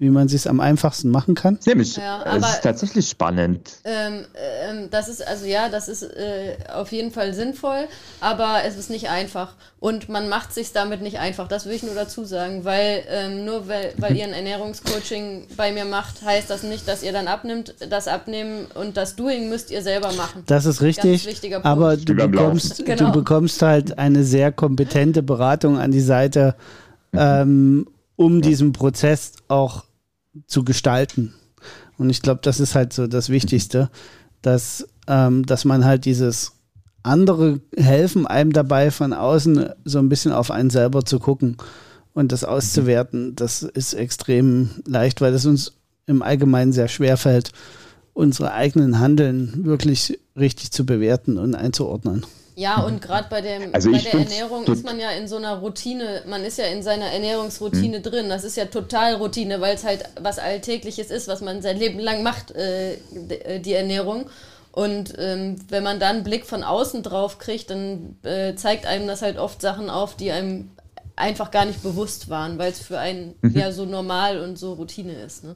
wie 0.00 0.10
man 0.10 0.26
es 0.28 0.46
am 0.46 0.60
einfachsten 0.60 1.10
machen 1.10 1.34
kann. 1.34 1.58
Nämlich, 1.66 1.96
Ja, 1.96 2.20
es 2.22 2.26
aber- 2.26 2.46
ist 2.46 2.62
tatsächlich 2.62 3.08
spannend. 3.08 3.68
Ähm, 3.84 4.24
ähm, 4.36 4.88
das 4.92 5.08
ist, 5.08 5.26
also 5.26 5.44
ja, 5.44 5.68
das 5.68 5.88
ist 5.88 6.04
äh, 6.04 6.56
auf 6.72 6.92
jeden 6.92 7.10
Fall 7.10 7.34
sinnvoll, 7.34 7.88
aber 8.20 8.58
es 8.64 8.76
ist 8.76 8.90
nicht 8.90 9.08
einfach. 9.10 9.54
Und 9.80 10.08
man 10.08 10.28
macht 10.28 10.54
sich 10.54 10.72
damit 10.72 11.02
nicht 11.02 11.18
einfach. 11.18 11.48
Das 11.48 11.66
will 11.66 11.72
ich 11.72 11.82
nur 11.82 11.94
dazu 11.96 12.24
sagen, 12.24 12.64
weil 12.64 13.02
ähm, 13.08 13.44
nur 13.44 13.66
weil, 13.66 13.92
weil 13.96 14.16
ihr 14.16 14.24
ein 14.24 14.32
Ernährungscoaching 14.32 15.48
bei 15.56 15.72
mir 15.72 15.84
macht, 15.84 16.22
heißt 16.22 16.48
das 16.48 16.62
nicht, 16.62 16.86
dass 16.86 17.02
ihr 17.02 17.12
dann 17.12 17.26
abnimmt. 17.26 17.74
Das 17.90 18.06
Abnehmen 18.06 18.66
und 18.74 18.96
das 18.96 19.16
Doing 19.16 19.48
müsst 19.48 19.70
ihr 19.72 19.82
selber 19.82 20.12
machen. 20.12 20.44
Das 20.46 20.64
ist 20.64 20.80
richtig, 20.80 21.26
wichtiger 21.26 21.56
Punkt. 21.56 21.66
aber 21.66 21.96
du 21.96 22.14
bekommst, 22.14 22.84
Genau. 22.84 23.06
du 23.06 23.12
bekommst 23.18 23.62
halt 23.62 23.98
eine 23.98 24.22
sehr 24.22 24.52
kompetente 24.52 25.22
Beratung 25.24 25.76
an 25.78 25.90
die 25.90 26.00
Seite, 26.00 26.54
ähm, 27.12 27.86
um 28.16 28.42
diesen 28.42 28.72
Prozess 28.72 29.32
auch 29.48 29.84
zu 30.46 30.64
gestalten. 30.64 31.34
Und 31.96 32.10
ich 32.10 32.22
glaube, 32.22 32.40
das 32.42 32.60
ist 32.60 32.74
halt 32.74 32.92
so 32.92 33.06
das 33.06 33.28
Wichtigste, 33.28 33.90
dass, 34.42 34.86
ähm, 35.06 35.44
dass 35.46 35.64
man 35.64 35.84
halt 35.84 36.04
dieses 36.04 36.52
andere 37.02 37.60
helfen 37.76 38.26
einem 38.26 38.52
dabei 38.52 38.90
von 38.90 39.12
außen 39.12 39.70
so 39.84 39.98
ein 39.98 40.08
bisschen 40.08 40.32
auf 40.32 40.50
einen 40.50 40.70
selber 40.70 41.04
zu 41.04 41.18
gucken 41.18 41.56
und 42.12 42.32
das 42.32 42.44
auszuwerten. 42.44 43.34
Das 43.36 43.62
ist 43.62 43.94
extrem 43.94 44.70
leicht, 44.86 45.20
weil 45.20 45.32
es 45.34 45.46
uns 45.46 45.74
im 46.06 46.22
Allgemeinen 46.22 46.72
sehr 46.72 46.88
schwer 46.88 47.16
fällt, 47.16 47.52
unsere 48.14 48.52
eigenen 48.52 48.98
Handeln 48.98 49.64
wirklich 49.64 50.18
richtig 50.36 50.72
zu 50.72 50.84
bewerten 50.84 51.38
und 51.38 51.54
einzuordnen. 51.54 52.24
Ja, 52.58 52.80
und 52.82 53.00
gerade 53.00 53.28
bei, 53.30 53.40
dem, 53.40 53.72
Also 53.72 53.92
bei 53.92 53.98
der 53.98 54.14
Ernährung 54.14 54.64
ist 54.64 54.84
man 54.84 54.98
ja 54.98 55.12
in 55.12 55.28
so 55.28 55.36
einer 55.36 55.58
Routine, 55.58 56.22
man 56.26 56.42
ist 56.42 56.58
ja 56.58 56.64
in 56.64 56.82
seiner 56.82 57.04
Ernährungsroutine 57.04 58.00
drin. 58.00 58.28
Das 58.28 58.42
ist 58.42 58.56
ja 58.56 58.64
total 58.64 59.14
Routine, 59.14 59.60
weil 59.60 59.76
es 59.76 59.84
halt 59.84 60.02
was 60.20 60.40
Alltägliches 60.40 61.12
ist, 61.12 61.28
was 61.28 61.40
man 61.40 61.62
sein 61.62 61.76
Leben 61.76 62.00
lang 62.00 62.24
macht, 62.24 62.50
äh, 62.50 62.94
äh, 62.94 63.60
die 63.60 63.74
Ernährung. 63.74 64.28
Und 64.72 65.14
ähm, 65.18 65.54
wenn 65.68 65.84
man 65.84 66.00
dann 66.00 66.16
einen 66.16 66.24
Blick 66.24 66.46
von 66.46 66.64
außen 66.64 67.04
drauf 67.04 67.38
kriegt, 67.38 67.70
dann 67.70 68.16
äh, 68.24 68.56
zeigt 68.56 68.86
einem 68.86 69.06
das 69.06 69.22
halt 69.22 69.38
oft 69.38 69.62
Sachen 69.62 69.88
auf, 69.88 70.16
die 70.16 70.32
einem 70.32 70.72
einfach 71.14 71.52
gar 71.52 71.64
nicht 71.64 71.84
bewusst 71.84 72.28
waren, 72.28 72.58
weil 72.58 72.72
es 72.72 72.80
für 72.80 72.98
einen 72.98 73.36
ja 73.54 73.70
so 73.70 73.84
normal 73.84 74.40
und 74.40 74.58
so 74.58 74.72
Routine 74.72 75.12
ist. 75.12 75.44
Ne? 75.44 75.54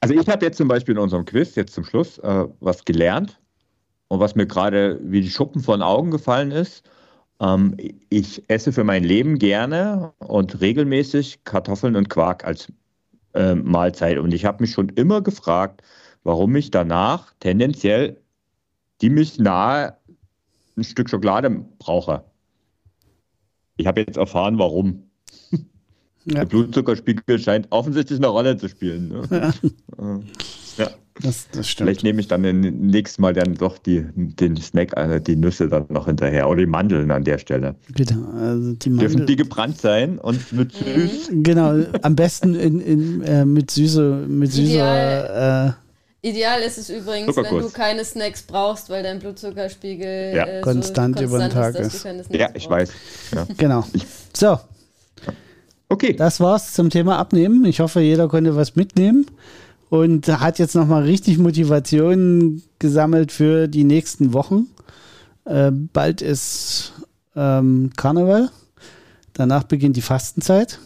Also 0.00 0.14
ich 0.14 0.26
habe 0.30 0.46
jetzt 0.46 0.56
zum 0.56 0.66
Beispiel 0.66 0.94
in 0.94 1.00
unserem 1.02 1.26
Quiz 1.26 1.56
jetzt 1.56 1.74
zum 1.74 1.84
Schluss 1.84 2.16
äh, 2.20 2.46
was 2.60 2.86
gelernt 2.86 3.39
und 4.10 4.18
was 4.18 4.34
mir 4.34 4.46
gerade 4.46 4.98
wie 5.02 5.20
die 5.20 5.30
Schuppen 5.30 5.62
von 5.62 5.82
Augen 5.82 6.10
gefallen 6.10 6.50
ist. 6.50 6.82
Ähm, 7.40 7.76
ich 8.10 8.42
esse 8.48 8.72
für 8.72 8.84
mein 8.84 9.04
Leben 9.04 9.38
gerne 9.38 10.12
und 10.18 10.60
regelmäßig 10.60 11.44
Kartoffeln 11.44 11.94
und 11.94 12.10
Quark 12.10 12.44
als 12.44 12.72
äh, 13.34 13.54
Mahlzeit. 13.54 14.18
Und 14.18 14.34
ich 14.34 14.44
habe 14.44 14.62
mich 14.62 14.72
schon 14.72 14.88
immer 14.90 15.22
gefragt, 15.22 15.82
warum 16.24 16.56
ich 16.56 16.70
danach 16.70 17.32
tendenziell 17.38 18.16
die 19.00 19.10
mich 19.10 19.38
nahe 19.38 19.96
ein 20.76 20.84
Stück 20.84 21.08
Schokolade 21.08 21.64
brauche. 21.78 22.24
Ich 23.76 23.86
habe 23.86 24.00
jetzt 24.00 24.16
erfahren, 24.16 24.58
warum. 24.58 25.04
Ja. 26.26 26.34
Der 26.40 26.44
Blutzuckerspiegel 26.44 27.38
scheint 27.38 27.66
offensichtlich 27.70 28.18
eine 28.18 28.26
Rolle 28.26 28.56
zu 28.58 28.68
spielen. 28.68 29.08
Ne? 29.08 29.52
Äh, 29.98 30.20
ja. 30.80 30.90
Das, 31.22 31.48
das 31.52 31.68
stimmt. 31.68 31.88
Vielleicht 31.88 32.02
nehme 32.02 32.20
ich 32.20 32.28
dann 32.28 32.42
den- 32.42 32.86
nächstes 32.86 33.18
Mal 33.18 33.34
dann 33.34 33.54
doch 33.54 33.76
die, 33.76 34.06
den 34.14 34.56
Snack, 34.56 34.96
äh, 34.96 35.20
die 35.20 35.36
Nüsse 35.36 35.68
dann 35.68 35.84
noch 35.90 36.06
hinterher 36.06 36.48
oder 36.48 36.60
die 36.60 36.66
Mandeln 36.66 37.10
an 37.10 37.24
der 37.24 37.36
Stelle. 37.38 37.74
Bitte. 37.94 38.16
Also 38.40 38.72
die 38.72 38.88
Dürfen 38.90 38.96
Mandel, 39.18 39.26
die 39.26 39.36
gebrannt 39.36 39.78
sein 39.78 40.18
und 40.18 40.50
mit 40.52 40.72
süß? 40.72 41.30
genau, 41.42 41.74
am 42.00 42.16
besten 42.16 42.54
in, 42.54 42.80
in, 42.80 43.22
äh, 43.22 43.44
mit 43.44 43.70
süße, 43.70 44.24
mit 44.28 44.50
süßer, 44.52 45.66
äh, 45.68 45.72
Ideal 46.22 46.60
ist 46.60 46.76
es 46.76 46.90
übrigens, 46.90 47.34
wenn 47.36 47.44
du 47.60 47.70
keine 47.70 48.04
Snacks 48.04 48.42
brauchst, 48.42 48.90
weil 48.90 49.02
dein 49.02 49.20
Blutzuckerspiegel 49.20 50.34
Ja. 50.36 50.44
äh, 50.46 50.60
Konstant 50.60 51.18
so 51.18 51.24
über 51.24 51.38
den 51.38 51.50
konstant 51.50 51.74
Tag 51.74 51.80
ist, 51.82 51.86
dass 51.86 51.94
ist. 51.94 52.04
du 52.04 52.08
keine 52.08 52.24
Snacks 52.24 52.38
Ja, 52.40 52.48
ich 52.54 52.68
brauchst. 52.68 52.92
weiß. 52.92 52.92
Ja. 53.34 53.46
genau. 53.58 53.84
So, 54.34 54.58
Okay. 55.88 56.14
das 56.14 56.38
war's 56.40 56.72
zum 56.74 56.88
Thema 56.90 57.18
Abnehmen. 57.18 57.64
Ich 57.64 57.80
hoffe, 57.80 58.00
jeder 58.00 58.28
konnte 58.28 58.54
was 58.54 58.76
mitnehmen 58.76 59.26
und 59.90 60.28
hat 60.28 60.58
jetzt 60.58 60.74
nochmal 60.74 61.02
richtig 61.02 61.38
Motivation 61.38 62.62
gesammelt 62.78 63.32
für 63.32 63.68
die 63.68 63.84
nächsten 63.84 64.32
Wochen. 64.32 64.68
Äh, 65.44 65.72
bald 65.72 66.22
ist 66.22 66.92
ähm, 67.36 67.90
Karneval. 67.96 68.50
Danach 69.32 69.64
beginnt 69.64 69.96
die 69.96 70.02
Fastenzeit. 70.02 70.78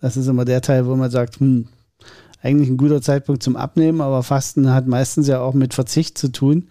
Das 0.00 0.16
ist 0.16 0.26
immer 0.26 0.44
der 0.44 0.60
Teil, 0.60 0.86
wo 0.86 0.94
man 0.94 1.10
sagt, 1.10 1.40
hm, 1.40 1.66
eigentlich 2.42 2.68
ein 2.68 2.76
guter 2.76 3.00
Zeitpunkt 3.00 3.42
zum 3.42 3.56
Abnehmen, 3.56 4.00
aber 4.00 4.22
Fasten 4.22 4.72
hat 4.72 4.86
meistens 4.86 5.28
ja 5.28 5.40
auch 5.40 5.54
mit 5.54 5.72
Verzicht 5.74 6.18
zu 6.18 6.28
tun. 6.28 6.68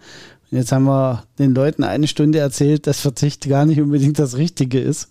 Und 0.50 0.58
jetzt 0.58 0.70
haben 0.70 0.84
wir 0.84 1.24
den 1.38 1.54
Leuten 1.54 1.82
eine 1.82 2.06
Stunde 2.06 2.38
erzählt, 2.38 2.86
dass 2.86 3.00
Verzicht 3.00 3.48
gar 3.48 3.64
nicht 3.64 3.80
unbedingt 3.80 4.18
das 4.18 4.36
Richtige 4.36 4.78
ist. 4.78 5.08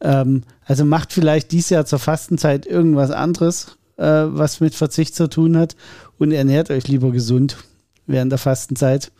Ähm, 0.00 0.42
also 0.66 0.84
macht 0.84 1.14
vielleicht 1.14 1.50
dies 1.52 1.70
Jahr 1.70 1.86
zur 1.86 1.98
Fastenzeit 1.98 2.66
irgendwas 2.66 3.10
anderes, 3.10 3.77
äh, 3.98 4.24
was 4.26 4.60
mit 4.60 4.74
Verzicht 4.74 5.14
zu 5.14 5.28
tun 5.28 5.56
hat 5.56 5.76
und 6.18 6.32
ernährt 6.32 6.70
euch 6.70 6.88
lieber 6.88 7.10
gesund 7.10 7.58
während 8.06 8.32
der 8.32 8.38
Fastenzeit 8.38 9.12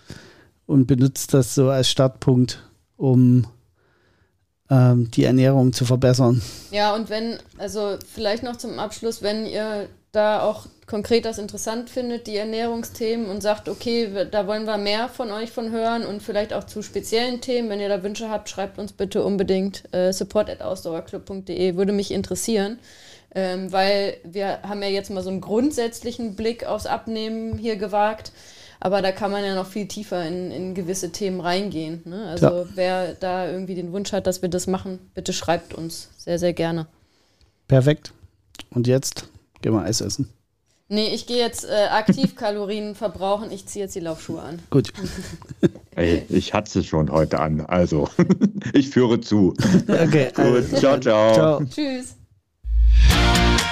und 0.66 0.86
benutzt 0.86 1.34
das 1.34 1.54
so 1.54 1.68
als 1.68 1.90
Startpunkt, 1.90 2.62
um 2.96 3.46
ähm, 4.70 5.10
die 5.10 5.24
Ernährung 5.24 5.72
zu 5.72 5.84
verbessern. 5.84 6.42
Ja, 6.70 6.94
und 6.94 7.10
wenn, 7.10 7.38
also 7.58 7.96
vielleicht 8.12 8.42
noch 8.42 8.56
zum 8.56 8.78
Abschluss, 8.78 9.22
wenn 9.22 9.46
ihr 9.46 9.88
da 10.12 10.40
auch 10.40 10.66
konkret 10.86 11.26
das 11.26 11.38
interessant 11.38 11.90
findet, 11.90 12.26
die 12.26 12.36
Ernährungsthemen 12.36 13.28
und 13.28 13.42
sagt, 13.42 13.68
okay, 13.68 14.26
da 14.30 14.46
wollen 14.46 14.64
wir 14.64 14.78
mehr 14.78 15.08
von 15.08 15.30
euch 15.30 15.50
von 15.50 15.70
hören 15.70 16.06
und 16.06 16.22
vielleicht 16.22 16.54
auch 16.54 16.64
zu 16.64 16.82
speziellen 16.82 17.42
Themen, 17.42 17.68
wenn 17.68 17.80
ihr 17.80 17.90
da 17.90 18.02
Wünsche 18.02 18.30
habt, 18.30 18.48
schreibt 18.48 18.78
uns 18.78 18.92
bitte 18.92 19.22
unbedingt 19.22 19.82
äh, 19.92 20.12
support.ausdauerclub.de, 20.12 21.76
würde 21.76 21.92
mich 21.92 22.10
interessieren. 22.10 22.78
Ähm, 23.34 23.70
weil 23.72 24.16
wir 24.24 24.62
haben 24.62 24.82
ja 24.82 24.88
jetzt 24.88 25.10
mal 25.10 25.22
so 25.22 25.28
einen 25.30 25.40
grundsätzlichen 25.42 26.34
Blick 26.34 26.64
aufs 26.64 26.86
Abnehmen 26.86 27.58
hier 27.58 27.76
gewagt, 27.76 28.32
aber 28.80 29.02
da 29.02 29.12
kann 29.12 29.30
man 29.30 29.44
ja 29.44 29.54
noch 29.54 29.66
viel 29.66 29.86
tiefer 29.86 30.26
in, 30.26 30.50
in 30.50 30.74
gewisse 30.74 31.12
Themen 31.12 31.40
reingehen. 31.40 32.02
Ne? 32.06 32.26
Also 32.28 32.46
Ja. 32.46 32.64
wer 32.74 33.14
da 33.14 33.46
irgendwie 33.50 33.74
den 33.74 33.92
Wunsch 33.92 34.12
hat, 34.12 34.26
dass 34.26 34.40
wir 34.40 34.48
das 34.48 34.66
machen, 34.66 34.98
bitte 35.14 35.32
schreibt 35.32 35.74
uns 35.74 36.08
sehr, 36.16 36.38
sehr 36.38 36.52
gerne. 36.54 36.86
Perfekt. 37.66 38.12
Und 38.70 38.86
jetzt 38.86 39.28
gehen 39.60 39.72
wir 39.74 39.82
Eis 39.82 40.00
essen. 40.00 40.30
Nee, 40.90 41.08
ich 41.08 41.26
gehe 41.26 41.36
jetzt 41.36 41.66
äh, 41.66 41.88
aktiv 41.90 42.34
Kalorien 42.36 42.94
verbrauchen. 42.94 43.50
Ich 43.50 43.66
ziehe 43.66 43.84
jetzt 43.84 43.94
die 43.94 44.00
Laufschuhe 44.00 44.40
an. 44.40 44.58
Gut. 44.70 44.90
Ey, 45.96 46.22
ich 46.30 46.54
hatte 46.54 46.78
es 46.78 46.86
schon 46.86 47.10
heute 47.12 47.40
an. 47.40 47.60
Also, 47.60 48.08
ich 48.72 48.88
führe 48.88 49.20
zu. 49.20 49.54
Okay. 49.86 50.32
Gut, 50.34 50.78
ciao, 50.78 50.98
ciao. 50.98 51.34
Ciao. 51.34 51.64
Tschüss. 51.66 52.17
Bye. 53.06 53.67